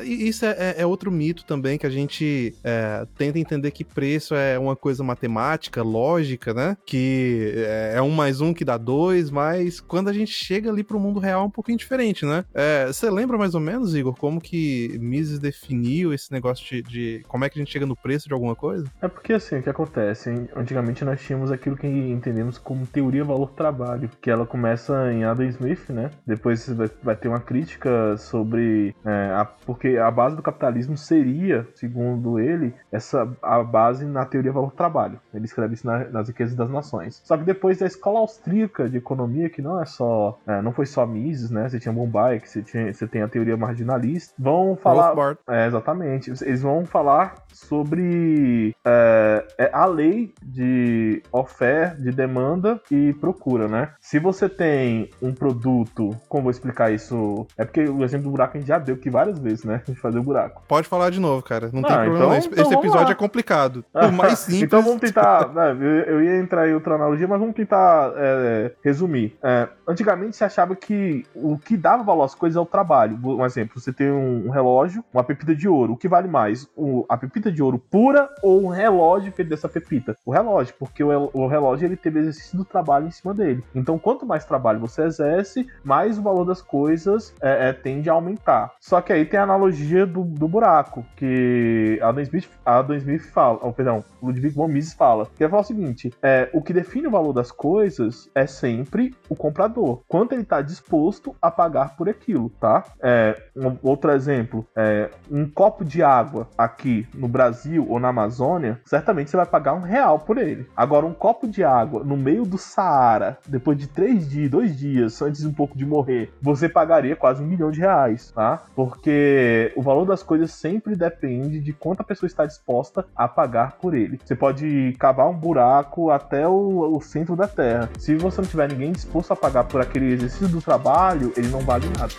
isso 0.00 0.44
é, 0.44 0.56
é, 0.58 0.74
é 0.78 0.86
outro 0.86 1.10
mito 1.10 1.44
também 1.44 1.78
que 1.78 1.86
a 1.86 1.90
gente 1.90 2.54
é, 2.62 3.06
tenta 3.16 3.38
entender 3.38 3.70
que 3.70 3.84
preço 3.84 4.34
é 4.34 4.58
uma 4.58 4.76
coisa 4.76 5.02
matemática, 5.02 5.82
lógica, 5.82 6.54
né? 6.54 6.76
Que 6.86 7.54
é, 7.56 7.94
é 7.96 8.02
um 8.02 8.10
mais 8.10 8.40
um 8.40 8.54
que 8.54 8.64
dá 8.64 8.76
dois, 8.76 9.30
mas 9.30 9.80
quando 9.80 10.08
a 10.08 10.12
gente 10.12 10.32
chega 10.32 10.70
ali 10.70 10.82
pro 10.82 11.00
mundo 11.00 11.20
real 11.20 11.42
é 11.42 11.46
um 11.46 11.50
pouquinho 11.50 11.78
diferente, 11.78 12.24
né? 12.24 12.44
É, 12.54 12.86
você 12.86 13.10
lembra 13.10 13.36
mais 13.36 13.54
ou 13.54 13.60
menos, 13.60 13.94
Igor, 13.94 14.14
como 14.16 14.40
que 14.40 14.96
Mises 15.00 15.38
definiu 15.38 16.12
esse 16.12 16.32
negócio 16.32 16.64
de, 16.64 16.82
de, 16.82 17.24
como 17.28 17.44
é 17.44 17.48
que 17.48 17.58
a 17.58 17.62
gente 17.62 17.72
chega 17.72 17.86
no 17.86 17.96
preço 17.96 18.28
de 18.28 18.34
alguma 18.34 18.54
coisa? 18.54 18.84
É 19.00 19.08
porque 19.08 19.32
assim, 19.32 19.58
o 19.58 19.62
que 19.62 19.70
acontece? 19.70 20.30
Antigamente 20.54 21.04
nós 21.04 21.20
tínhamos 21.20 21.50
aquilo 21.50 21.76
que 21.76 21.86
entendemos 21.86 22.58
como 22.58 22.86
teoria 22.86 23.24
valor-trabalho, 23.62 24.10
que 24.20 24.30
ela 24.30 24.44
começa 24.44 25.12
em 25.12 25.24
Adam 25.24 25.46
Smith, 25.46 25.88
né? 25.90 26.10
Depois 26.26 26.68
vai, 26.68 26.90
vai 27.02 27.16
ter 27.16 27.28
uma 27.28 27.40
crítica 27.40 28.16
sobre 28.16 28.94
é, 29.04 29.32
a, 29.34 29.44
porque 29.44 29.96
a 29.96 30.10
base 30.10 30.34
do 30.34 30.42
capitalismo 30.42 30.96
seria, 30.96 31.66
segundo 31.74 32.38
ele, 32.38 32.74
essa 32.90 33.28
a 33.40 33.62
base 33.62 34.04
na 34.04 34.24
teoria 34.24 34.52
valor-trabalho. 34.52 35.20
Ele 35.32 35.44
escreve 35.44 35.74
isso 35.74 35.86
na, 35.86 36.04
nas 36.08 36.28
riquezas 36.28 36.56
das 36.56 36.70
nações. 36.70 37.20
Só 37.24 37.36
que 37.36 37.44
depois 37.44 37.78
da 37.78 37.86
escola 37.86 38.18
austríaca 38.18 38.88
de 38.88 38.96
economia, 38.96 39.48
que 39.48 39.62
não 39.62 39.80
é 39.80 39.84
só, 39.84 40.38
é, 40.46 40.60
não 40.60 40.72
foi 40.72 40.86
só 40.86 41.06
Mises, 41.06 41.50
né? 41.50 41.68
Você 41.68 41.78
tinha 41.78 41.92
Bombay, 41.92 42.40
que 42.40 42.48
você, 42.48 42.62
tinha, 42.62 42.92
você 42.92 43.06
tem 43.06 43.22
a 43.22 43.28
teoria 43.28 43.56
marginalista, 43.56 44.34
vão 44.38 44.76
falar, 44.76 45.36
é, 45.48 45.66
exatamente, 45.66 46.30
eles 46.30 46.62
vão 46.62 46.84
falar 46.84 47.34
sobre 47.52 48.74
é, 48.84 49.46
é, 49.58 49.70
a 49.72 49.84
lei 49.84 50.32
de 50.42 51.22
oferta, 51.30 52.00
de 52.00 52.10
demanda 52.10 52.80
e 52.90 53.12
procura, 53.14 53.51
né? 53.68 53.90
Se 54.00 54.18
você 54.18 54.48
tem 54.48 55.10
um 55.20 55.32
produto, 55.32 56.16
como 56.28 56.44
vou 56.44 56.50
explicar 56.50 56.92
isso? 56.92 57.46
É 57.56 57.64
porque 57.64 57.82
o 57.84 58.04
exemplo 58.04 58.24
do 58.24 58.30
buraco 58.30 58.56
a 58.56 58.60
gente 58.60 58.68
já 58.68 58.78
deu 58.78 58.96
que 58.96 59.10
várias 59.10 59.38
vezes, 59.38 59.64
né? 59.64 59.80
A 59.82 59.86
gente 59.90 60.00
fazer 60.00 60.18
o 60.18 60.22
buraco. 60.22 60.62
Pode 60.68 60.88
falar 60.88 61.10
de 61.10 61.20
novo, 61.20 61.42
cara. 61.42 61.70
Não 61.72 61.80
ah, 61.80 61.88
tem 61.88 61.96
problema. 61.96 62.16
Então, 62.16 62.34
esse, 62.36 62.48
então 62.48 62.64
esse 62.64 62.74
episódio 62.74 63.12
é 63.12 63.14
complicado. 63.14 63.84
O 63.94 64.12
mais 64.12 64.38
simples. 64.40 64.62
então 64.62 64.82
vamos 64.82 65.00
tentar. 65.00 65.48
Né, 65.48 65.76
eu 66.06 66.22
ia 66.22 66.38
entrar 66.38 66.68
em 66.68 66.74
outra 66.74 66.94
analogia, 66.94 67.28
mas 67.28 67.38
vamos 67.38 67.54
tentar 67.54 68.12
é, 68.16 68.72
resumir. 68.82 69.36
É, 69.42 69.68
antigamente 69.86 70.36
se 70.36 70.44
achava 70.44 70.74
que 70.74 71.24
o 71.34 71.58
que 71.58 71.76
dava 71.76 72.02
valor 72.02 72.24
às 72.24 72.34
coisas 72.34 72.56
é 72.56 72.60
o 72.60 72.66
trabalho. 72.66 73.18
Um 73.22 73.44
exemplo, 73.44 73.80
você 73.80 73.92
tem 73.92 74.10
um, 74.10 74.50
relógio, 74.50 75.04
uma 75.12 75.24
pepita 75.24 75.54
de 75.54 75.68
ouro. 75.68 75.94
O 75.94 75.96
que 75.96 76.08
vale 76.08 76.28
mais? 76.28 76.68
O, 76.76 77.04
a 77.08 77.16
pepita 77.16 77.50
de 77.50 77.62
ouro 77.62 77.78
pura 77.78 78.28
ou 78.42 78.64
um 78.64 78.68
relógio 78.68 79.32
feito 79.32 79.48
dessa 79.48 79.68
pepita? 79.68 80.16
O 80.24 80.32
relógio, 80.32 80.74
porque 80.78 81.02
o, 81.02 81.30
o 81.32 81.46
relógio 81.46 81.86
ele 81.86 81.96
teve 81.96 82.20
exercício 82.20 82.56
do 82.56 82.64
trabalho 82.64 83.06
em 83.06 83.10
cima 83.10 83.34
dele. 83.34 83.41
Então, 83.74 83.98
quanto 83.98 84.26
mais 84.26 84.44
trabalho 84.44 84.80
você 84.80 85.02
exerce, 85.02 85.66
mais 85.82 86.18
o 86.18 86.22
valor 86.22 86.44
das 86.44 86.62
coisas 86.62 87.34
é, 87.40 87.68
é, 87.68 87.72
tende 87.72 88.08
a 88.08 88.12
aumentar. 88.12 88.72
Só 88.80 89.00
que 89.00 89.12
aí 89.12 89.24
tem 89.24 89.38
a 89.38 89.44
analogia 89.44 90.06
do, 90.06 90.24
do 90.24 90.48
buraco, 90.48 91.04
que 91.16 91.98
Adam 92.02 92.22
Smith, 92.22 92.48
Adam 92.64 92.96
Smith 92.96 93.22
fala, 93.32 93.58
oh, 93.62 93.72
perdão, 93.72 94.04
Ludwig 94.22 94.50
von 94.50 94.68
Mises 94.68 94.92
fala, 94.92 95.26
que 95.36 95.42
ele 95.42 95.50
fala 95.50 95.62
o 95.62 95.66
seguinte: 95.66 96.12
é, 96.22 96.48
o 96.52 96.62
que 96.62 96.72
define 96.72 97.06
o 97.06 97.10
valor 97.10 97.32
das 97.32 97.50
coisas 97.50 98.30
é 98.34 98.46
sempre 98.46 99.14
o 99.28 99.34
comprador, 99.34 100.02
quanto 100.06 100.32
ele 100.32 100.42
está 100.42 100.62
disposto 100.62 101.34
a 101.40 101.50
pagar 101.50 101.96
por 101.96 102.08
aquilo, 102.08 102.50
tá? 102.60 102.84
É, 103.00 103.40
um, 103.56 103.76
outro 103.82 104.10
exemplo, 104.12 104.66
é, 104.76 105.10
um 105.30 105.48
copo 105.48 105.84
de 105.84 106.02
água 106.02 106.48
aqui 106.56 107.06
no 107.14 107.28
Brasil 107.28 107.86
ou 107.88 107.98
na 107.98 108.08
Amazônia, 108.08 108.80
certamente 108.84 109.30
você 109.30 109.36
vai 109.36 109.46
pagar 109.46 109.74
um 109.74 109.80
real 109.80 110.18
por 110.18 110.38
ele. 110.38 110.66
Agora, 110.76 111.06
um 111.06 111.14
copo 111.14 111.48
de 111.48 111.64
água 111.64 112.04
no 112.04 112.16
meio 112.16 112.44
do 112.44 112.58
Saara, 112.58 113.31
depois 113.46 113.78
de 113.78 113.86
três 113.86 114.28
dias, 114.28 114.50
dois 114.50 114.76
dias, 114.76 115.20
antes 115.22 115.44
um 115.44 115.52
pouco 115.52 115.76
de 115.76 115.84
morrer, 115.84 116.32
você 116.40 116.68
pagaria 116.68 117.16
quase 117.16 117.42
um 117.42 117.46
milhão 117.46 117.70
de 117.70 117.80
reais, 117.80 118.30
tá? 118.32 118.64
Porque 118.74 119.72
o 119.76 119.82
valor 119.82 120.04
das 120.04 120.22
coisas 120.22 120.52
sempre 120.52 120.96
depende 120.96 121.60
de 121.60 121.72
quanto 121.72 122.00
a 122.00 122.04
pessoa 122.04 122.26
está 122.26 122.46
disposta 122.46 123.04
a 123.14 123.28
pagar 123.28 123.78
por 123.80 123.94
ele. 123.94 124.18
Você 124.24 124.34
pode 124.34 124.94
cavar 124.98 125.28
um 125.28 125.34
buraco 125.34 126.10
até 126.10 126.46
o, 126.46 126.96
o 126.96 127.00
centro 127.00 127.36
da 127.36 127.48
Terra. 127.48 127.88
Se 127.98 128.14
você 128.16 128.40
não 128.40 128.48
tiver 128.48 128.68
ninguém 128.68 128.92
disposto 128.92 129.32
a 129.32 129.36
pagar 129.36 129.64
por 129.64 129.80
aquele 129.80 130.12
exercício 130.12 130.48
do 130.48 130.60
trabalho, 130.60 131.32
ele 131.36 131.48
não 131.48 131.60
vale 131.60 131.86
nada. 131.98 132.12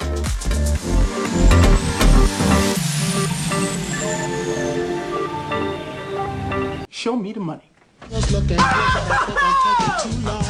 Show 6.89 7.17
me 7.17 7.33
the 7.33 7.39
money. 7.39 7.72
Was. 8.11 8.31
No! 10.23 10.41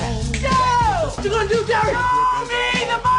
You're 1.22 1.32
gonna 1.32 1.48
do 1.48 1.64
dirty! 1.66 1.94
Oh, 1.96 2.48
me, 2.50 2.86
the 2.86 3.13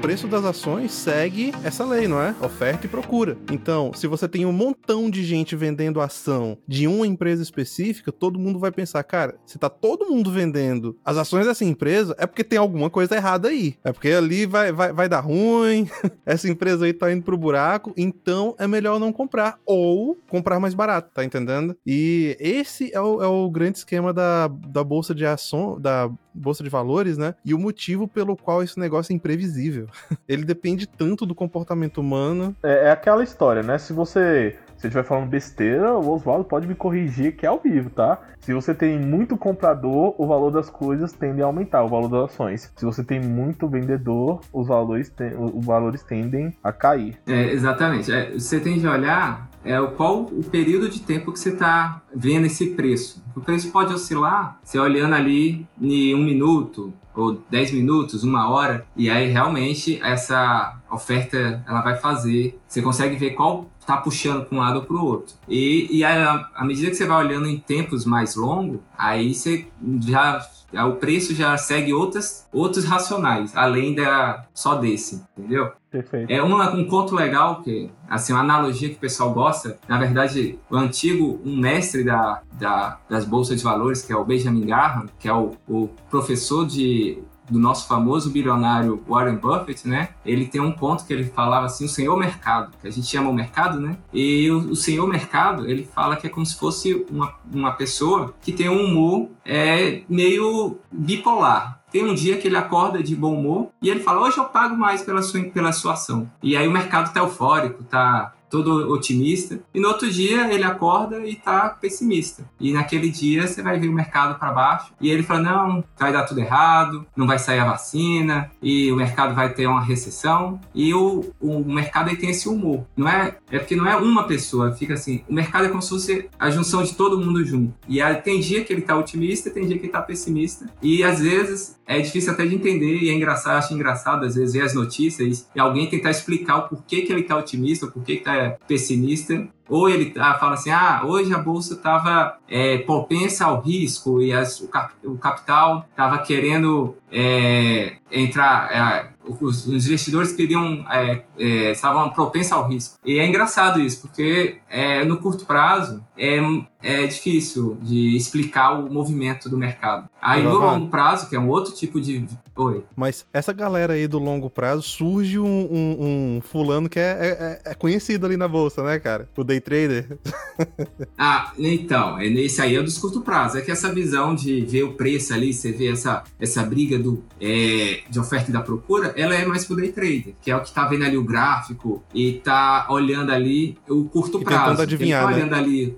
preço 0.00 0.28
das 0.28 0.44
ações 0.44 0.92
segue 0.92 1.52
essa 1.64 1.84
lei, 1.84 2.06
não 2.06 2.22
é? 2.22 2.34
Oferta 2.40 2.86
e 2.86 2.88
procura. 2.88 3.36
Então, 3.50 3.92
se 3.92 4.06
você 4.06 4.28
tem 4.28 4.46
um 4.46 4.52
montão 4.52 5.10
de 5.10 5.24
gente 5.24 5.56
vendendo 5.56 6.00
ação 6.00 6.56
de 6.66 6.86
uma 6.86 7.06
empresa 7.06 7.42
específica, 7.42 8.12
todo 8.12 8.38
mundo 8.38 8.58
vai 8.58 8.70
pensar, 8.70 9.02
cara, 9.02 9.34
se 9.44 9.58
tá 9.58 9.68
todo 9.68 10.06
mundo 10.08 10.30
vendendo 10.30 10.96
as 11.04 11.16
ações 11.16 11.46
dessa 11.46 11.64
empresa, 11.64 12.14
é 12.16 12.26
porque 12.26 12.44
tem 12.44 12.58
alguma 12.58 12.88
coisa 12.88 13.16
errada 13.16 13.48
aí. 13.48 13.76
É 13.84 13.92
porque 13.92 14.08
ali 14.10 14.46
vai, 14.46 14.70
vai, 14.72 14.92
vai 14.92 15.08
dar 15.08 15.20
ruim, 15.20 15.88
essa 16.24 16.48
empresa 16.48 16.84
aí 16.84 16.92
tá 16.92 17.12
indo 17.12 17.24
pro 17.24 17.36
buraco, 17.36 17.92
então 17.96 18.54
é 18.58 18.66
melhor 18.66 19.00
não 19.00 19.12
comprar. 19.12 19.58
Ou 19.66 20.16
comprar 20.28 20.60
mais 20.60 20.74
barato, 20.74 21.10
tá 21.12 21.24
entendendo? 21.24 21.76
E 21.84 22.36
esse 22.38 22.94
é 22.94 23.00
o, 23.00 23.22
é 23.22 23.26
o 23.26 23.50
grande 23.50 23.78
esquema 23.78 24.12
da, 24.12 24.48
da 24.48 24.84
bolsa 24.84 25.14
de 25.14 25.26
ação, 25.26 25.78
da 25.80 26.08
bolsa 26.38 26.62
de 26.62 26.70
valores, 26.70 27.18
né? 27.18 27.34
E 27.44 27.52
o 27.52 27.58
motivo 27.58 28.06
pelo 28.06 28.36
qual 28.36 28.62
esse 28.62 28.78
negócio 28.78 29.12
é 29.12 29.16
imprevisível. 29.16 29.86
Ele 30.28 30.44
depende 30.44 30.86
tanto 30.86 31.26
do 31.26 31.34
comportamento 31.34 31.98
humano. 31.98 32.54
É, 32.62 32.86
é 32.86 32.90
aquela 32.90 33.22
história, 33.22 33.62
né? 33.62 33.78
Se 33.78 33.92
você 33.92 34.56
se 34.78 34.86
eu 34.86 34.88
estiver 34.88 35.04
falando 35.04 35.28
besteira, 35.28 35.92
o 35.92 36.08
Oswaldo 36.10 36.44
pode 36.44 36.66
me 36.66 36.74
corrigir 36.74 37.36
que 37.36 37.44
é 37.44 37.48
ao 37.48 37.58
vivo, 37.58 37.90
tá? 37.90 38.20
Se 38.40 38.54
você 38.54 38.72
tem 38.72 38.98
muito 38.98 39.36
comprador, 39.36 40.14
o 40.16 40.26
valor 40.26 40.50
das 40.50 40.70
coisas 40.70 41.12
tende 41.12 41.42
a 41.42 41.46
aumentar, 41.46 41.82
o 41.82 41.88
valor 41.88 42.08
das 42.08 42.30
ações. 42.30 42.72
Se 42.76 42.84
você 42.84 43.02
tem 43.02 43.20
muito 43.20 43.68
vendedor, 43.68 44.40
os 44.52 44.68
valores, 44.68 45.10
te... 45.10 45.34
os 45.36 45.66
valores 45.66 46.02
tendem 46.02 46.56
a 46.62 46.72
cair. 46.72 47.18
É, 47.26 47.52
exatamente. 47.52 48.10
É, 48.10 48.30
você 48.30 48.60
tem 48.60 48.78
de 48.78 48.86
olhar 48.86 49.50
é, 49.64 49.78
qual 49.96 50.22
o 50.22 50.44
período 50.44 50.88
de 50.88 51.00
tempo 51.00 51.32
que 51.32 51.40
você 51.40 51.50
está 51.50 52.00
vendo 52.14 52.46
esse 52.46 52.68
preço. 52.70 53.22
O 53.36 53.40
preço 53.40 53.70
pode 53.72 53.92
oscilar, 53.92 54.58
você 54.62 54.78
olhando 54.78 55.14
ali 55.14 55.66
em 55.80 56.14
um 56.14 56.24
minuto, 56.24 56.92
ou 57.14 57.42
10 57.50 57.72
minutos, 57.72 58.22
uma 58.22 58.48
hora, 58.48 58.86
e 58.96 59.10
aí 59.10 59.28
realmente 59.28 60.00
essa 60.02 60.80
oferta 60.90 61.62
ela 61.66 61.82
vai 61.82 61.96
fazer. 61.96 62.58
Você 62.66 62.80
consegue 62.80 63.16
ver 63.16 63.32
qual 63.32 63.66
está 63.88 63.96
puxando 63.96 64.44
para 64.44 64.56
um 64.56 64.60
lado 64.60 64.76
ou 64.80 64.84
para 64.84 64.96
o 64.96 65.04
outro. 65.04 65.34
E, 65.48 65.88
e 65.90 66.04
à 66.04 66.62
medida 66.62 66.90
que 66.90 66.96
você 66.96 67.06
vai 67.06 67.24
olhando 67.24 67.46
em 67.46 67.58
tempos 67.58 68.04
mais 68.04 68.36
longos, 68.36 68.80
aí 68.96 69.34
você 69.34 69.66
já 70.06 70.46
o 70.86 70.96
preço 70.96 71.34
já 71.34 71.56
segue 71.56 71.94
outras, 71.94 72.46
outros 72.52 72.84
racionais, 72.84 73.56
além 73.56 73.94
da 73.94 74.44
só 74.52 74.74
desse, 74.74 75.24
entendeu? 75.34 75.72
Perfeito. 75.90 76.30
É 76.30 76.42
uma, 76.42 76.74
um 76.74 76.86
conto 76.86 77.14
legal, 77.14 77.62
que 77.62 77.90
assim, 78.06 78.34
uma 78.34 78.42
analogia 78.42 78.90
que 78.90 78.96
o 78.96 78.98
pessoal 78.98 79.32
gosta. 79.32 79.78
Na 79.88 79.96
verdade, 79.96 80.58
o 80.68 80.76
antigo, 80.76 81.40
um 81.42 81.56
mestre 81.56 82.04
da, 82.04 82.42
da, 82.52 82.98
das 83.08 83.24
bolsas 83.24 83.56
de 83.56 83.64
valores, 83.64 84.02
que 84.02 84.12
é 84.12 84.16
o 84.16 84.26
Benjamin 84.26 84.66
Graham, 84.66 85.06
que 85.18 85.26
é 85.26 85.32
o, 85.32 85.52
o 85.66 85.88
professor 86.10 86.66
de 86.66 87.18
do 87.48 87.58
nosso 87.58 87.86
famoso 87.86 88.30
bilionário 88.30 89.02
Warren 89.08 89.36
Buffett, 89.36 89.86
né? 89.86 90.10
Ele 90.24 90.46
tem 90.46 90.60
um 90.60 90.72
ponto 90.72 91.04
que 91.04 91.12
ele 91.12 91.24
falava 91.24 91.66
assim, 91.66 91.84
o 91.84 91.88
senhor 91.88 92.16
mercado, 92.16 92.72
que 92.80 92.86
a 92.86 92.90
gente 92.90 93.06
chama 93.06 93.30
o 93.30 93.34
mercado, 93.34 93.80
né? 93.80 93.96
E 94.12 94.50
o, 94.50 94.70
o 94.70 94.76
senhor 94.76 95.06
mercado, 95.06 95.68
ele 95.68 95.84
fala 95.84 96.16
que 96.16 96.26
é 96.26 96.30
como 96.30 96.44
se 96.44 96.58
fosse 96.58 97.06
uma, 97.10 97.34
uma 97.52 97.72
pessoa 97.72 98.34
que 98.40 98.52
tem 98.52 98.68
um 98.68 98.84
humor 98.84 99.28
é, 99.44 100.02
meio 100.08 100.78
bipolar. 100.90 101.78
Tem 101.90 102.04
um 102.04 102.14
dia 102.14 102.36
que 102.36 102.46
ele 102.46 102.56
acorda 102.56 103.02
de 103.02 103.16
bom 103.16 103.34
humor 103.34 103.68
e 103.80 103.88
ele 103.88 104.00
fala: 104.00 104.20
Hoje 104.20 104.36
eu 104.36 104.44
pago 104.44 104.76
mais 104.76 105.00
pela 105.02 105.22
sua, 105.22 105.42
pela 105.44 105.72
sua 105.72 105.94
ação. 105.94 106.30
E 106.42 106.56
aí 106.56 106.68
o 106.68 106.70
mercado 106.70 107.12
tá 107.12 107.20
eufórico, 107.20 107.82
tá 107.82 108.34
todo 108.50 108.92
otimista, 108.92 109.60
e 109.74 109.80
no 109.80 109.88
outro 109.88 110.10
dia 110.10 110.52
ele 110.52 110.64
acorda 110.64 111.24
e 111.26 111.34
tá 111.34 111.68
pessimista. 111.68 112.48
E 112.60 112.72
naquele 112.72 113.10
dia 113.10 113.46
você 113.46 113.62
vai 113.62 113.78
ver 113.78 113.88
o 113.88 113.92
mercado 113.92 114.38
para 114.38 114.52
baixo 114.52 114.92
e 115.00 115.10
ele 115.10 115.22
fala: 115.22 115.40
não, 115.40 115.84
vai 115.98 116.12
dar 116.12 116.24
tudo 116.24 116.40
errado, 116.40 117.06
não 117.16 117.26
vai 117.26 117.38
sair 117.38 117.60
a 117.60 117.64
vacina, 117.64 118.50
e 118.62 118.90
o 118.90 118.96
mercado 118.96 119.34
vai 119.34 119.52
ter 119.52 119.66
uma 119.66 119.82
recessão. 119.82 120.60
E 120.74 120.92
o, 120.94 121.32
o 121.40 121.64
mercado 121.64 122.14
tem 122.16 122.30
esse 122.30 122.48
humor. 122.48 122.84
Não 122.96 123.08
é, 123.08 123.36
é 123.50 123.58
porque 123.58 123.76
não 123.76 123.86
é 123.86 123.96
uma 123.96 124.24
pessoa, 124.24 124.72
fica 124.72 124.94
assim. 124.94 125.22
O 125.28 125.34
mercado 125.34 125.66
é 125.66 125.68
como 125.68 125.82
se 125.82 125.90
fosse 125.90 126.28
a 126.38 126.50
junção 126.50 126.82
de 126.82 126.94
todo 126.94 127.18
mundo 127.18 127.44
junto. 127.44 127.74
E 127.88 128.00
aí, 128.00 128.16
tem 128.16 128.40
dia 128.40 128.64
que 128.64 128.72
ele 128.72 128.82
tá 128.82 128.96
otimista, 128.96 129.50
tem 129.50 129.66
dia 129.66 129.78
que 129.78 129.84
ele 129.84 129.92
tá 129.92 130.02
pessimista. 130.02 130.66
E 130.82 131.02
às 131.02 131.20
vezes 131.20 131.78
é 131.86 131.98
difícil 132.00 132.32
até 132.32 132.44
de 132.44 132.54
entender, 132.54 132.98
e 132.98 133.08
é 133.08 133.14
engraçado, 133.14 133.56
acho 133.56 133.72
engraçado 133.72 134.24
às 134.24 134.34
vezes 134.34 134.52
ver 134.52 134.62
as 134.62 134.74
notícias 134.74 135.48
e 135.54 135.58
alguém 135.58 135.88
tentar 135.88 136.10
explicar 136.10 136.58
o 136.58 136.68
porquê 136.68 137.00
que 137.00 137.10
ele 137.10 137.22
tá 137.22 137.36
otimista, 137.36 137.86
o 137.86 137.90
porquê 137.90 138.16
que 138.16 138.24
tá 138.24 138.34
pessimista. 138.66 139.48
Ou 139.68 139.88
ele 139.88 140.06
tá, 140.06 140.34
fala 140.38 140.54
assim, 140.54 140.70
ah, 140.70 141.02
hoje 141.04 141.32
a 141.34 141.38
bolsa 141.38 141.74
estava 141.74 142.38
é, 142.48 142.78
propensa 142.78 143.44
ao 143.44 143.60
risco 143.60 144.22
e 144.22 144.32
as, 144.32 144.60
o, 144.60 144.68
cap, 144.68 144.94
o, 145.04 145.18
capital 145.18 145.86
estava 145.90 146.16
querendo 146.18 146.96
é, 147.12 147.96
entrar, 148.10 148.72
é, 148.72 149.10
os, 149.40 149.68
investidores 149.68 150.32
queriam, 150.32 150.86
é, 150.90 151.22
é, 151.38 151.72
estavam 151.72 152.08
propensos 152.08 152.52
ao 152.52 152.66
risco. 152.66 152.98
E 153.04 153.18
é 153.18 153.26
engraçado 153.26 153.78
isso, 153.78 154.00
porque 154.00 154.58
é, 154.70 155.04
no 155.04 155.18
curto 155.18 155.44
prazo 155.44 156.02
é, 156.16 156.40
é 156.82 157.06
difícil 157.06 157.76
de 157.82 158.16
explicar 158.16 158.78
o 158.78 158.92
movimento 158.92 159.48
do 159.48 159.58
mercado. 159.58 160.08
Aí 160.20 160.42
no 160.42 160.58
longo 160.58 160.88
prazo, 160.88 161.28
que 161.28 161.36
é 161.36 161.40
um 161.40 161.48
outro 161.48 161.74
tipo 161.74 162.00
de. 162.00 162.26
Oi. 162.56 162.84
Mas 162.96 163.24
essa 163.32 163.52
galera 163.52 163.92
aí 163.92 164.08
do 164.08 164.18
longo 164.18 164.50
prazo 164.50 164.82
surge 164.82 165.38
um, 165.38 165.46
um, 165.46 166.36
um 166.36 166.40
fulano 166.40 166.88
que 166.88 166.98
é, 166.98 167.60
é, 167.64 167.70
é, 167.70 167.74
conhecido 167.74 168.26
ali 168.26 168.36
na 168.36 168.48
bolsa, 168.48 168.82
né, 168.82 168.98
cara? 168.98 169.28
O 169.36 169.44
day 169.44 169.60
trader. 169.60 170.18
ah, 171.16 171.52
então, 171.56 172.20
esse 172.20 172.60
aí 172.60 172.74
é 172.74 172.82
dos 172.82 172.98
curto 172.98 173.20
prazo. 173.20 173.58
É 173.58 173.60
que 173.60 173.70
essa 173.70 173.92
visão 173.92 174.34
de 174.34 174.60
ver 174.62 174.82
o 174.82 174.94
preço 174.94 175.32
ali, 175.32 175.54
você 175.54 175.70
vê 175.70 175.92
essa, 175.92 176.24
essa 176.40 176.64
briga 176.64 176.98
do, 176.98 177.22
é, 177.40 178.00
de 178.10 178.18
oferta 178.18 178.50
e 178.50 178.52
da 178.52 178.60
procura, 178.60 179.14
ela 179.16 179.34
é 179.34 179.44
mais 179.46 179.64
pro 179.64 179.76
day 179.76 179.92
trader, 179.92 180.34
que 180.42 180.50
é 180.50 180.56
o 180.56 180.60
que 180.60 180.72
tá 180.72 180.84
vendo 180.86 181.04
ali 181.04 181.16
o 181.16 181.22
gráfico 181.22 182.02
e 182.12 182.34
tá 182.34 182.86
olhando 182.90 183.30
ali 183.30 183.78
o 183.88 184.04
curto 184.04 184.40
e 184.40 184.44
prazo. 184.44 184.64
Tentando 184.64 184.82
adivinhar, 184.82 185.22
tá 185.22 185.30
né? 185.30 185.36
olhando 185.36 185.54
ali 185.54 185.96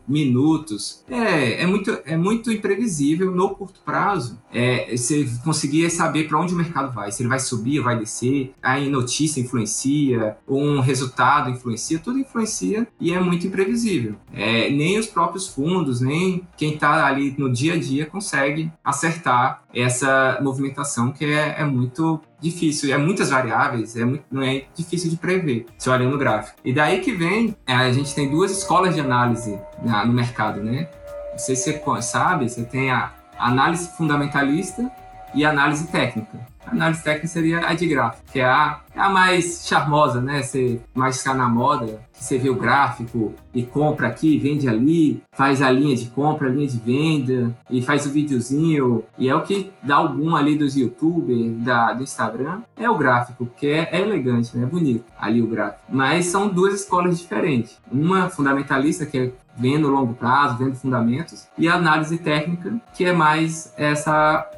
minutos. 0.70 1.04
É, 1.08 1.62
é 1.62 1.66
muito, 1.66 1.98
é 2.04 2.16
muito 2.16 2.52
imprevisível 2.52 3.30
no 3.30 3.50
curto 3.50 3.80
prazo. 3.84 4.40
É, 4.52 4.96
você 4.96 5.28
conseguir 5.44 5.90
saber 5.90 6.28
para 6.28 6.38
onde 6.38 6.54
o 6.54 6.56
mercado 6.56 6.92
vai, 6.92 7.10
se 7.10 7.22
ele 7.22 7.28
vai 7.28 7.40
subir, 7.40 7.80
vai 7.80 7.98
descer, 7.98 8.52
aí 8.62 8.88
notícia 8.88 9.40
influencia, 9.40 10.36
um 10.48 10.80
resultado 10.80 11.50
influencia, 11.50 11.98
tudo 11.98 12.18
influencia 12.18 12.86
e 13.00 13.12
é 13.12 13.20
muito 13.20 13.46
imprevisível. 13.46 14.14
É, 14.32 14.70
nem 14.70 14.98
os 14.98 15.06
próprios 15.06 15.48
fundos, 15.48 16.00
nem 16.00 16.46
quem 16.56 16.74
está 16.74 17.06
ali 17.06 17.34
no 17.36 17.50
dia 17.52 17.74
a 17.74 17.78
dia 17.78 18.06
consegue 18.06 18.70
acertar 18.84 19.62
essa 19.72 20.38
movimentação 20.42 21.12
que 21.12 21.24
é, 21.24 21.60
é 21.60 21.64
muito 21.64 22.20
difícil, 22.41 22.93
é 22.93 22.99
muitas 22.99 23.30
variáveis, 23.30 23.97
é 23.97 24.05
muito, 24.05 24.24
não 24.30 24.43
é 24.43 24.64
difícil 24.74 25.11
de 25.11 25.16
prever, 25.16 25.66
se 25.78 25.91
olha 25.91 26.09
no 26.09 26.16
gráfico. 26.16 26.59
E 26.64 26.72
daí 26.72 27.01
que 27.01 27.12
vem, 27.12 27.55
é, 27.66 27.74
a 27.74 27.93
gente 27.93 28.14
tem 28.14 28.30
duas 28.30 28.51
escolas 28.51 28.95
de 28.95 29.01
análise 29.01 29.59
na, 29.82 30.05
no 30.05 30.12
mercado, 30.12 30.62
né? 30.62 30.88
Não 31.32 31.38
sei 31.38 31.55
se 31.57 31.72
você 31.72 32.03
sabe, 32.03 32.49
você 32.49 32.64
tem 32.64 32.91
a 32.91 33.12
análise 33.38 33.91
fundamentalista 33.97 34.91
e 35.34 35.44
análise 35.44 35.86
técnica. 35.88 36.50
A 36.66 36.72
análise 36.72 37.02
técnica 37.02 37.26
seria 37.26 37.66
a 37.66 37.74
de 37.74 37.86
gráfico, 37.86 38.22
que 38.32 38.38
é 38.38 38.44
a, 38.44 38.80
é 38.94 39.00
a 39.00 39.08
mais 39.08 39.66
charmosa, 39.66 40.20
né? 40.20 40.42
Você 40.42 40.80
mais 40.94 41.16
está 41.16 41.34
na 41.34 41.48
moda, 41.48 42.00
que 42.12 42.22
você 42.22 42.38
vê 42.38 42.50
o 42.50 42.54
gráfico 42.54 43.34
e 43.52 43.62
compra 43.62 44.08
aqui, 44.08 44.38
vende 44.38 44.68
ali, 44.68 45.22
faz 45.32 45.62
a 45.62 45.70
linha 45.70 45.96
de 45.96 46.06
compra, 46.06 46.48
a 46.48 46.50
linha 46.50 46.68
de 46.68 46.78
venda 46.78 47.56
e 47.68 47.82
faz 47.82 48.06
o 48.06 48.10
videozinho. 48.10 49.02
E 49.18 49.28
é 49.28 49.34
o 49.34 49.42
que 49.42 49.72
dá 49.82 49.96
algum 49.96 50.36
ali 50.36 50.56
dos 50.56 50.76
youtubers, 50.76 51.56
da, 51.64 51.92
do 51.92 52.02
Instagram, 52.02 52.60
é 52.76 52.88
o 52.88 52.96
gráfico, 52.96 53.48
que 53.56 53.66
é, 53.66 53.88
é 53.90 54.00
elegante, 54.00 54.56
né? 54.56 54.64
É 54.64 54.66
bonito 54.66 55.04
ali 55.18 55.40
o 55.40 55.46
gráfico. 55.46 55.82
Mas 55.88 56.26
são 56.26 56.48
duas 56.48 56.74
escolas 56.74 57.18
diferentes. 57.18 57.78
Uma 57.90 58.28
fundamentalista, 58.28 59.06
que 59.06 59.18
é 59.18 59.32
vendo 59.56 59.88
longo 59.88 60.14
prazo, 60.14 60.56
vendo 60.56 60.76
fundamentos, 60.76 61.46
e 61.58 61.68
a 61.68 61.74
análise 61.74 62.16
técnica, 62.18 62.80
que 62.94 63.04
é 63.04 63.12
mais 63.12 63.72
essa 63.76 64.48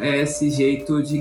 esse 0.00 0.50
jeito 0.50 1.02
de 1.02 1.18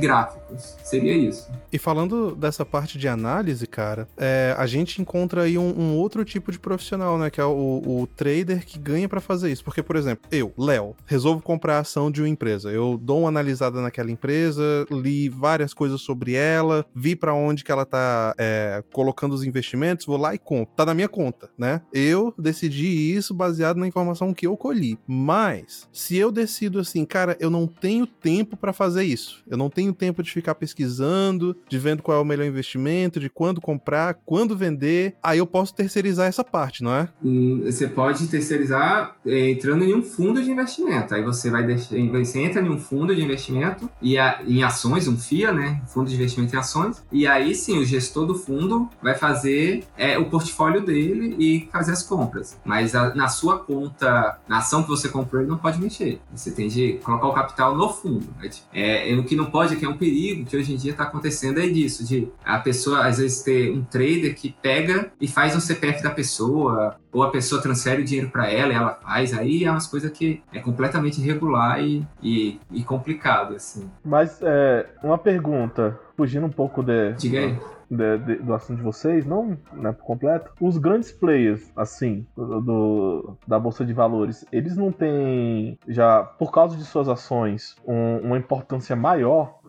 Seria 0.58 1.14
isso. 1.14 1.50
E 1.72 1.78
falando 1.78 2.36
dessa 2.36 2.66
parte 2.66 2.98
de 2.98 3.08
análise, 3.08 3.66
cara, 3.66 4.08
é, 4.18 4.54
a 4.58 4.66
gente 4.66 5.02
encontra 5.02 5.44
aí 5.44 5.58
um, 5.58 5.80
um, 5.80 5.96
outro 5.96 6.26
tipo 6.26 6.52
de 6.52 6.60
profissional, 6.60 7.18
né? 7.18 7.30
Que 7.30 7.40
é 7.40 7.46
o, 7.46 7.82
o 7.86 8.08
trader 8.08 8.66
que 8.66 8.78
ganha 8.78 9.08
para 9.08 9.22
fazer 9.22 9.52
isso. 9.52 9.64
Porque, 9.64 9.82
por 9.82 9.96
exemplo, 9.96 10.28
eu, 10.32 10.54
Léo, 10.58 10.96
resolvo 11.06 11.42
comprar 11.42 11.78
a 11.78 11.80
ação 11.80 12.12
de 12.12 12.22
uma 12.22 12.30
empresa. 12.30 12.72
Eu 12.72 13.00
dou 13.02 13.22
uma 13.22 13.30
analisada 13.30 13.82
naquela 13.82 14.12
empresa, 14.12 14.86
li 14.92 15.30
várias 15.30 15.74
coisas 15.74 16.02
sobre 16.02 16.34
ela, 16.34 16.86
vi 16.94 17.16
para 17.16 17.34
onde 17.34 17.64
que 17.64 17.72
ela 17.72 17.86
tá 17.86 18.34
é, 18.38 18.84
colocando 18.92 19.34
os 19.34 19.44
investimentos, 19.44 20.06
vou 20.06 20.18
lá 20.18 20.36
e 20.36 20.40
compro. 20.40 20.74
Tá 20.76 20.86
na 20.86 20.94
minha 20.94 21.10
conta, 21.10 21.50
né? 21.58 21.82
Eu 21.94 22.34
decidi 22.38 23.16
isso 23.16 23.34
baseado 23.34 23.78
na 23.78 23.88
informação 23.88 24.34
que 24.34 24.48
eu 24.48 24.58
colhi. 24.58 24.98
Mas, 25.08 25.88
se 25.92 26.18
eu 26.18 26.32
decido 26.32 26.80
assim, 26.80 27.06
cara, 27.06 27.38
eu 27.40 27.50
não 27.50 27.68
tenho 27.68 28.06
tempo 28.06 28.58
para 28.58 28.74
fazer 28.74 29.04
isso. 29.04 29.44
Eu 29.48 29.58
não 29.58 29.70
tenho 29.70 29.94
tempo 29.94 30.22
de 30.24 30.30
ficar 30.42 30.56
pesquisando, 30.56 31.56
de 31.70 31.78
vendo 31.78 32.04
qual 32.04 32.18
é 32.18 32.22
o 32.22 32.26
melhor 32.26 32.46
investimento, 32.46 33.20
de 33.20 33.30
quando 33.30 33.62
comprar, 33.62 34.16
quando 34.26 34.58
vender. 34.58 35.16
Aí 35.24 35.40
eu 35.40 35.48
posso 35.48 35.74
terceirizar 35.74 36.28
essa 36.28 36.44
parte, 36.44 36.84
não 36.84 36.94
é? 36.94 37.10
Hum, 37.24 37.62
você 37.66 37.88
pode 37.88 38.28
terceirizar 38.28 39.16
é, 39.26 39.52
entrando 39.52 39.84
em 39.84 39.94
um 39.94 40.02
fundo 40.02 40.42
de 40.42 40.52
investimento. 40.52 41.14
Aí 41.14 41.24
você 41.24 41.50
vai 41.50 41.64
deixar, 41.64 41.96
você 42.12 42.40
entra 42.40 42.62
em 42.62 42.70
um 42.70 42.80
fundo 42.80 43.16
de 43.16 43.24
investimento 43.24 43.90
e 44.02 44.18
a, 44.18 44.42
em 44.46 44.64
ações, 44.64 45.08
um 45.08 45.18
FIA, 45.18 45.52
né? 45.52 45.82
Fundo 45.88 46.10
de 46.10 46.16
investimento 46.16 46.56
em 46.56 46.60
ações. 46.60 47.04
E 47.12 47.28
aí 47.28 47.56
sim, 47.56 47.78
o 47.78 47.86
gestor 47.86 48.26
do 48.26 48.36
fundo 48.36 48.90
vai 49.02 49.16
fazer 49.16 49.84
é, 49.98 50.18
o 50.18 50.26
portfólio 50.26 50.82
dele 50.82 51.36
e 51.40 51.70
fazer 51.72 51.92
as 51.92 52.04
compras. 52.04 52.60
Mas 52.66 52.96
a, 52.96 53.14
na 53.14 53.28
sua 53.28 53.60
conta, 53.60 54.40
na 54.48 54.58
ação 54.58 54.84
que 54.84 54.90
você 54.90 55.08
comprou, 55.08 55.42
ele 55.42 55.50
não 55.50 55.58
pode 55.58 55.80
mexer. 55.80 56.20
Você 56.34 56.52
tem 56.52 56.68
de 56.68 56.94
colocar 57.04 57.28
o 57.28 57.34
capital 57.34 57.76
no 57.76 57.90
fundo. 57.90 58.28
É, 58.74 59.12
é, 59.12 59.16
o 59.16 59.24
que 59.24 59.36
não 59.36 59.46
pode, 59.46 59.76
que 59.76 59.86
é 59.86 59.90
um 59.90 59.98
perigo 60.32 60.46
que 60.46 60.58
hoje 60.58 60.74
em 60.74 60.78
dia 60.78 60.92
está 60.92 61.04
acontecendo 61.04 61.60
é 61.60 61.68
disso, 61.68 62.06
de 62.06 62.32
a 62.44 62.60
pessoa 62.60 63.06
às 63.06 63.18
vezes 63.18 63.44
ter 63.44 63.72
um 63.72 63.84
trader 63.84 64.36
que 64.36 64.56
pega 64.62 65.12
e 65.20 65.28
faz 65.28 65.56
um 65.56 65.60
CPF 65.60 66.02
da 66.02 66.10
pessoa, 66.10 66.96
ou 67.12 67.24
a 67.24 67.30
pessoa 67.30 67.62
transfere 67.62 68.02
o 68.02 68.06
dinheiro 68.06 68.30
para 68.30 68.50
ela 68.50 68.72
e 68.72 68.76
ela 68.76 68.94
faz, 68.94 69.34
aí 69.34 69.64
é 69.64 69.72
umas 69.72 69.88
coisas 69.88 70.12
que 70.12 70.42
é 70.54 70.60
completamente 70.60 71.20
irregular 71.22 71.82
e, 71.82 72.06
e, 72.22 72.60
e 72.72 72.84
complicado, 72.84 73.56
assim. 73.56 73.90
Mas 74.04 74.40
é, 74.42 74.88
uma 75.04 75.18
pergunta, 75.18 76.00
fugindo 76.16 76.46
um 76.46 76.52
pouco 76.52 76.82
de... 76.82 77.14
Diga 77.14 77.40
aí 77.40 77.58
de, 77.92 78.18
de, 78.20 78.36
do 78.38 78.54
assunto 78.54 78.78
de 78.78 78.84
vocês, 78.84 79.26
não 79.26 79.58
né, 79.74 79.92
por 79.92 80.06
completo, 80.06 80.52
os 80.60 80.78
grandes 80.78 81.12
players, 81.12 81.72
assim, 81.76 82.26
do, 82.36 82.62
do, 82.62 83.38
da 83.46 83.60
Bolsa 83.60 83.86
de 83.86 83.94
Valores, 83.94 84.46
eles 84.52 84.78
não 84.78 84.92
têm, 84.92 85.78
já, 85.88 86.24
por 86.24 86.52
causa 86.52 86.78
de 86.78 86.84
suas 86.86 87.10
ações, 87.10 87.76
um, 87.86 88.18
uma 88.20 88.38
importância 88.38 88.96
maior, 88.96 89.60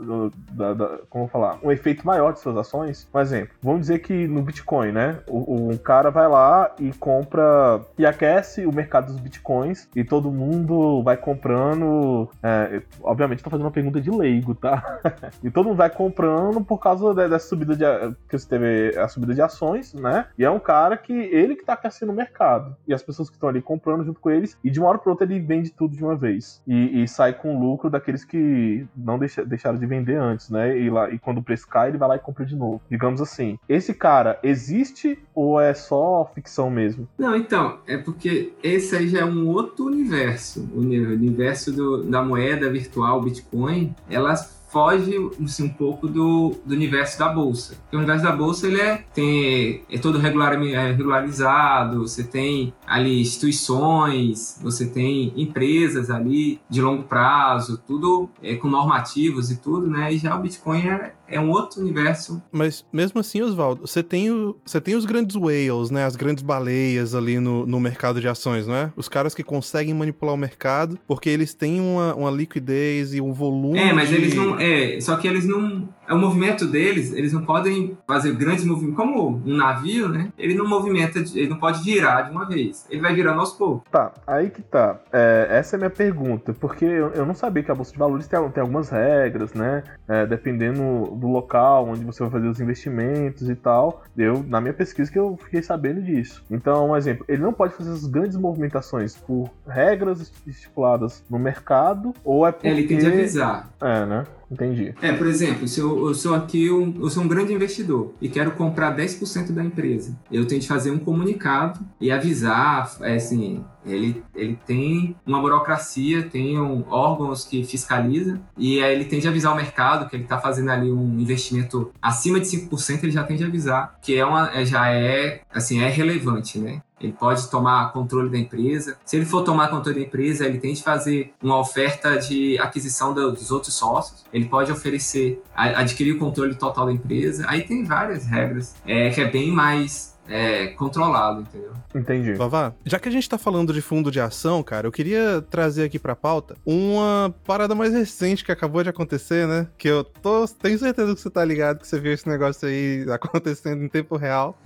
da, 0.52 0.74
da, 0.74 0.98
como 1.10 1.26
falar, 1.26 1.58
um 1.62 1.72
efeito 1.72 2.06
maior 2.06 2.32
de 2.32 2.40
suas 2.40 2.56
ações? 2.56 3.08
Por 3.10 3.20
exemplo, 3.20 3.54
vamos 3.60 3.82
dizer 3.82 3.98
que 3.98 4.26
no 4.28 4.42
Bitcoin, 4.42 4.92
né, 4.92 5.18
o, 5.28 5.70
um 5.70 5.76
cara 5.76 6.10
vai 6.10 6.28
lá 6.28 6.74
e 6.78 6.92
compra, 6.92 7.80
e 7.98 8.06
aquece 8.06 8.64
o 8.66 8.72
mercado 8.72 9.06
dos 9.06 9.20
Bitcoins, 9.20 9.88
e 9.96 10.04
todo 10.04 10.30
mundo 10.30 11.02
vai 11.02 11.16
comprando, 11.16 12.28
é, 12.42 12.82
obviamente 13.02 13.38
estou 13.38 13.50
fazendo 13.50 13.66
uma 13.66 13.72
pergunta 13.72 14.00
de 14.00 14.10
leigo, 14.10 14.54
tá? 14.54 15.00
e 15.42 15.50
todo 15.50 15.66
mundo 15.66 15.76
vai 15.76 15.90
comprando 15.90 16.62
por 16.62 16.78
causa 16.78 17.12
dessa 17.14 17.48
subida 17.48 17.74
de 17.74 17.84
que 18.28 18.38
você 18.38 18.48
teve 18.48 18.98
a 18.98 19.08
subida 19.08 19.34
de 19.34 19.42
ações, 19.42 19.94
né? 19.94 20.26
E 20.38 20.44
é 20.44 20.50
um 20.50 20.58
cara 20.58 20.96
que 20.96 21.12
ele 21.12 21.56
que 21.56 21.64
tá 21.64 21.74
aquecendo 21.74 22.12
o 22.12 22.14
mercado. 22.14 22.76
E 22.86 22.94
as 22.94 23.02
pessoas 23.02 23.28
que 23.28 23.36
estão 23.36 23.48
ali 23.48 23.62
comprando 23.62 24.04
junto 24.04 24.20
com 24.20 24.30
eles, 24.30 24.58
e 24.62 24.70
de 24.70 24.80
uma 24.80 24.88
hora 24.88 24.98
para 24.98 25.10
outra 25.10 25.26
ele 25.26 25.40
vende 25.40 25.70
tudo 25.70 25.96
de 25.96 26.02
uma 26.02 26.16
vez. 26.16 26.62
E, 26.66 27.02
e 27.02 27.08
sai 27.08 27.32
com 27.32 27.58
lucro 27.58 27.90
daqueles 27.90 28.24
que 28.24 28.86
não 28.96 29.18
deixa, 29.18 29.44
deixaram 29.44 29.78
de 29.78 29.86
vender 29.86 30.16
antes, 30.16 30.50
né? 30.50 30.78
E, 30.78 30.90
lá, 30.90 31.10
e 31.10 31.18
quando 31.18 31.38
o 31.38 31.42
preço 31.42 31.68
cai, 31.68 31.88
ele 31.88 31.98
vai 31.98 32.08
lá 32.08 32.16
e 32.16 32.20
compra 32.20 32.44
de 32.44 32.56
novo. 32.56 32.80
Digamos 32.90 33.20
assim. 33.20 33.58
Esse 33.68 33.94
cara 33.94 34.38
existe 34.42 35.18
ou 35.34 35.60
é 35.60 35.74
só 35.74 36.30
ficção 36.34 36.70
mesmo? 36.70 37.08
Não, 37.18 37.36
então, 37.36 37.78
é 37.86 37.96
porque 37.96 38.52
esse 38.62 38.96
aí 38.96 39.08
já 39.08 39.20
é 39.20 39.24
um 39.24 39.48
outro 39.48 39.86
universo. 39.86 40.68
O 40.74 40.80
universo 40.80 41.72
do, 41.72 42.02
da 42.04 42.22
moeda 42.22 42.70
virtual 42.70 43.20
Bitcoin, 43.22 43.94
elas 44.08 44.61
foge 44.72 45.14
assim, 45.44 45.64
um 45.64 45.68
pouco 45.68 46.08
do, 46.08 46.56
do 46.64 46.74
universo 46.74 47.18
da 47.18 47.28
bolsa. 47.28 47.76
Porque 47.82 47.96
o 47.96 47.98
universo 47.98 48.24
da 48.24 48.32
bolsa 48.32 48.66
ele 48.66 48.80
é, 48.80 49.04
tem, 49.14 49.82
é 49.90 49.98
todo 49.98 50.18
regular, 50.18 50.54
é 50.54 50.92
regularizado, 50.92 52.00
você 52.00 52.24
tem 52.24 52.72
ali 52.86 53.20
instituições, 53.20 54.58
você 54.62 54.86
tem 54.86 55.32
empresas 55.36 56.10
ali 56.10 56.58
de 56.68 56.80
longo 56.80 57.02
prazo, 57.02 57.82
tudo 57.86 58.30
é, 58.42 58.56
com 58.56 58.68
normativos 58.68 59.50
e 59.50 59.56
tudo, 59.56 59.88
né? 59.88 60.12
E 60.12 60.18
já 60.18 60.34
o 60.34 60.40
Bitcoin 60.40 60.88
é, 60.88 61.12
é 61.32 61.40
um 61.40 61.50
outro 61.50 61.80
universo. 61.80 62.42
Mas 62.52 62.84
mesmo 62.92 63.20
assim, 63.20 63.42
Oswaldo, 63.42 63.86
você 63.86 64.02
tem, 64.02 64.30
o, 64.30 64.56
você 64.64 64.80
tem 64.80 64.94
os 64.94 65.04
grandes 65.04 65.34
whales, 65.36 65.90
né? 65.90 66.04
As 66.04 66.14
grandes 66.16 66.42
baleias 66.42 67.14
ali 67.14 67.38
no, 67.40 67.66
no 67.66 67.80
mercado 67.80 68.20
de 68.20 68.28
ações, 68.28 68.66
não 68.66 68.74
é? 68.74 68.92
Os 68.96 69.08
caras 69.08 69.34
que 69.34 69.42
conseguem 69.42 69.94
manipular 69.94 70.34
o 70.34 70.38
mercado 70.38 70.98
porque 71.06 71.28
eles 71.30 71.54
têm 71.54 71.80
uma, 71.80 72.14
uma 72.14 72.30
liquidez 72.30 73.14
e 73.14 73.20
um 73.20 73.32
volume. 73.32 73.78
É, 73.78 73.92
mas 73.92 74.08
de- 74.08 74.14
eles 74.16 74.34
não. 74.34 74.58
É, 74.60 75.00
só 75.00 75.16
que 75.16 75.26
eles 75.26 75.46
não. 75.46 75.88
É 76.07 76.14
o 76.14 76.18
movimento 76.18 76.66
deles, 76.66 77.12
eles 77.12 77.32
não 77.32 77.44
podem 77.44 77.96
fazer 78.07 78.34
grandes 78.34 78.64
movimentos. 78.64 78.96
Como 78.96 79.42
um 79.44 79.57
navio, 79.57 80.09
né? 80.09 80.32
Ele 80.36 80.55
não 80.55 80.68
movimenta, 80.68 81.18
ele 81.18 81.48
não 81.48 81.59
pode 81.59 81.82
virar 81.82 82.22
de 82.22 82.30
uma 82.30 82.46
vez. 82.46 82.86
Ele 82.90 83.00
vai 83.00 83.14
virando 83.14 83.40
aos 83.40 83.53
poucos. 83.53 83.90
Tá, 83.90 84.12
aí 84.26 84.50
que 84.50 84.62
tá. 84.62 84.98
É, 85.12 85.46
essa 85.50 85.74
é 85.74 85.78
a 85.78 85.78
minha 85.78 85.90
pergunta, 85.90 86.53
porque 86.53 86.84
eu, 86.84 87.09
eu 87.11 87.24
não 87.24 87.34
sabia 87.34 87.62
que 87.62 87.70
a 87.70 87.74
Bolsa 87.74 87.92
de 87.92 87.98
Valores 87.98 88.26
tem, 88.26 88.40
tem 88.50 88.61
algumas 88.61 88.90
regras, 88.90 89.55
né? 89.55 89.82
É, 90.09 90.26
dependendo 90.26 91.16
do 91.16 91.28
local 91.28 91.88
onde 91.88 92.05
você 92.05 92.22
vai 92.22 92.30
fazer 92.30 92.48
os 92.48 92.61
investimentos 92.61 93.48
e 93.48 93.55
tal. 93.55 94.03
Eu, 94.16 94.44
na 94.46 94.61
minha 94.61 94.74
pesquisa, 94.74 95.11
que 95.11 95.18
eu 95.18 95.38
fiquei 95.42 95.62
sabendo 95.62 96.03
disso. 96.03 96.44
Então, 96.50 96.90
um 96.90 96.96
exemplo, 96.96 97.24
ele 97.28 97.42
não 97.42 97.53
pode 97.53 97.74
fazer 97.74 97.90
essas 97.90 98.07
grandes 98.07 98.36
movimentações 98.36 99.16
por 99.16 99.50
regras 99.66 100.32
estipuladas 100.46 101.24
no 101.30 101.38
mercado, 101.38 102.12
ou 102.24 102.46
é 102.46 102.53
porque. 102.53 102.68
É, 102.68 102.70
ele 102.70 102.86
tem 102.86 102.98
de 102.98 103.07
avisar. 103.07 103.70
É, 103.80 104.05
né? 104.05 104.24
Entendi. 104.53 104.94
É, 105.00 105.12
por 105.12 105.26
exemplo, 105.26 105.66
se 105.66 105.80
eu, 105.80 106.09
eu 106.09 106.14
sou 106.14 106.34
aqui, 106.34 106.70
um, 106.70 106.94
eu 107.00 107.09
sou 107.09 107.22
um 107.22 107.28
grande 107.28 107.55
investidor 107.55 108.12
e 108.20 108.28
quero 108.28 108.50
comprar 108.53 108.94
10% 108.94 109.50
da 109.53 109.64
empresa, 109.64 110.14
eu 110.30 110.46
tenho 110.46 110.61
de 110.61 110.68
fazer 110.68 110.90
um 110.90 110.98
comunicado 110.98 111.80
e 111.98 112.11
avisar, 112.11 112.94
é, 113.00 113.14
assim, 113.14 113.64
ele, 113.84 114.22
ele 114.34 114.58
tem 114.66 115.16
uma 115.26 115.40
burocracia, 115.40 116.22
tem 116.22 116.58
um, 116.60 116.84
órgãos 116.88 117.44
que 117.44 117.64
fiscalizam 117.64 118.40
e 118.56 118.82
aí 118.82 118.94
ele 118.94 119.04
tem 119.04 119.20
de 119.20 119.28
avisar 119.28 119.52
o 119.52 119.56
mercado 119.56 120.08
que 120.08 120.16
ele 120.16 120.22
está 120.24 120.38
fazendo 120.38 120.70
ali 120.70 120.90
um 120.90 121.18
investimento 121.18 121.92
acima 122.00 122.38
de 122.40 122.46
5%, 122.46 123.02
ele 123.02 123.12
já 123.12 123.24
tem 123.24 123.36
de 123.36 123.44
avisar, 123.44 123.96
que 124.00 124.16
é 124.16 124.24
uma, 124.24 124.50
é, 124.54 124.64
já 124.64 124.88
é, 124.90 125.40
assim, 125.52 125.80
é 125.82 125.88
relevante, 125.88 126.58
né? 126.58 126.80
Ele 127.00 127.12
pode 127.12 127.50
tomar 127.50 127.92
controle 127.92 128.30
da 128.30 128.38
empresa. 128.38 128.96
Se 129.04 129.16
ele 129.16 129.24
for 129.24 129.42
tomar 129.42 129.66
controle 129.68 129.98
da 129.98 130.06
empresa, 130.06 130.46
ele 130.46 130.58
tem 130.58 130.72
de 130.72 130.84
fazer 130.84 131.32
uma 131.42 131.58
oferta 131.58 132.16
de 132.16 132.56
aquisição 132.60 133.12
do- 133.12 133.32
dos 133.32 133.50
outros 133.50 133.74
sócios. 133.74 134.24
Ele 134.32 134.44
pode 134.44 134.70
oferecer, 134.70 135.42
a- 135.52 135.80
adquirir 135.80 136.12
o 136.12 136.18
controle 136.20 136.54
total 136.54 136.86
da 136.86 136.92
empresa. 136.92 137.44
Aí 137.48 137.62
tem 137.62 137.82
várias 137.84 138.24
regras, 138.26 138.76
é, 138.86 139.10
que 139.10 139.20
é 139.20 139.28
bem 139.28 139.50
mais 139.50 140.11
é, 140.28 140.68
controlado, 140.68 141.42
entendeu? 141.42 141.72
Entendi. 141.94 142.34
Vavá, 142.34 142.72
já 142.84 142.98
que 142.98 143.08
a 143.08 143.12
gente 143.12 143.28
tá 143.28 143.36
falando 143.36 143.72
de 143.72 143.80
fundo 143.80 144.10
de 144.10 144.20
ação, 144.20 144.62
cara, 144.62 144.86
eu 144.86 144.92
queria 144.92 145.42
trazer 145.42 145.84
aqui 145.84 145.98
pra 145.98 146.14
pauta 146.16 146.56
uma 146.64 147.34
parada 147.44 147.74
mais 147.74 147.92
recente 147.92 148.44
que 148.44 148.52
acabou 148.52 148.82
de 148.82 148.88
acontecer, 148.88 149.46
né? 149.46 149.66
Que 149.76 149.88
eu 149.88 150.04
tô, 150.04 150.46
tenho 150.46 150.78
certeza 150.78 151.14
que 151.14 151.20
você 151.20 151.30
tá 151.30 151.44
ligado, 151.44 151.80
que 151.80 151.86
você 151.86 151.98
viu 151.98 152.12
esse 152.12 152.28
negócio 152.28 152.68
aí 152.68 153.04
acontecendo 153.10 153.82
em 153.82 153.88
tempo 153.88 154.16
real. 154.16 154.58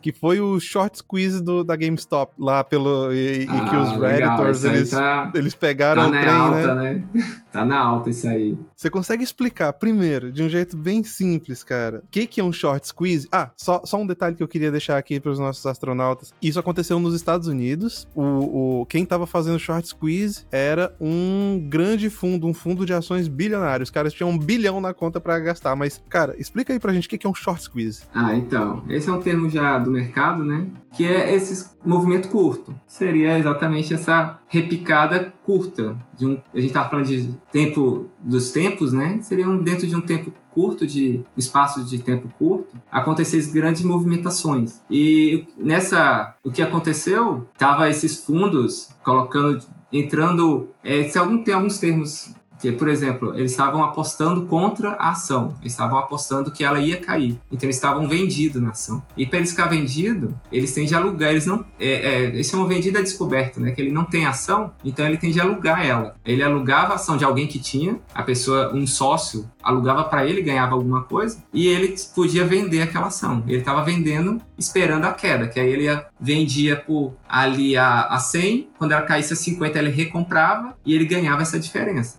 Que 0.00 0.12
foi 0.12 0.40
o 0.40 0.60
short 0.60 0.98
squeeze 0.98 1.42
do, 1.42 1.64
da 1.64 1.74
GameStop 1.76 2.32
lá 2.38 2.62
pelo. 2.62 3.12
E, 3.12 3.42
e 3.42 3.46
que 3.46 3.52
Ah, 3.52 3.82
os 3.82 4.00
Redditors 4.00 4.64
eles, 4.64 4.90
tá, 4.90 5.32
eles 5.34 5.54
pegaram 5.54 6.02
tá 6.02 6.08
o 6.08 6.12
na 6.12 6.20
trem, 6.20 6.34
alta, 6.34 6.74
né? 6.74 6.92
né? 6.92 7.04
Tá 7.50 7.64
na 7.64 7.78
alta 7.78 8.10
isso 8.10 8.28
aí. 8.28 8.56
Você 8.76 8.90
consegue 8.90 9.24
explicar, 9.24 9.72
primeiro, 9.72 10.30
de 10.30 10.42
um 10.42 10.48
jeito 10.48 10.76
bem 10.76 11.02
simples, 11.02 11.64
cara, 11.64 12.00
o 12.04 12.08
que, 12.10 12.26
que 12.26 12.40
é 12.40 12.44
um 12.44 12.52
short 12.52 12.86
squeeze? 12.86 13.26
Ah, 13.32 13.50
só, 13.56 13.80
só 13.84 13.96
um 13.96 14.06
detalhe 14.06 14.36
que 14.36 14.42
eu 14.42 14.48
queria 14.48 14.70
deixar 14.70 14.97
aqui 14.98 15.20
para 15.20 15.30
os 15.30 15.38
nossos 15.38 15.64
astronautas. 15.66 16.32
Isso 16.42 16.58
aconteceu 16.58 16.98
nos 16.98 17.14
Estados 17.14 17.48
Unidos. 17.48 18.08
O, 18.14 18.80
o, 18.80 18.86
quem 18.86 19.04
tava 19.04 19.26
fazendo 19.26 19.58
short 19.58 19.88
squeeze 19.88 20.44
era 20.50 20.94
um 21.00 21.66
grande 21.68 22.10
fundo, 22.10 22.46
um 22.46 22.54
fundo 22.54 22.84
de 22.84 22.92
ações 22.92 23.28
bilionário. 23.28 23.82
Os 23.82 23.90
caras 23.90 24.12
tinham 24.12 24.30
um 24.30 24.38
bilhão 24.38 24.80
na 24.80 24.92
conta 24.92 25.20
para 25.20 25.38
gastar. 25.38 25.74
Mas, 25.76 26.02
cara, 26.08 26.34
explica 26.38 26.72
aí 26.72 26.78
pra 26.78 26.92
gente 26.92 27.06
o 27.06 27.10
que, 27.10 27.18
que 27.18 27.26
é 27.26 27.30
um 27.30 27.34
short 27.34 27.62
squeeze. 27.62 28.02
Ah, 28.14 28.34
então. 28.34 28.82
Esse 28.88 29.08
é 29.08 29.12
um 29.12 29.20
termo 29.20 29.48
já 29.48 29.78
do 29.78 29.90
mercado, 29.90 30.44
né? 30.44 30.66
Que 30.92 31.04
é 31.06 31.34
esse 31.34 31.70
movimento 31.84 32.28
curto. 32.28 32.74
Seria 32.86 33.38
exatamente 33.38 33.94
essa 33.94 34.38
repicada 34.48 35.32
curta. 35.44 35.96
De 36.16 36.26
um, 36.26 36.32
a 36.52 36.58
gente 36.58 36.68
estava 36.68 36.90
falando 36.90 37.06
de 37.06 37.32
tempo 37.52 38.06
dos 38.20 38.50
tempos, 38.50 38.92
né? 38.92 39.18
Seria 39.22 39.48
um, 39.48 39.62
dentro 39.62 39.86
de 39.86 39.94
um 39.94 40.00
tempo 40.00 40.32
curto, 40.58 40.84
de 40.84 41.20
espaço 41.36 41.84
de 41.84 42.00
tempo 42.00 42.28
curto, 42.36 42.76
acontecer 42.90 43.40
grandes 43.52 43.82
movimentações. 43.82 44.80
E 44.90 45.46
nessa, 45.56 46.34
o 46.42 46.50
que 46.50 46.60
aconteceu, 46.60 47.46
tava 47.56 47.88
esses 47.88 48.24
fundos 48.24 48.88
colocando, 49.04 49.64
entrando, 49.92 50.68
é, 50.82 51.04
se 51.04 51.16
algum 51.16 51.44
tem 51.44 51.54
alguns 51.54 51.78
termos 51.78 52.34
que, 52.58 52.72
por 52.72 52.88
exemplo, 52.88 53.34
eles 53.34 53.52
estavam 53.52 53.82
apostando 53.82 54.46
contra 54.46 54.90
a 54.92 55.10
ação. 55.10 55.54
Eles 55.60 55.72
estavam 55.72 55.98
apostando 55.98 56.50
que 56.50 56.64
ela 56.64 56.80
ia 56.80 56.96
cair. 56.96 57.40
Então 57.50 57.66
eles 57.66 57.76
estavam 57.76 58.08
vendidos 58.08 58.60
na 58.60 58.70
ação. 58.70 59.02
E 59.16 59.26
para 59.26 59.38
eles 59.38 59.50
ficar 59.50 59.66
vendido, 59.66 60.38
eles 60.50 60.72
têm 60.72 60.86
de 60.86 60.94
alugar. 60.94 61.30
Eles 61.30 61.46
não. 61.46 61.64
É, 61.78 61.88
é, 61.88 62.22
eles 62.24 62.48
chamam 62.48 62.66
vendida 62.66 63.02
descoberta, 63.02 63.60
né? 63.60 63.70
Que 63.70 63.80
ele 63.80 63.92
não 63.92 64.04
tem 64.04 64.26
ação, 64.26 64.72
então 64.84 65.06
ele 65.06 65.16
tem 65.16 65.30
de 65.30 65.40
alugar 65.40 65.84
ela. 65.84 66.16
Ele 66.24 66.42
alugava 66.42 66.92
a 66.92 66.96
ação 66.96 67.16
de 67.16 67.24
alguém 67.24 67.46
que 67.46 67.58
tinha, 67.58 67.98
a 68.14 68.22
pessoa, 68.22 68.74
um 68.74 68.86
sócio, 68.86 69.48
alugava 69.62 70.04
para 70.04 70.26
ele, 70.26 70.40
ganhava 70.42 70.74
alguma 70.74 71.02
coisa, 71.02 71.42
e 71.52 71.66
ele 71.66 71.94
podia 72.14 72.44
vender 72.44 72.82
aquela 72.82 73.08
ação. 73.08 73.44
Ele 73.46 73.58
estava 73.58 73.84
vendendo, 73.84 74.40
esperando 74.56 75.04
a 75.04 75.12
queda, 75.12 75.46
que 75.46 75.60
aí 75.60 75.70
ele 75.70 75.84
ia, 75.84 76.06
vendia 76.18 76.76
por 76.76 77.14
ali 77.28 77.76
a, 77.76 78.06
a 78.06 78.18
100, 78.18 78.70
quando 78.78 78.92
ela 78.92 79.02
caísse 79.02 79.32
a 79.32 79.36
50, 79.36 79.78
ele 79.78 79.90
recomprava 79.90 80.76
e 80.84 80.94
ele 80.94 81.04
ganhava 81.04 81.42
essa 81.42 81.58
diferença. 81.58 82.18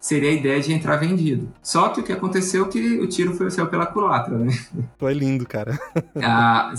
Seria 0.00 0.30
a 0.30 0.32
ideia 0.32 0.60
de 0.60 0.72
entrar 0.72 0.96
vendido. 0.96 1.52
Só 1.62 1.88
que 1.88 2.00
o 2.00 2.04
que 2.04 2.12
aconteceu 2.12 2.66
é 2.66 2.68
que 2.68 2.98
o 2.98 3.06
tiro 3.06 3.34
foi, 3.34 3.50
saiu 3.50 3.66
pela 3.68 3.86
culatra, 3.86 4.38
né? 4.38 4.52
Foi 4.98 5.12
lindo, 5.14 5.46
cara. 5.46 5.78
Ah, 6.22 6.72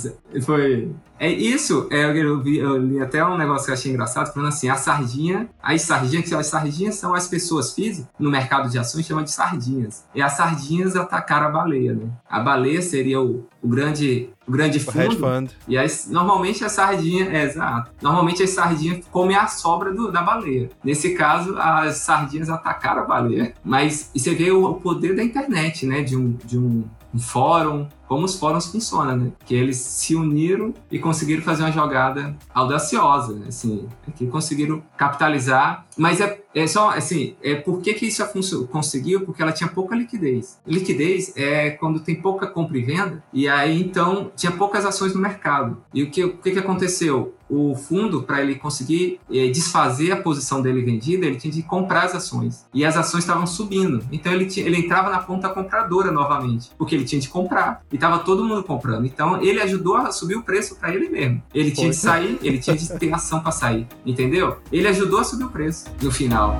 foi. 0.43 0.91
É 1.19 1.29
isso, 1.29 1.87
é, 1.91 2.05
eu, 2.17 2.41
vi, 2.41 2.57
eu 2.59 2.77
li 2.77 2.99
até 3.01 3.23
um 3.25 3.37
negócio 3.37 3.65
que 3.65 3.71
eu 3.71 3.75
achei 3.75 3.91
engraçado, 3.91 4.33
falando 4.33 4.47
assim, 4.49 4.69
a 4.69 4.75
sardinha, 4.75 5.49
as 5.61 5.81
sardinhas, 5.81 6.27
que 6.29 6.33
as 6.33 6.47
sardinhas 6.47 6.95
são 6.95 7.13
as 7.13 7.27
pessoas 7.27 7.73
físicas, 7.73 8.07
no 8.17 8.29
mercado 8.31 8.69
de 8.69 8.79
ações 8.79 9.05
chama 9.05 9.23
de 9.23 9.31
sardinhas. 9.31 10.05
E 10.15 10.21
as 10.21 10.33
sardinhas 10.33 10.95
atacaram 10.95 11.47
a 11.47 11.49
baleia, 11.51 11.93
né? 11.93 12.09
A 12.29 12.39
baleia 12.39 12.81
seria 12.81 13.19
o, 13.21 13.45
o 13.61 13.67
grande 13.67 14.29
o 14.47 14.51
grande 14.51 14.79
fundo. 14.79 15.17
fund. 15.17 15.51
E 15.67 15.77
as, 15.77 16.07
normalmente 16.09 16.63
a 16.65 16.69
sardinha, 16.69 17.25
é 17.29 17.43
exato. 17.43 17.91
Normalmente 18.01 18.41
as 18.41 18.49
sardinhas 18.51 19.05
comem 19.11 19.35
a 19.35 19.45
sobra 19.47 19.93
do- 19.93 20.11
da 20.11 20.23
baleia. 20.23 20.69
Nesse 20.83 21.13
caso, 21.13 21.55
as 21.57 21.97
sardinhas 21.97 22.49
atacaram 22.49 23.03
a 23.03 23.05
baleia. 23.05 23.53
Mas 23.63 24.09
você 24.15 24.33
vê 24.33 24.49
o, 24.51 24.65
o 24.65 24.75
poder 24.75 25.15
da 25.15 25.23
internet, 25.23 25.85
né? 25.85 26.01
De 26.01 26.15
um, 26.17 26.31
de 26.45 26.57
um, 26.57 26.83
um 27.13 27.19
fórum, 27.19 27.87
como 28.07 28.25
os 28.25 28.35
fóruns 28.35 28.67
funcionam, 28.67 29.17
né? 29.17 29.31
Que 29.45 29.55
eles 29.55 29.77
se 29.77 30.15
uniram 30.15 30.73
e 30.91 30.97
conseguiram 30.97 31.43
fazer 31.43 31.63
uma 31.63 31.71
jogada 31.71 32.35
audaciosa, 32.53 33.39
assim, 33.47 33.87
que 34.15 34.27
conseguiram 34.27 34.81
capitalizar. 34.97 35.85
Mas 35.97 36.19
é, 36.19 36.41
é 36.55 36.65
só, 36.67 36.89
assim, 36.89 37.35
é 37.41 37.55
por 37.55 37.81
que, 37.81 37.93
que 37.93 38.07
isso 38.07 38.27
conseguiu? 38.71 39.21
Porque 39.21 39.41
ela 39.41 39.51
tinha 39.51 39.69
pouca 39.69 39.95
liquidez. 39.95 40.59
Liquidez 40.65 41.33
é 41.35 41.71
quando 41.71 41.99
tem 41.99 42.15
pouca 42.15 42.47
compra 42.47 42.77
e 42.77 42.81
venda, 42.81 43.23
e 43.31 43.47
aí 43.47 43.79
então 43.81 44.31
tinha 44.35 44.51
poucas 44.51 44.85
ações 44.85 45.13
no 45.13 45.21
mercado. 45.21 45.77
E 45.93 46.03
o 46.03 46.09
que, 46.09 46.23
o 46.23 46.37
que, 46.37 46.51
que 46.51 46.59
aconteceu? 46.59 47.35
O 47.49 47.73
fundo, 47.75 48.21
para 48.21 48.41
ele 48.41 48.55
conseguir 48.55 49.19
eh, 49.31 49.47
desfazer 49.49 50.11
a 50.11 50.17
posição 50.21 50.61
dele 50.61 50.83
vendida, 50.83 51.25
ele 51.25 51.35
tinha 51.35 51.51
de 51.51 51.63
comprar 51.63 52.03
as 52.03 52.13
ações. 52.13 52.65
E 52.71 52.85
as 52.85 52.95
ações 52.95 53.23
estavam 53.23 53.47
subindo. 53.47 54.03
Então 54.11 54.31
ele, 54.31 54.45
tinha- 54.45 54.65
ele 54.67 54.77
entrava 54.77 55.09
na 55.09 55.17
ponta 55.17 55.49
compradora 55.49 56.11
novamente, 56.11 56.69
porque 56.77 56.93
ele 56.93 57.05
tinha 57.05 57.19
de 57.19 57.27
comprar. 57.27 57.81
E 57.91 57.95
estava 57.95 58.19
todo 58.19 58.45
mundo 58.45 58.63
comprando. 58.63 59.05
Então 59.05 59.41
ele 59.41 59.59
ajudou 59.61 59.97
a 59.97 60.11
subir 60.11 60.35
o 60.35 60.43
preço 60.43 60.75
para 60.75 60.93
ele 60.93 61.09
mesmo. 61.09 61.41
Ele 61.51 61.71
tinha 61.71 61.89
de 61.89 61.97
Foi. 61.97 62.09
sair, 62.11 62.37
ele 62.43 62.59
tinha 62.59 62.75
de 62.77 62.87
ter 62.99 63.11
ação 63.13 63.39
para 63.39 63.51
sair. 63.51 63.87
Entendeu? 64.05 64.57
Ele 64.71 64.87
ajudou 64.87 65.19
a 65.19 65.23
subir 65.23 65.45
o 65.45 65.49
preço 65.49 65.85
no 66.03 66.11
final. 66.11 66.55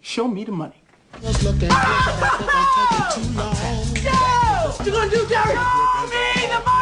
Show 0.00 0.28
me 0.28 0.44
the 0.44 0.52
money. 0.52 0.80
You 4.86 4.92
gonna 4.92 5.10
do, 5.10 5.26
Jerry? 5.26 5.54
Show 5.54 6.06
me 6.10 6.46
the 6.46 6.73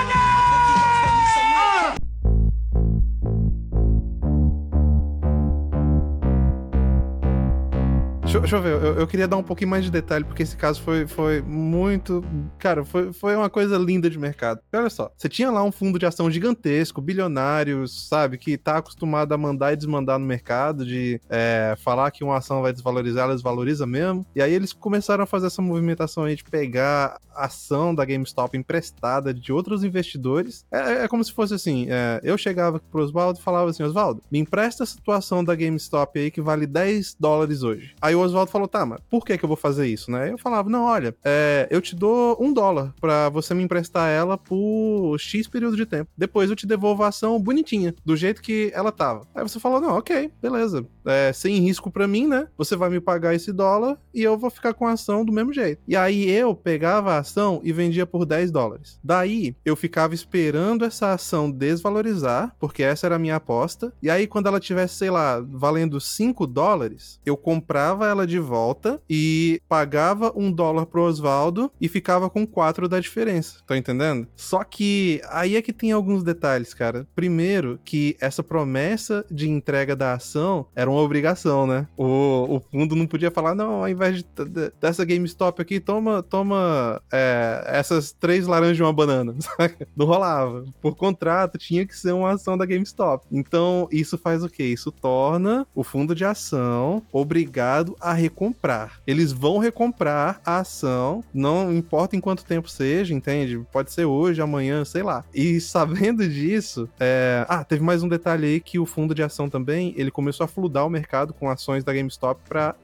Deixa, 8.43 8.57
eu- 8.57 8.63
ver, 8.63 8.73
eu, 8.73 8.95
eu 8.99 9.07
queria 9.07 9.29
dar 9.29 9.37
um 9.37 9.43
pouquinho 9.43 9.71
mais 9.71 9.85
de 9.85 9.91
detalhe, 9.91 10.25
porque 10.25 10.43
esse 10.43 10.57
caso 10.57 10.83
foi, 10.83 11.07
foi 11.07 11.41
muito. 11.41 12.25
Cara, 12.59 12.85
foi, 12.85 13.13
foi 13.13 13.37
uma 13.37 13.49
coisa 13.49 13.79
linda 13.79 14.11
de 14.11 14.19
mercado. 14.19 14.61
Olha 14.75 14.91
só, 14.91 15.13
você 15.17 15.29
tinha 15.29 15.49
lá 15.49 15.63
um 15.63 15.71
fundo 15.71 15.97
de 15.97 16.05
ação 16.07 16.29
gigantesco, 16.29 17.01
bilionários, 17.01 18.09
sabe, 18.09 18.37
que 18.37 18.59
tá 18.59 18.79
acostumado 18.79 19.33
a 19.33 19.39
mandar 19.39 19.73
e 19.73 19.77
desmandar 19.77 20.19
no 20.19 20.27
mercado, 20.27 20.85
de 20.85 21.21
é, 21.31 21.77
falar 21.79 22.11
que 22.11 22.25
uma 22.25 22.37
ação 22.37 22.63
vai 22.63 22.73
desvalorizar, 22.73 23.25
ela 23.25 23.35
desvaloriza 23.35 23.87
mesmo. 23.87 24.27
E 24.35 24.43
aí 24.43 24.53
eles 24.53 24.73
começaram 24.73 25.23
a 25.23 25.27
fazer 25.27 25.47
essa 25.47 25.63
movimentação 25.63 26.25
aí 26.25 26.35
de 26.35 26.43
pegar 26.43 27.19
ação 27.37 27.95
da 27.95 28.05
GameStop 28.05 28.59
emprestada 28.59 29.33
de 29.33 29.53
outros 29.53 29.85
investidores. 29.85 30.67
É, 30.71 31.05
é 31.05 31.09
como 31.09 31.23
se 31.23 31.33
fosse 31.33 31.55
assim: 31.55 31.87
é, 31.89 32.21
eu 32.25 32.37
chegava 32.37 32.81
pro 32.91 33.05
Oswaldo 33.05 33.39
e 33.39 33.43
falava 33.43 33.71
assim, 33.71 33.85
Oswaldo, 33.85 34.21
me 34.33 34.41
empresta 34.41 34.83
a 34.83 34.87
situação 34.87 35.45
da 35.45 35.55
GameStop 35.55 36.19
aí 36.19 36.29
que 36.29 36.41
vale 36.43 36.67
10 36.67 37.17
dólares 37.21 37.63
hoje. 37.63 37.95
Aí 38.03 38.17
o 38.17 38.19
Oswaldo 38.21 38.32
falou, 38.47 38.69
tá, 38.69 38.85
mas 38.85 39.01
por 39.11 39.25
que 39.25 39.37
que 39.37 39.45
eu 39.45 39.49
vou 39.49 39.57
fazer 39.57 39.87
isso, 39.87 40.11
né? 40.11 40.31
Eu 40.33 40.39
falava, 40.39 40.69
não, 40.69 40.85
olha, 40.85 41.15
é, 41.25 41.67
eu 41.71 41.81
te 41.81 41.95
dou 41.95 42.37
um 42.41 42.53
dólar 42.53 42.95
pra 43.01 43.29
você 43.29 43.55
me 43.55 43.63
emprestar 43.63 44.09
ela 44.11 44.37
por 44.37 45.17
X 45.19 45.49
período 45.49 45.77
de 45.77 45.87
tempo. 45.87 46.11
Depois 46.17 46.51
eu 46.51 46.57
te 46.57 46.67
devolvo 46.67 47.03
a 47.03 47.09
ação 47.09 47.41
bonitinha, 47.41 47.95
do 48.05 48.17
jeito 48.17 48.43
que 48.43 48.71
ela 48.75 48.93
tava. 48.93 49.27
Aí 49.35 49.43
você 49.43 49.59
falou, 49.61 49.81
não, 49.81 49.97
ok, 49.97 50.31
beleza. 50.41 50.87
É, 51.05 51.33
sem 51.33 51.57
risco 51.59 51.91
pra 51.91 52.09
mim, 52.09 52.27
né? 52.27 52.49
Você 52.57 52.77
vai 52.77 52.89
me 52.89 53.01
pagar 53.01 53.35
esse 53.35 53.53
dólar 53.53 53.99
e 54.15 54.23
eu 54.23 54.39
vou 54.39 54.51
ficar 54.51 54.75
com 54.75 54.87
a 54.87 54.93
ação 54.93 55.25
do 55.25 55.33
mesmo 55.33 55.53
jeito. 55.53 55.83
E 55.87 55.97
aí 55.97 56.31
eu 56.31 56.55
pegava 56.55 57.15
a 57.15 57.19
ação 57.19 57.61
e 57.65 57.73
vendia 57.73 58.07
por 58.07 58.25
10 58.25 58.51
dólares. 58.51 58.99
Daí 59.03 59.57
eu 59.65 59.75
ficava 59.75 60.15
esperando 60.15 60.85
essa 60.85 61.13
ação 61.13 61.51
desvalorizar, 61.51 62.55
porque 62.59 62.83
essa 62.83 63.07
era 63.07 63.17
a 63.17 63.19
minha 63.19 63.37
aposta. 63.37 63.93
E 64.03 64.09
aí 64.09 64.27
quando 64.27 64.47
ela 64.47 64.61
tivesse, 64.61 64.95
sei 64.95 65.11
lá, 65.11 65.41
valendo 65.41 66.01
5 66.01 66.47
dólares, 66.47 67.21
eu 67.25 67.37
comprava 67.37 68.07
ela 68.07 68.22
de 68.27 68.39
volta 68.39 69.01
e 69.09 69.61
pagava 69.69 70.33
um 70.35 70.51
dólar 70.51 70.87
pro 70.87 71.03
Oswaldo 71.03 71.71
e 71.81 71.89
ficava 71.89 72.29
com 72.31 72.47
4 72.47 72.89
da 72.89 73.01
diferença. 73.01 73.59
Tá 73.67 73.77
entendendo? 73.77 74.27
Só 74.37 74.63
que 74.65 75.21
aí 75.31 75.57
é 75.57 75.63
que 75.63 75.73
tem 75.73 75.93
alguns 75.93 76.23
detalhes, 76.23 76.75
cara. 76.75 77.07
Primeiro, 77.15 77.79
que 77.85 78.17
essa 78.21 78.43
promessa 78.43 79.25
de 79.31 79.49
entrega 79.49 79.95
da 79.97 80.15
ação 80.15 80.67
era 80.75 80.91
uma 80.91 81.01
obrigação, 81.01 81.67
né? 81.67 81.87
O, 81.97 82.57
o 82.57 82.61
fundo 82.71 82.95
não 82.97 83.07
podia 83.07 83.31
falar, 83.31 83.55
não, 83.55 83.83
ao 83.83 83.89
invés 83.89 84.17
de, 84.19 84.23
de- 84.49 84.73
dessa 84.81 85.05
GameStop 85.05 85.61
aqui, 85.61 85.81
toma, 85.81 86.23
toma 86.23 87.01
é, 87.13 87.65
essas 87.67 88.13
três 88.13 88.47
laranjas 88.47 88.79
e 88.79 88.83
uma 88.83 88.93
banana. 88.93 89.35
Não 89.97 90.07
rolava. 90.07 90.65
Por 90.81 90.97
contrato, 90.97 91.59
tinha 91.59 91.87
que 91.87 91.97
ser 91.97 92.13
uma 92.13 92.33
ação 92.33 92.57
da 92.57 92.65
GameStop. 92.67 93.27
Então, 93.31 93.89
isso 93.91 94.17
faz 94.17 94.43
o 94.43 94.49
quê? 94.49 94.65
Isso 94.65 94.91
torna 94.91 95.67
o 95.75 95.83
fundo 95.85 96.15
de 96.15 96.25
ação 96.25 97.03
obrigado 97.13 97.97
a 98.01 98.12
recomprar. 98.13 99.01
Eles 99.07 99.33
vão 99.33 99.59
recomprar 99.59 100.41
a 100.45 100.59
ação, 100.59 101.23
não 101.33 101.73
importa 101.73 102.17
em 102.17 102.21
quanto 102.21 102.45
tempo 102.45 102.69
seja, 102.69 103.15
entende? 103.15 103.65
Pode 103.73 103.93
ser 103.93 104.05
hoje, 104.05 104.41
amanhã, 104.41 104.85
sei 104.85 105.03
lá. 105.03 105.25
E 105.35 105.61
sabendo 105.63 106.29
disso, 106.29 106.89
é... 106.99 107.45
ah, 107.49 107.65
teve 107.65 107.83
mais 107.83 108.03
um 108.03 108.09
detalhe 108.09 108.47
aí 108.47 108.61
que 108.61 108.79
o 108.79 108.87
fundo 108.87 109.15
de 109.15 109.23
ação 109.23 109.49
também, 109.49 109.95
ele 109.97 110.11
começou 110.11 110.45
a 110.45 110.49
fludar 110.49 110.85
o 110.85 110.91
mercado 110.91 111.33
com 111.33 111.49
ações 111.49 111.85
da 111.85 111.93
GameStop 111.93 112.41
pra 112.49 112.75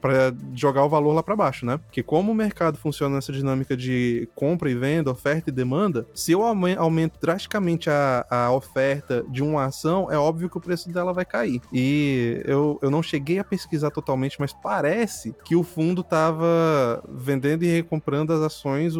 jogar 0.53 0.83
o 0.83 0.89
valor 0.89 1.13
lá 1.13 1.23
pra 1.23 1.35
baixo, 1.35 1.65
né? 1.65 1.77
Porque 1.77 2.03
como 2.03 2.31
o 2.31 2.35
mercado 2.35 2.77
funciona 2.77 3.15
nessa 3.15 3.31
dinâmica 3.31 3.75
de 3.75 4.27
compra 4.35 4.69
e 4.69 4.75
venda, 4.75 5.11
oferta 5.11 5.49
e 5.49 5.53
demanda, 5.53 6.05
se 6.13 6.31
eu 6.31 6.43
aumen- 6.43 6.75
aumento 6.77 7.19
drasticamente 7.21 7.89
a, 7.89 8.25
a 8.29 8.51
oferta 8.51 9.25
de 9.29 9.43
uma 9.43 9.65
ação, 9.65 10.11
é 10.11 10.17
óbvio 10.17 10.49
que 10.49 10.57
o 10.57 10.61
preço 10.61 10.89
dela 10.89 11.13
vai 11.13 11.25
cair. 11.25 11.61
E 11.73 12.41
eu, 12.45 12.79
eu 12.81 12.89
não 12.89 13.03
cheguei 13.03 13.39
a 13.39 13.43
pesquisar 13.43 13.91
totalmente, 13.91 14.37
mas 14.39 14.53
parece 14.53 15.18
que 15.45 15.55
o 15.55 15.63
fundo 15.63 16.03
tava 16.03 17.03
vendendo 17.07 17.63
e 17.63 17.67
recomprando 17.67 18.33
as 18.33 18.41
ações, 18.41 18.93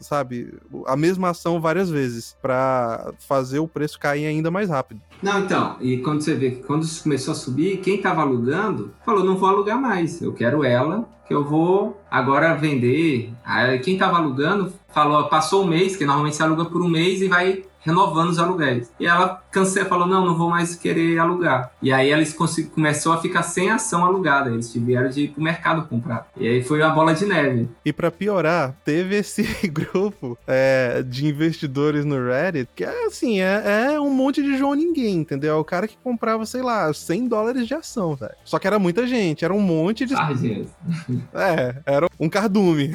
sabe, 0.00 0.54
a 0.86 0.96
mesma 0.96 1.30
ação 1.30 1.60
várias 1.60 1.90
vezes, 1.90 2.36
pra 2.40 3.12
fazer 3.26 3.58
o 3.58 3.68
preço 3.68 3.98
cair 3.98 4.26
ainda 4.26 4.50
mais 4.50 4.68
rápido. 4.68 5.00
Não, 5.22 5.40
então, 5.40 5.76
e 5.80 5.98
quando 5.98 6.22
você 6.22 6.34
vê 6.34 6.52
que 6.52 6.62
quando 6.62 6.84
isso 6.84 7.02
começou 7.02 7.32
a 7.32 7.36
subir, 7.36 7.78
quem 7.78 8.00
tava 8.00 8.22
alugando 8.22 8.92
falou: 9.04 9.24
não 9.24 9.36
vou 9.36 9.48
alugar 9.48 9.80
mais, 9.80 10.22
eu 10.22 10.32
quero 10.32 10.64
ela, 10.64 11.08
que 11.26 11.34
eu 11.34 11.44
vou 11.44 12.00
agora 12.10 12.54
vender. 12.54 13.32
Aí 13.44 13.78
quem 13.80 13.98
tava 13.98 14.16
alugando 14.16 14.72
falou: 14.88 15.28
passou 15.28 15.64
um 15.64 15.66
mês, 15.66 15.96
que 15.96 16.06
normalmente 16.06 16.36
se 16.36 16.42
aluga 16.42 16.64
por 16.64 16.80
um 16.80 16.88
mês 16.88 17.20
e 17.20 17.28
vai 17.28 17.64
renovando 17.80 18.30
os 18.30 18.38
aluguéis. 18.38 18.92
E 18.98 19.06
ela 19.06 19.42
cancela, 19.50 19.88
falou: 19.88 20.06
não, 20.06 20.24
não 20.24 20.36
vou 20.36 20.50
mais 20.50 20.74
querer 20.74 21.18
alugar. 21.18 21.72
E 21.82 21.92
aí 21.92 22.10
eles 22.10 22.36
começou 22.74 23.12
a 23.12 23.20
ficar 23.20 23.42
sem 23.42 23.70
ação 23.70 24.04
alugada, 24.04 24.50
eles 24.50 24.72
tiveram 24.72 25.08
de 25.08 25.22
ir 25.22 25.28
pro 25.28 25.42
mercado 25.42 25.86
comprar. 25.86 26.28
E 26.36 26.46
aí 26.46 26.62
foi 26.62 26.80
uma 26.80 26.90
bola 26.90 27.14
de 27.14 27.24
neve. 27.24 27.68
E 27.84 27.92
pra 27.92 28.10
piorar, 28.10 28.74
teve 28.84 29.16
esse 29.16 29.42
grupo 29.68 30.38
é, 30.46 31.02
de 31.02 31.26
investidores 31.26 32.04
no 32.04 32.16
Reddit 32.24 32.68
que 32.74 32.84
é 32.84 33.06
assim, 33.06 33.40
é, 33.40 33.92
é 33.92 34.00
um 34.00 34.10
monte 34.10 34.42
de 34.42 34.56
João 34.56 34.74
Ninguém, 34.74 35.16
entendeu? 35.16 35.54
É 35.54 35.58
o 35.58 35.64
cara 35.64 35.88
que 35.88 35.96
comprava, 36.02 36.44
sei 36.46 36.62
lá, 36.62 36.92
100 36.92 37.28
dólares 37.28 37.66
de 37.66 37.74
ação, 37.74 38.14
velho. 38.14 38.34
Só 38.44 38.58
que 38.58 38.66
era 38.66 38.78
muita 38.78 39.06
gente, 39.06 39.44
era 39.44 39.54
um 39.54 39.60
monte 39.60 40.04
de. 40.04 40.14
Sargento. 40.14 40.70
É, 41.34 41.74
era 41.86 42.08
um 42.18 42.28
cardume. 42.28 42.94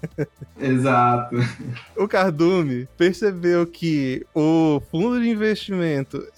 Exato. 0.58 1.36
O 1.96 2.08
Cardume 2.08 2.88
percebeu 2.96 3.66
que 3.66 4.26
o 4.34 4.80
fundo 4.90 5.20
de 5.20 5.28
investimento 5.28 5.85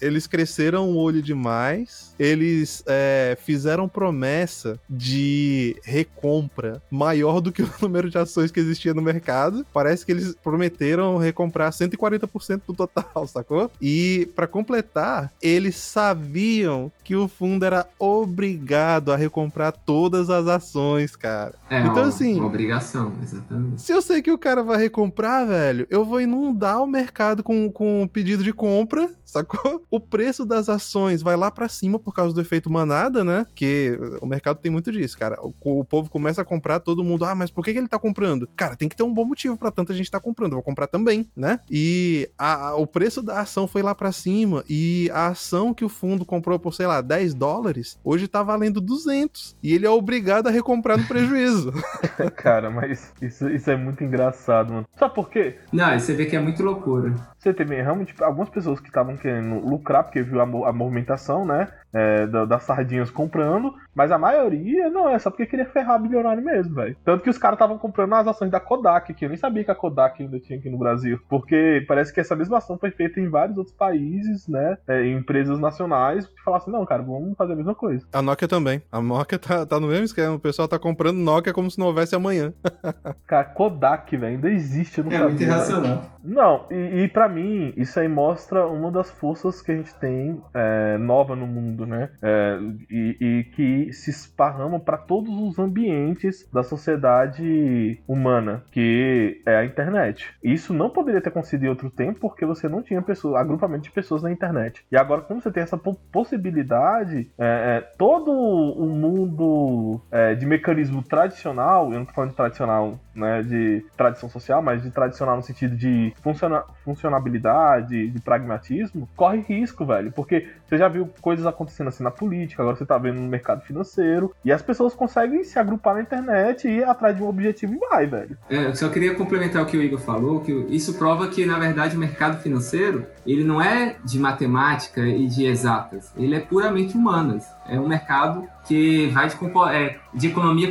eles 0.01 0.27
cresceram 0.27 0.89
o 0.89 0.97
olho 0.97 1.21
demais, 1.21 2.08
eles 2.19 2.83
é, 2.85 3.37
fizeram 3.41 3.87
promessa 3.87 4.77
de 4.89 5.75
recompra 5.83 6.81
maior 6.91 7.39
do 7.39 7.51
que 7.51 7.61
o 7.63 7.69
número 7.81 8.09
de 8.09 8.17
ações 8.17 8.51
que 8.51 8.59
existia 8.59 8.93
no 8.93 9.01
mercado. 9.01 9.65
Parece 9.73 10.05
que 10.05 10.11
eles 10.11 10.35
prometeram 10.43 11.17
recomprar 11.17 11.71
140% 11.71 12.61
do 12.67 12.73
total, 12.73 13.25
sacou? 13.27 13.71
E 13.81 14.29
para 14.35 14.45
completar, 14.47 15.31
eles 15.41 15.75
sabiam 15.75 16.91
que 17.03 17.15
o 17.15 17.27
fundo 17.27 17.63
era 17.65 17.87
obrigado 17.97 19.11
a 19.11 19.15
recomprar 19.15 19.71
todas 19.71 20.29
as 20.29 20.47
ações, 20.47 21.15
cara. 21.15 21.55
É 21.69 21.79
Então, 21.81 22.03
assim- 22.03 22.39
obrigação, 22.41 23.13
exatamente. 23.23 23.81
Se 23.81 23.91
eu 23.91 24.01
sei 24.01 24.21
que 24.21 24.31
o 24.31 24.37
cara 24.37 24.61
vai 24.63 24.77
recomprar, 24.77 25.47
velho, 25.47 25.87
eu 25.89 26.03
vou 26.03 26.19
inundar 26.21 26.81
o 26.83 26.87
mercado 26.87 27.41
com, 27.43 27.71
com 27.71 28.07
pedido 28.11 28.43
de 28.43 28.51
compra, 28.53 29.09
sacou? 29.25 29.83
O 29.89 29.99
preço 29.99 30.45
das 30.45 30.69
ações 30.69 31.21
vai 31.21 31.35
lá 31.37 31.49
pra 31.51 31.69
cima 31.69 31.97
por 32.09 32.15
causa 32.15 32.33
do 32.33 32.41
efeito 32.41 32.69
manada, 32.71 33.23
né? 33.23 33.45
Que 33.55 33.97
o 34.21 34.25
mercado 34.25 34.57
tem 34.57 34.71
muito 34.71 34.91
disso, 34.91 35.17
cara. 35.17 35.37
O, 35.41 35.79
o 35.79 35.85
povo 35.85 36.09
começa 36.09 36.41
a 36.41 36.45
comprar, 36.45 36.79
todo 36.79 37.03
mundo, 37.03 37.23
ah, 37.25 37.35
mas 37.35 37.51
por 37.51 37.63
que, 37.63 37.71
que 37.73 37.77
ele 37.79 37.87
tá 37.87 37.99
comprando? 37.99 38.47
Cara, 38.55 38.75
tem 38.75 38.89
que 38.89 38.95
ter 38.95 39.03
um 39.03 39.13
bom 39.13 39.25
motivo 39.25 39.57
pra 39.57 39.71
tanta 39.71 39.93
gente 39.93 40.09
tá 40.09 40.19
comprando. 40.19 40.53
Eu 40.53 40.57
vou 40.57 40.63
comprar 40.63 40.87
também, 40.87 41.29
né? 41.35 41.59
E 41.69 42.29
a- 42.37 42.69
a- 42.69 42.75
o 42.75 42.87
preço 42.87 43.21
da 43.21 43.39
ação 43.41 43.67
foi 43.67 43.81
lá 43.83 43.93
pra 43.93 44.11
cima 44.11 44.63
e 44.69 45.09
a 45.13 45.27
ação 45.27 45.73
que 45.73 45.85
o 45.85 45.89
fundo 45.89 46.25
comprou 46.25 46.57
por, 46.59 46.73
sei 46.73 46.87
lá, 46.87 47.01
10 47.01 47.33
dólares, 47.33 47.99
hoje 48.03 48.27
tá 48.27 48.41
valendo 48.41 48.81
200. 48.81 49.55
E 49.61 49.73
ele 49.73 49.85
é 49.85 49.89
obrigado 49.89 50.47
a 50.47 50.51
recomprar 50.51 50.97
no 50.97 51.05
prejuízo. 51.07 51.71
Cara, 52.35 52.69
mas 52.69 53.13
isso, 53.21 53.47
isso 53.49 53.69
é 53.69 53.75
muito 53.77 54.03
engraçado, 54.03 54.73
mano. 54.73 54.87
Sabe 54.97 55.13
por 55.13 55.29
quê? 55.29 55.57
Não, 55.71 55.97
você 55.99 56.13
vê 56.13 56.25
que 56.25 56.35
é 56.35 56.39
muito 56.39 56.63
loucura. 56.63 57.13
Você 57.37 57.53
teve 57.53 57.75
realmente 57.81 58.13
algumas 58.21 58.49
pessoas 58.49 58.79
que 58.79 58.87
estavam 58.87 59.15
querendo 59.15 59.59
lucrar 59.65 60.03
porque 60.03 60.21
viu 60.21 60.39
a, 60.39 60.43
a 60.43 60.73
movimentação, 60.73 61.45
né? 61.45 61.67
É, 61.93 62.27
da- 62.27 62.45
das 62.45 62.63
sardinhas 62.63 63.09
comprando, 63.09 63.73
mas 63.95 64.11
a 64.11 64.17
maioria 64.17 64.89
não 64.89 65.09
é 65.09 65.17
só 65.19 65.29
porque 65.29 65.45
queria 65.45 65.65
ferrar 65.65 66.01
bilionário 66.01 66.43
mesmo, 66.43 66.75
velho. 66.75 66.95
Tanto 67.03 67.23
que 67.23 67.29
os 67.29 67.37
caras 67.37 67.55
estavam 67.55 67.77
comprando 67.77 68.13
as 68.15 68.27
ações 68.27 68.51
da 68.51 68.59
Kodak, 68.59 69.13
que 69.13 69.25
eu 69.25 69.29
nem 69.29 69.37
sabia 69.37 69.63
que 69.63 69.71
a 69.71 69.75
Kodak 69.75 70.21
ainda 70.21 70.39
tinha 70.39 70.57
aqui 70.59 70.69
no 70.69 70.77
Brasil, 70.77 71.19
porque 71.29 71.83
parece 71.87 72.13
que 72.13 72.19
essa 72.19 72.35
mesma 72.35 72.57
ação 72.57 72.77
foi 72.77 72.91
feita 72.91 73.19
em 73.19 73.29
vários 73.29 73.57
outros 73.57 73.75
países, 73.75 74.47
né? 74.47 74.77
é, 74.87 75.03
em 75.03 75.17
empresas 75.17 75.59
nacionais 75.59 76.25
que 76.27 76.41
falassem, 76.43 76.71
não, 76.71 76.85
cara, 76.85 77.01
vamos 77.03 77.35
fazer 77.37 77.53
a 77.53 77.55
mesma 77.55 77.75
coisa. 77.75 78.05
A 78.13 78.21
Nokia 78.21 78.47
também. 78.47 78.81
A 78.91 79.01
Nokia 79.01 79.37
tá, 79.39 79.65
tá 79.65 79.79
no 79.79 79.87
mesmo 79.87 80.05
esquema. 80.05 80.35
O 80.35 80.39
pessoal 80.39 80.67
tá 80.67 80.79
comprando 80.79 81.17
Nokia 81.17 81.53
como 81.53 81.69
se 81.69 81.79
não 81.79 81.87
houvesse 81.87 82.15
amanhã. 82.15 82.53
Cara, 83.27 83.43
Kodak, 83.45 84.15
velho, 84.15 84.35
ainda 84.35 84.49
existe, 84.49 84.99
eu 84.99 85.03
não 85.05 85.11
É 85.11 85.19
muito 85.19 85.43
sabia, 85.43 85.47
velho. 85.47 85.51
irracional. 85.51 86.03
Não, 86.23 86.65
e, 86.69 87.03
e 87.03 87.07
para 87.07 87.29
mim, 87.29 87.73
isso 87.77 87.99
aí 87.99 88.07
mostra 88.07 88.65
uma 88.67 88.91
das 88.91 89.09
forças 89.11 89.61
que 89.61 89.71
a 89.71 89.75
gente 89.75 89.93
tem 89.95 90.41
é, 90.53 90.97
nova 90.97 91.35
no 91.35 91.47
mundo, 91.47 91.85
né? 91.85 92.09
É, 92.21 92.59
e, 92.89 93.17
e 93.19 93.43
que 93.55 93.88
se 93.93 94.09
esparrama 94.09 94.79
para 94.79 94.97
todos 94.97 95.33
os 95.33 95.59
ambientes 95.59 96.47
da 96.51 96.63
sociedade 96.63 98.01
humana, 98.07 98.63
que 98.71 99.41
é 99.45 99.57
a 99.57 99.65
internet. 99.65 100.33
Isso 100.43 100.73
não 100.73 100.89
poderia 100.89 101.21
ter 101.21 101.29
acontecido 101.29 101.63
em 101.63 101.69
outro 101.69 101.89
tempo 101.89 102.19
porque 102.19 102.45
você 102.45 102.67
não 102.67 102.81
tinha 102.81 103.01
pessoas, 103.01 103.35
agrupamento 103.35 103.83
de 103.83 103.91
pessoas 103.91 104.23
na 104.23 104.31
internet. 104.31 104.85
E 104.91 104.97
agora, 104.97 105.21
como 105.21 105.41
você 105.41 105.51
tem 105.51 105.63
essa 105.63 105.77
po- 105.77 105.95
possibilidade, 106.11 107.29
é, 107.37 107.77
é, 107.77 107.81
todo 107.97 108.31
o 108.31 108.87
mundo 108.87 110.01
é, 110.11 110.35
de 110.35 110.45
mecanismo 110.45 111.01
tradicional, 111.03 111.91
eu 111.91 111.99
não 111.99 112.05
tô 112.05 112.13
falando 112.13 112.31
de 112.31 112.35
tradicional 112.35 112.99
né, 113.19 113.43
de 113.43 113.85
tradição 113.95 114.29
social, 114.29 114.61
mas 114.61 114.81
de 114.81 114.89
tradicional 114.89 115.35
no 115.35 115.43
sentido 115.43 115.75
de 115.75 116.13
funciona 116.23 116.63
funcionabilidade, 116.83 118.09
de 118.09 118.19
pragmatismo, 118.19 119.07
corre 119.15 119.39
risco, 119.39 119.85
velho. 119.85 120.11
Porque 120.11 120.47
você 120.65 120.77
já 120.77 120.87
viu 120.87 121.09
coisas 121.21 121.45
acontecendo 121.45 121.87
assim 121.87 122.03
na 122.03 122.11
política, 122.11 122.63
agora 122.63 122.75
você 122.75 122.85
tá 122.85 122.97
vendo 122.97 123.19
no 123.19 123.27
mercado 123.27 123.61
financeiro, 123.61 124.33
e 124.43 124.51
as 124.51 124.61
pessoas 124.61 124.95
conseguem 124.95 125.43
se 125.43 125.59
agrupar 125.59 125.95
na 125.95 126.01
internet 126.01 126.67
e 126.67 126.77
ir 126.77 126.83
atrás 126.83 127.15
de 127.15 127.21
um 127.21 127.27
objetivo 127.27 127.73
e 127.75 127.77
vai, 127.77 128.07
velho. 128.07 128.37
É, 128.49 128.65
eu 128.65 128.75
só 128.75 128.89
queria 128.89 129.13
complementar 129.15 129.61
o 129.61 129.65
que 129.65 129.77
o 129.77 129.81
Igor 129.81 129.99
falou, 129.99 130.41
que 130.41 130.51
isso 130.69 130.93
prova 130.95 131.27
que, 131.27 131.45
na 131.45 131.59
verdade, 131.59 131.95
o 131.95 131.99
mercado 131.99 132.41
financeiro, 132.41 133.05
ele 133.25 133.43
não 133.43 133.61
é 133.61 133.95
de 134.03 134.17
matemática 134.19 135.01
e 135.01 135.27
de 135.27 135.45
exatas, 135.45 136.13
ele 136.17 136.35
é 136.35 136.39
puramente 136.39 136.95
humanas. 136.95 137.47
É 137.69 137.79
um 137.79 137.87
mercado 137.87 138.47
que 138.67 139.07
vai 139.07 139.27
de, 139.27 139.35
é, 139.71 139.99
de 140.13 140.27
economia 140.27 140.69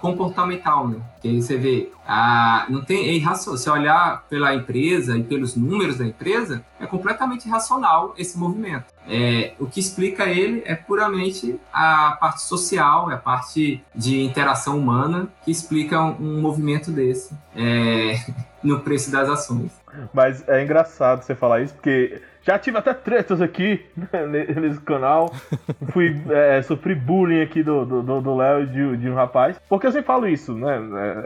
comportamental, 0.00 0.88
né? 0.88 0.98
Que 1.20 1.28
aí 1.28 1.42
você 1.42 1.56
vê, 1.56 1.90
a, 2.06 2.66
não 2.68 2.84
tem, 2.84 3.08
é 3.08 3.14
irracional. 3.14 3.58
Se 3.58 3.70
olhar 3.70 4.24
pela 4.28 4.54
empresa 4.54 5.16
e 5.16 5.22
pelos 5.22 5.56
números 5.56 5.98
da 5.98 6.04
empresa, 6.04 6.64
é 6.80 6.86
completamente 6.86 7.46
irracional 7.46 8.14
esse 8.16 8.38
movimento. 8.38 8.86
É, 9.06 9.54
o 9.58 9.66
que 9.66 9.80
explica 9.80 10.26
ele 10.26 10.62
é 10.64 10.74
puramente 10.74 11.58
a 11.72 12.16
parte 12.20 12.42
social, 12.42 13.10
é 13.10 13.14
a 13.14 13.18
parte 13.18 13.82
de 13.94 14.22
interação 14.22 14.78
humana 14.78 15.28
que 15.44 15.50
explica 15.50 16.00
um, 16.00 16.16
um 16.20 16.40
movimento 16.40 16.90
desse 16.90 17.34
é, 17.56 18.20
no 18.62 18.80
preço 18.80 19.10
das 19.10 19.28
ações. 19.28 19.72
Mas 20.12 20.46
é 20.48 20.62
engraçado 20.62 21.22
você 21.22 21.34
falar 21.34 21.62
isso, 21.62 21.74
porque 21.74 22.20
já 22.42 22.58
tive 22.58 22.78
até 22.78 22.94
tretas 22.94 23.40
aqui 23.40 23.84
né, 23.96 24.26
nesse 24.26 24.80
canal. 24.80 25.32
Fui 25.92 26.16
é, 26.30 26.62
sofri 26.62 26.94
bullying 26.94 27.42
aqui 27.42 27.62
do 27.62 27.84
Léo 27.84 28.02
do, 28.02 28.20
do 28.20 28.36
Léo 28.36 28.66
de, 28.66 28.96
de 28.96 29.10
um 29.10 29.14
rapaz. 29.14 29.60
Porque 29.68 29.86
eu 29.86 29.92
sempre 29.92 30.06
falo 30.06 30.26
isso, 30.26 30.54
né? 30.54 30.78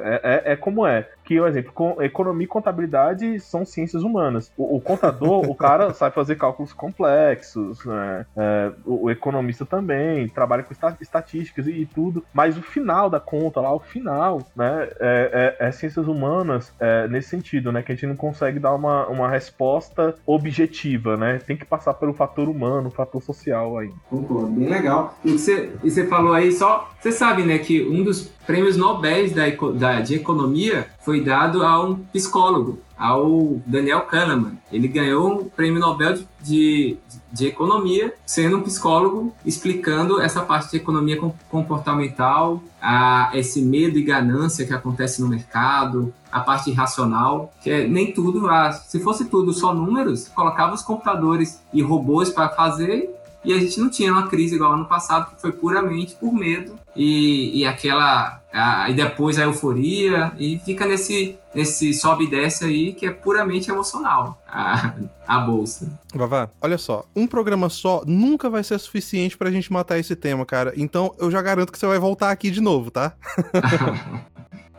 É, 0.03 0.21
é, 0.23 0.53
é 0.53 0.57
como 0.57 0.87
é 0.87 1.09
que, 1.33 1.39
por 1.39 1.49
exemplo, 1.49 2.03
economia 2.03 2.45
e 2.45 2.49
contabilidade 2.49 3.41
são 3.41 3.65
ciências 3.65 4.03
humanas. 4.03 4.53
O, 4.57 4.77
o 4.77 4.81
contador, 4.81 5.49
o 5.49 5.55
cara 5.55 5.93
sabe 5.95 6.15
fazer 6.15 6.37
cálculos 6.37 6.73
complexos, 6.73 7.85
né? 7.85 8.27
é, 8.37 8.73
o, 8.85 9.07
o, 9.07 9.11
economista 9.11 9.65
também, 9.65 10.29
trabalha 10.29 10.63
com 10.63 10.73
estatísticas 11.01 11.67
e, 11.67 11.71
e, 11.71 11.87
tudo, 11.87 12.25
mas 12.33 12.57
o 12.57 12.63
final 12.63 13.09
da 13.09 13.21
conta 13.21 13.61
lá, 13.61 13.73
o 13.73 13.79
final, 13.79 14.43
né, 14.55 14.89
é, 15.01 15.57
é, 15.59 15.69
é 15.69 15.73
ciências 15.73 16.07
humanas 16.07 16.73
é, 16.81 17.09
nesse 17.09 17.29
sentido, 17.29 17.73
né, 17.73 17.83
que 17.83 17.93
a 17.93 17.95
gente 17.95 18.07
não 18.07 18.17
consegue 18.17 18.59
dar 18.59 18.75
uma, 18.75 19.07
uma 19.07 19.29
resposta 19.29 20.15
objetiva, 20.27 21.17
né, 21.17 21.41
tem 21.47 21.57
que 21.57 21.65
passar 21.65 21.95
pelo 21.95 22.13
fator 22.13 22.49
humano, 22.49 22.91
fator 22.91 23.23
social 23.23 23.79
aí. 23.79 23.91
Concordo, 24.09 24.49
bem 24.49 24.69
legal. 24.69 25.17
E 25.25 25.33
você, 25.33 25.73
e 25.83 25.91
você 25.91 26.07
falou 26.07 26.33
aí 26.33 26.53
só, 26.53 26.91
você 27.01 27.13
sabe, 27.13 27.43
né, 27.43 27.59
que 27.59 27.83
um 27.83 28.03
dos 28.03 28.33
prêmios 28.47 28.77
Nobel 28.77 29.31
da, 29.31 29.49
da, 29.73 30.01
de 30.01 30.15
economia 30.15 30.87
foi 31.01 31.22
dado 31.23 31.65
a 31.65 31.83
um 31.83 31.97
psicólogo, 31.97 32.81
ao 32.97 33.61
Daniel 33.67 34.03
Kahneman. 34.03 34.59
Ele 34.71 34.87
ganhou 34.87 35.41
um 35.41 35.45
prêmio 35.45 35.81
Nobel 35.81 36.15
de, 36.15 36.25
de, 36.41 36.97
de, 37.33 37.47
Economia, 37.47 38.15
sendo 38.25 38.59
um 38.59 38.63
psicólogo, 38.63 39.35
explicando 39.45 40.21
essa 40.21 40.43
parte 40.43 40.71
de 40.71 40.77
economia 40.77 41.19
comportamental, 41.51 42.63
a, 42.81 43.31
esse 43.35 43.61
medo 43.61 43.99
e 43.99 44.03
ganância 44.03 44.65
que 44.65 44.73
acontece 44.73 45.21
no 45.21 45.29
mercado, 45.29 46.15
a 46.31 46.41
parte 46.41 46.71
irracional, 46.71 47.53
que 47.63 47.71
é 47.71 47.87
nem 47.87 48.13
tudo, 48.13 48.49
a, 48.49 48.73
se 48.73 49.01
fosse 49.01 49.25
tudo 49.25 49.53
só 49.53 49.75
números, 49.75 50.29
colocava 50.29 50.75
os 50.75 50.83
computadores 50.83 51.61
e 51.73 51.83
robôs 51.83 52.31
para 52.31 52.51
fazer 52.51 53.11
e 53.45 53.53
a 53.53 53.59
gente 53.59 53.81
não 53.81 53.91
tinha 53.91 54.13
uma 54.13 54.29
crise 54.29 54.55
igual 54.55 54.73
ano 54.73 54.85
passado, 54.85 55.35
que 55.35 55.41
foi 55.41 55.53
puramente 55.53 56.15
por 56.15 56.33
medo 56.33 56.79
e, 56.95 57.61
e 57.61 57.67
aquela. 57.67 58.41
A, 58.53 58.91
e 58.91 58.95
depois 58.95 59.39
a 59.39 59.45
euforia, 59.45 60.33
e 60.39 60.59
fica 60.59 60.87
nesse, 60.87 61.39
nesse 61.55 61.95
sobe 61.95 62.25
e 62.25 62.31
desce 62.31 62.65
aí 62.65 62.93
que 62.93 63.07
é 63.07 63.11
puramente 63.11 63.71
emocional 63.71 64.43
a, 64.47 64.95
a 65.27 65.39
bolsa. 65.41 65.99
Vavá, 66.15 66.51
olha 66.61 66.77
só, 66.77 67.05
um 67.17 67.27
programa 67.27 67.69
só 67.69 68.03
nunca 68.07 68.51
vai 68.51 68.63
ser 68.63 68.79
suficiente 68.79 69.39
pra 69.39 69.51
gente 69.51 69.73
matar 69.73 69.99
esse 69.99 70.15
tema, 70.15 70.45
cara. 70.45 70.73
Então 70.77 71.15
eu 71.19 71.31
já 71.31 71.41
garanto 71.41 71.73
que 71.73 71.79
você 71.79 71.87
vai 71.87 71.99
voltar 71.99 72.31
aqui 72.31 72.51
de 72.51 72.61
novo, 72.61 72.91
tá? 72.91 73.15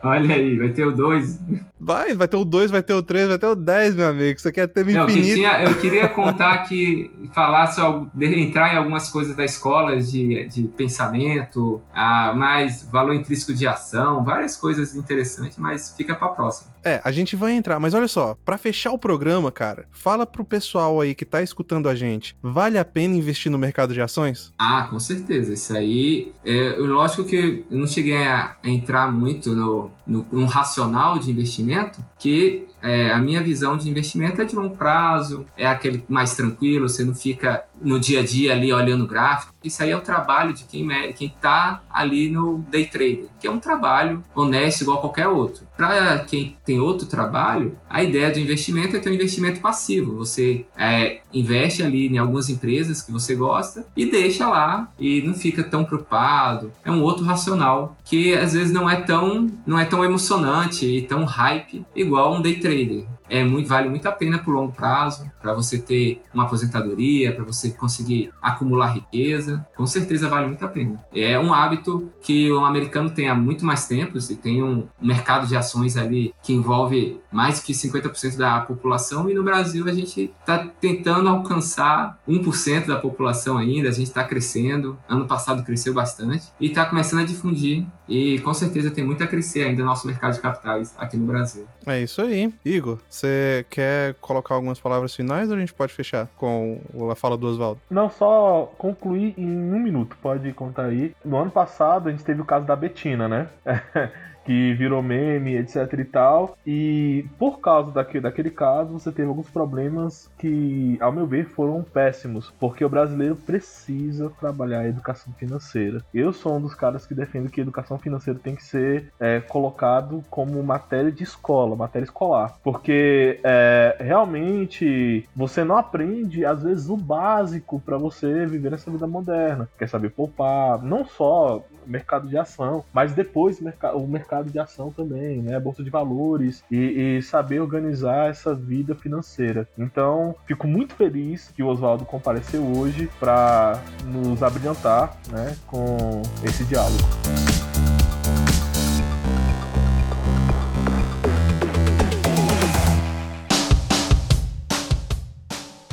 Olha 0.04 0.34
aí, 0.34 0.58
vai 0.58 0.68
ter 0.68 0.86
o 0.86 0.92
2. 0.92 1.40
Vai, 1.80 2.14
vai 2.14 2.28
ter 2.28 2.36
o 2.36 2.44
2, 2.44 2.70
vai 2.70 2.82
ter 2.82 2.92
o 2.92 3.02
3, 3.02 3.28
vai 3.28 3.38
ter 3.38 3.46
o 3.46 3.54
10, 3.54 3.94
meu 3.96 4.08
amigo. 4.08 4.38
Isso 4.38 4.48
aqui 4.48 4.60
é 4.60 4.66
tema 4.66 4.90
Não, 4.90 5.08
infinito. 5.08 5.34
Tinha, 5.36 5.62
eu 5.62 5.74
queria 5.80 6.08
contar 6.08 6.58
que, 6.64 7.10
falar 7.32 7.68
sobre, 7.68 8.40
entrar 8.40 8.74
em 8.74 8.76
algumas 8.76 9.08
coisas 9.08 9.34
da 9.34 9.44
escola 9.44 10.00
de, 10.00 10.46
de 10.48 10.64
pensamento, 10.64 11.80
a 11.94 12.34
mais 12.34 12.86
valor 12.90 13.14
intrínseco 13.14 13.54
de 13.54 13.66
ação, 13.66 14.22
várias 14.22 14.56
coisas 14.56 14.94
interessantes, 14.94 15.56
mas 15.56 15.94
fica 15.96 16.14
pra 16.14 16.28
próxima. 16.28 16.73
É, 16.84 17.00
a 17.02 17.10
gente 17.10 17.34
vai 17.34 17.52
entrar, 17.52 17.80
mas 17.80 17.94
olha 17.94 18.06
só, 18.06 18.36
para 18.44 18.58
fechar 18.58 18.92
o 18.92 18.98
programa, 18.98 19.50
cara, 19.50 19.86
fala 19.90 20.26
pro 20.26 20.44
pessoal 20.44 21.00
aí 21.00 21.14
que 21.14 21.24
tá 21.24 21.42
escutando 21.42 21.88
a 21.88 21.94
gente, 21.94 22.36
vale 22.42 22.78
a 22.78 22.84
pena 22.84 23.16
investir 23.16 23.50
no 23.50 23.58
mercado 23.58 23.94
de 23.94 24.02
ações? 24.02 24.52
Ah, 24.58 24.86
com 24.90 25.00
certeza. 25.00 25.54
Isso 25.54 25.74
aí, 25.74 26.32
é, 26.44 26.76
lógico 26.78 27.24
que 27.24 27.64
eu 27.70 27.78
não 27.78 27.86
cheguei 27.86 28.18
a, 28.18 28.56
entrar 28.62 29.10
muito 29.10 29.54
no, 29.54 29.90
no, 30.06 30.26
no 30.30 30.44
racional 30.44 31.18
de 31.18 31.30
investimento, 31.30 32.04
que 32.18 32.66
é, 32.82 33.10
a 33.10 33.18
minha 33.18 33.42
visão 33.42 33.78
de 33.78 33.88
investimento 33.88 34.42
é 34.42 34.44
de 34.44 34.54
longo 34.54 34.76
prazo, 34.76 35.46
é 35.56 35.66
aquele 35.66 36.04
mais 36.06 36.36
tranquilo, 36.36 36.86
você 36.86 37.02
não 37.02 37.14
fica 37.14 37.64
no 37.80 37.98
dia 37.98 38.20
a 38.20 38.22
dia 38.22 38.52
ali 38.52 38.70
olhando 38.70 39.04
o 39.04 39.06
gráfico. 39.06 39.53
Isso 39.64 39.82
aí 39.82 39.90
é 39.90 39.96
o 39.96 40.00
trabalho 40.00 40.52
de 40.52 40.64
quem 40.64 40.84
quem 41.14 41.28
está 41.28 41.82
ali 41.90 42.28
no 42.28 42.58
day 42.68 42.84
trader, 42.84 43.26
que 43.40 43.46
é 43.46 43.50
um 43.50 43.58
trabalho 43.58 44.22
honesto 44.34 44.82
igual 44.82 45.00
qualquer 45.00 45.28
outro. 45.28 45.66
Para 45.76 46.18
quem 46.20 46.56
tem 46.64 46.78
outro 46.78 47.06
trabalho, 47.06 47.76
a 47.88 48.02
ideia 48.02 48.30
do 48.30 48.38
investimento 48.38 48.96
é 48.96 49.00
ter 49.00 49.10
um 49.10 49.14
investimento 49.14 49.60
passivo. 49.60 50.16
Você 50.16 50.66
é, 50.76 51.20
investe 51.32 51.82
ali 51.82 52.06
em 52.06 52.18
algumas 52.18 52.50
empresas 52.50 53.00
que 53.00 53.10
você 53.10 53.34
gosta 53.34 53.86
e 53.96 54.04
deixa 54.04 54.48
lá 54.48 54.92
e 54.98 55.22
não 55.22 55.34
fica 55.34 55.64
tão 55.64 55.84
preocupado. 55.84 56.70
É 56.84 56.90
um 56.90 57.02
outro 57.02 57.24
racional 57.24 57.96
que 58.04 58.34
às 58.34 58.52
vezes 58.52 58.72
não 58.72 58.88
é 58.88 58.96
tão 58.96 59.50
não 59.66 59.78
é 59.78 59.84
tão 59.84 60.04
emocionante 60.04 60.86
e 60.86 61.02
tão 61.02 61.24
hype 61.24 61.84
igual 61.94 62.34
um 62.34 62.42
day 62.42 62.56
trader 62.56 63.06
é 63.28 63.44
muito, 63.44 63.68
vale 63.68 63.88
muito 63.88 64.06
a 64.06 64.12
pena 64.12 64.38
por 64.38 64.52
longo 64.52 64.72
prazo, 64.72 65.30
para 65.40 65.54
você 65.54 65.78
ter 65.78 66.22
uma 66.32 66.44
aposentadoria, 66.44 67.34
para 67.34 67.44
você 67.44 67.70
conseguir 67.70 68.30
acumular 68.40 68.94
riqueza, 68.94 69.66
com 69.76 69.86
certeza 69.86 70.28
vale 70.28 70.46
muito 70.46 70.64
a 70.64 70.68
pena. 70.68 71.02
É 71.14 71.38
um 71.38 71.52
hábito 71.52 72.10
que 72.22 72.50
o 72.52 72.64
americano 72.64 73.10
tem 73.10 73.28
há 73.28 73.34
muito 73.34 73.64
mais 73.64 73.86
tempo, 73.86 74.18
e 74.18 74.36
tem 74.36 74.62
um 74.62 74.86
mercado 75.00 75.46
de 75.46 75.56
ações 75.56 75.96
ali 75.96 76.34
que 76.42 76.52
envolve 76.52 77.20
mais 77.30 77.60
que 77.60 77.72
50% 77.72 78.36
da 78.36 78.60
população, 78.60 79.28
e 79.28 79.34
no 79.34 79.42
Brasil 79.42 79.88
a 79.88 79.92
gente 79.92 80.32
está 80.40 80.58
tentando 80.58 81.28
alcançar 81.28 82.18
1% 82.28 82.86
da 82.86 82.96
população 82.96 83.58
ainda, 83.58 83.88
a 83.88 83.92
gente 83.92 84.08
está 84.08 84.24
crescendo, 84.24 84.98
ano 85.08 85.26
passado 85.26 85.64
cresceu 85.64 85.92
bastante, 85.94 86.44
e 86.60 86.66
está 86.66 86.84
começando 86.84 87.20
a 87.20 87.24
difundir, 87.24 87.86
e 88.08 88.38
com 88.40 88.52
certeza 88.52 88.90
tem 88.90 89.04
muito 89.04 89.22
a 89.22 89.26
crescer 89.26 89.62
ainda 89.62 89.82
no 89.82 89.88
nosso 89.88 90.06
mercado 90.06 90.34
de 90.34 90.40
capitais 90.40 90.94
aqui 90.98 91.16
no 91.16 91.26
Brasil. 91.26 91.66
É 91.86 92.00
isso 92.00 92.20
aí. 92.22 92.52
Igor, 92.64 92.98
você 93.08 93.64
quer 93.70 94.14
colocar 94.20 94.54
algumas 94.54 94.78
palavras 94.78 95.14
finais 95.14 95.50
ou 95.50 95.56
a 95.56 95.60
gente 95.60 95.74
pode 95.74 95.92
fechar 95.92 96.28
com 96.36 96.80
a 97.10 97.14
fala 97.14 97.36
do 97.36 97.46
Oswaldo? 97.46 97.80
Não, 97.90 98.10
só 98.10 98.72
concluir 98.78 99.34
em 99.36 99.46
um 99.46 99.80
minuto, 99.80 100.16
pode 100.20 100.52
contar 100.52 100.86
aí. 100.86 101.14
No 101.24 101.38
ano 101.38 101.50
passado 101.50 102.08
a 102.08 102.12
gente 102.12 102.24
teve 102.24 102.40
o 102.40 102.44
caso 102.44 102.66
da 102.66 102.76
Betina, 102.76 103.28
né? 103.28 103.48
que 104.44 104.74
virou 104.74 105.02
meme, 105.02 105.56
etc 105.56 105.92
e 105.98 106.04
tal. 106.04 106.56
E 106.66 107.26
por 107.38 107.60
causa 107.60 107.90
daquele, 107.90 108.20
daquele 108.20 108.50
caso, 108.50 108.92
você 108.92 109.10
teve 109.10 109.28
alguns 109.28 109.48
problemas 109.48 110.30
que, 110.38 110.96
ao 111.00 111.12
meu 111.12 111.26
ver, 111.26 111.46
foram 111.46 111.82
péssimos, 111.82 112.52
porque 112.58 112.84
o 112.84 112.88
brasileiro 112.88 113.36
precisa 113.36 114.30
trabalhar 114.38 114.80
a 114.80 114.88
educação 114.88 115.32
financeira. 115.34 116.02
Eu 116.12 116.32
sou 116.32 116.56
um 116.56 116.60
dos 116.60 116.74
caras 116.74 117.06
que 117.06 117.14
defendo 117.14 117.50
que 117.50 117.60
a 117.60 117.62
educação 117.62 117.98
financeira 117.98 118.38
tem 118.42 118.54
que 118.54 118.64
ser 118.64 119.12
é, 119.18 119.40
colocado 119.40 120.24
como 120.30 120.62
matéria 120.62 121.10
de 121.10 121.22
escola, 121.22 121.76
matéria 121.76 122.04
escolar, 122.04 122.56
porque 122.62 123.40
é, 123.42 123.96
realmente 124.00 125.28
você 125.34 125.64
não 125.64 125.76
aprende, 125.76 126.44
às 126.44 126.62
vezes, 126.62 126.88
o 126.88 126.96
básico 126.96 127.80
para 127.80 127.96
você 127.96 128.46
viver 128.46 128.70
nessa 128.70 128.90
vida 128.90 129.06
moderna. 129.06 129.68
Quer 129.78 129.88
saber 129.88 130.10
poupar, 130.10 130.82
não 130.82 131.04
só 131.04 131.64
mercado 131.86 132.28
de 132.28 132.36
ação, 132.36 132.84
mas 132.92 133.12
depois 133.12 133.60
o 133.60 134.06
mercado 134.06 134.50
de 134.50 134.58
ação 134.58 134.90
também, 134.90 135.42
né? 135.42 135.58
Bolsa 135.58 135.82
de 135.82 135.90
valores 135.90 136.62
e, 136.70 137.16
e 137.18 137.22
saber 137.22 137.60
organizar 137.60 138.30
essa 138.30 138.54
vida 138.54 138.94
financeira. 138.94 139.68
Então, 139.78 140.34
fico 140.46 140.66
muito 140.66 140.94
feliz 140.94 141.50
que 141.54 141.62
o 141.62 141.68
Oswaldo 141.68 142.04
compareceu 142.04 142.62
hoje 142.76 143.08
para 143.18 143.80
nos 144.06 144.42
abrilhantar, 144.42 145.16
né, 145.30 145.56
com 145.66 146.22
esse 146.44 146.64
diálogo. 146.64 147.04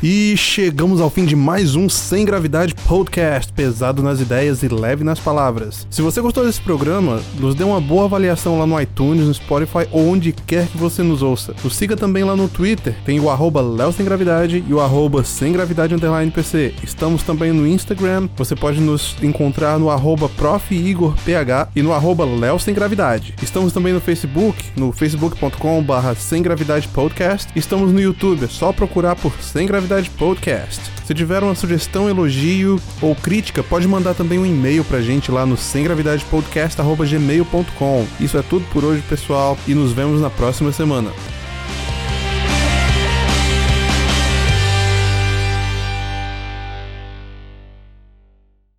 E 0.03 0.35
chegamos 0.35 0.99
ao 0.99 1.11
fim 1.11 1.25
de 1.25 1.35
mais 1.35 1.75
um 1.75 1.87
Sem 1.87 2.25
Gravidade 2.25 2.73
Podcast, 2.73 3.53
pesado 3.53 4.01
nas 4.01 4.19
ideias 4.19 4.63
e 4.63 4.67
leve 4.67 5.03
nas 5.03 5.19
palavras. 5.19 5.85
Se 5.91 6.01
você 6.01 6.19
gostou 6.19 6.43
desse 6.43 6.59
programa, 6.59 7.21
nos 7.39 7.53
dê 7.53 7.63
uma 7.63 7.79
boa 7.79 8.05
avaliação 8.05 8.57
lá 8.57 8.65
no 8.65 8.81
iTunes, 8.81 9.27
no 9.27 9.33
Spotify 9.35 9.87
ou 9.91 10.07
onde 10.07 10.31
quer 10.31 10.65
que 10.65 10.75
você 10.75 11.03
nos 11.03 11.21
ouça. 11.21 11.53
Nos 11.63 11.75
siga 11.75 11.95
também 11.95 12.23
lá 12.23 12.35
no 12.35 12.49
Twitter, 12.49 12.95
tem 13.05 13.19
o 13.19 13.29
arroba 13.29 13.61
Léo 13.61 13.93
Sem 13.93 14.03
Gravidade 14.03 14.63
e 14.67 14.73
o 14.73 14.81
arroba 14.81 15.23
Sem 15.23 15.53
Gravidade 15.53 15.93
Underline 15.93 16.31
PC. 16.31 16.73
Estamos 16.83 17.21
também 17.21 17.51
no 17.51 17.67
Instagram, 17.67 18.27
você 18.35 18.55
pode 18.55 18.81
nos 18.81 19.15
encontrar 19.21 19.77
no 19.77 19.91
arroba 19.91 20.27
Prof. 20.29 20.73
Igor 20.73 21.13
PH 21.23 21.69
e 21.75 21.83
no 21.83 21.93
arroba 21.93 22.25
Léo 22.25 22.57
Sem 22.57 22.73
Gravidade. 22.73 23.35
Estamos 23.39 23.71
também 23.71 23.93
no 23.93 24.01
Facebook, 24.01 24.63
no 24.75 24.91
facebook.com 24.91 25.83
barra 25.83 26.15
Sem 26.15 26.41
Gravidade 26.41 26.87
Podcast. 26.87 27.51
Estamos 27.55 27.93
no 27.93 28.01
YouTube, 28.01 28.45
é 28.45 28.47
só 28.47 28.73
procurar 28.73 29.15
por 29.15 29.31
Sem 29.39 29.67
Gravidade 29.67 29.90
Podcast. 30.17 30.81
Se 31.05 31.13
tiver 31.13 31.43
uma 31.43 31.53
sugestão, 31.53 32.09
elogio 32.09 32.79
ou 33.01 33.13
crítica, 33.13 33.61
pode 33.61 33.85
mandar 33.87 34.13
também 34.13 34.39
um 34.39 34.45
e-mail 34.45 34.85
pra 34.85 35.01
gente 35.01 35.29
lá 35.31 35.45
no 35.45 35.57
semgravidadepodcast.gmail.com. 35.57 38.07
Isso 38.19 38.37
é 38.37 38.41
tudo 38.41 38.65
por 38.71 38.85
hoje, 38.85 39.03
pessoal, 39.09 39.57
e 39.67 39.75
nos 39.75 39.91
vemos 39.91 40.21
na 40.21 40.29
próxima 40.29 40.71
semana. 40.71 41.11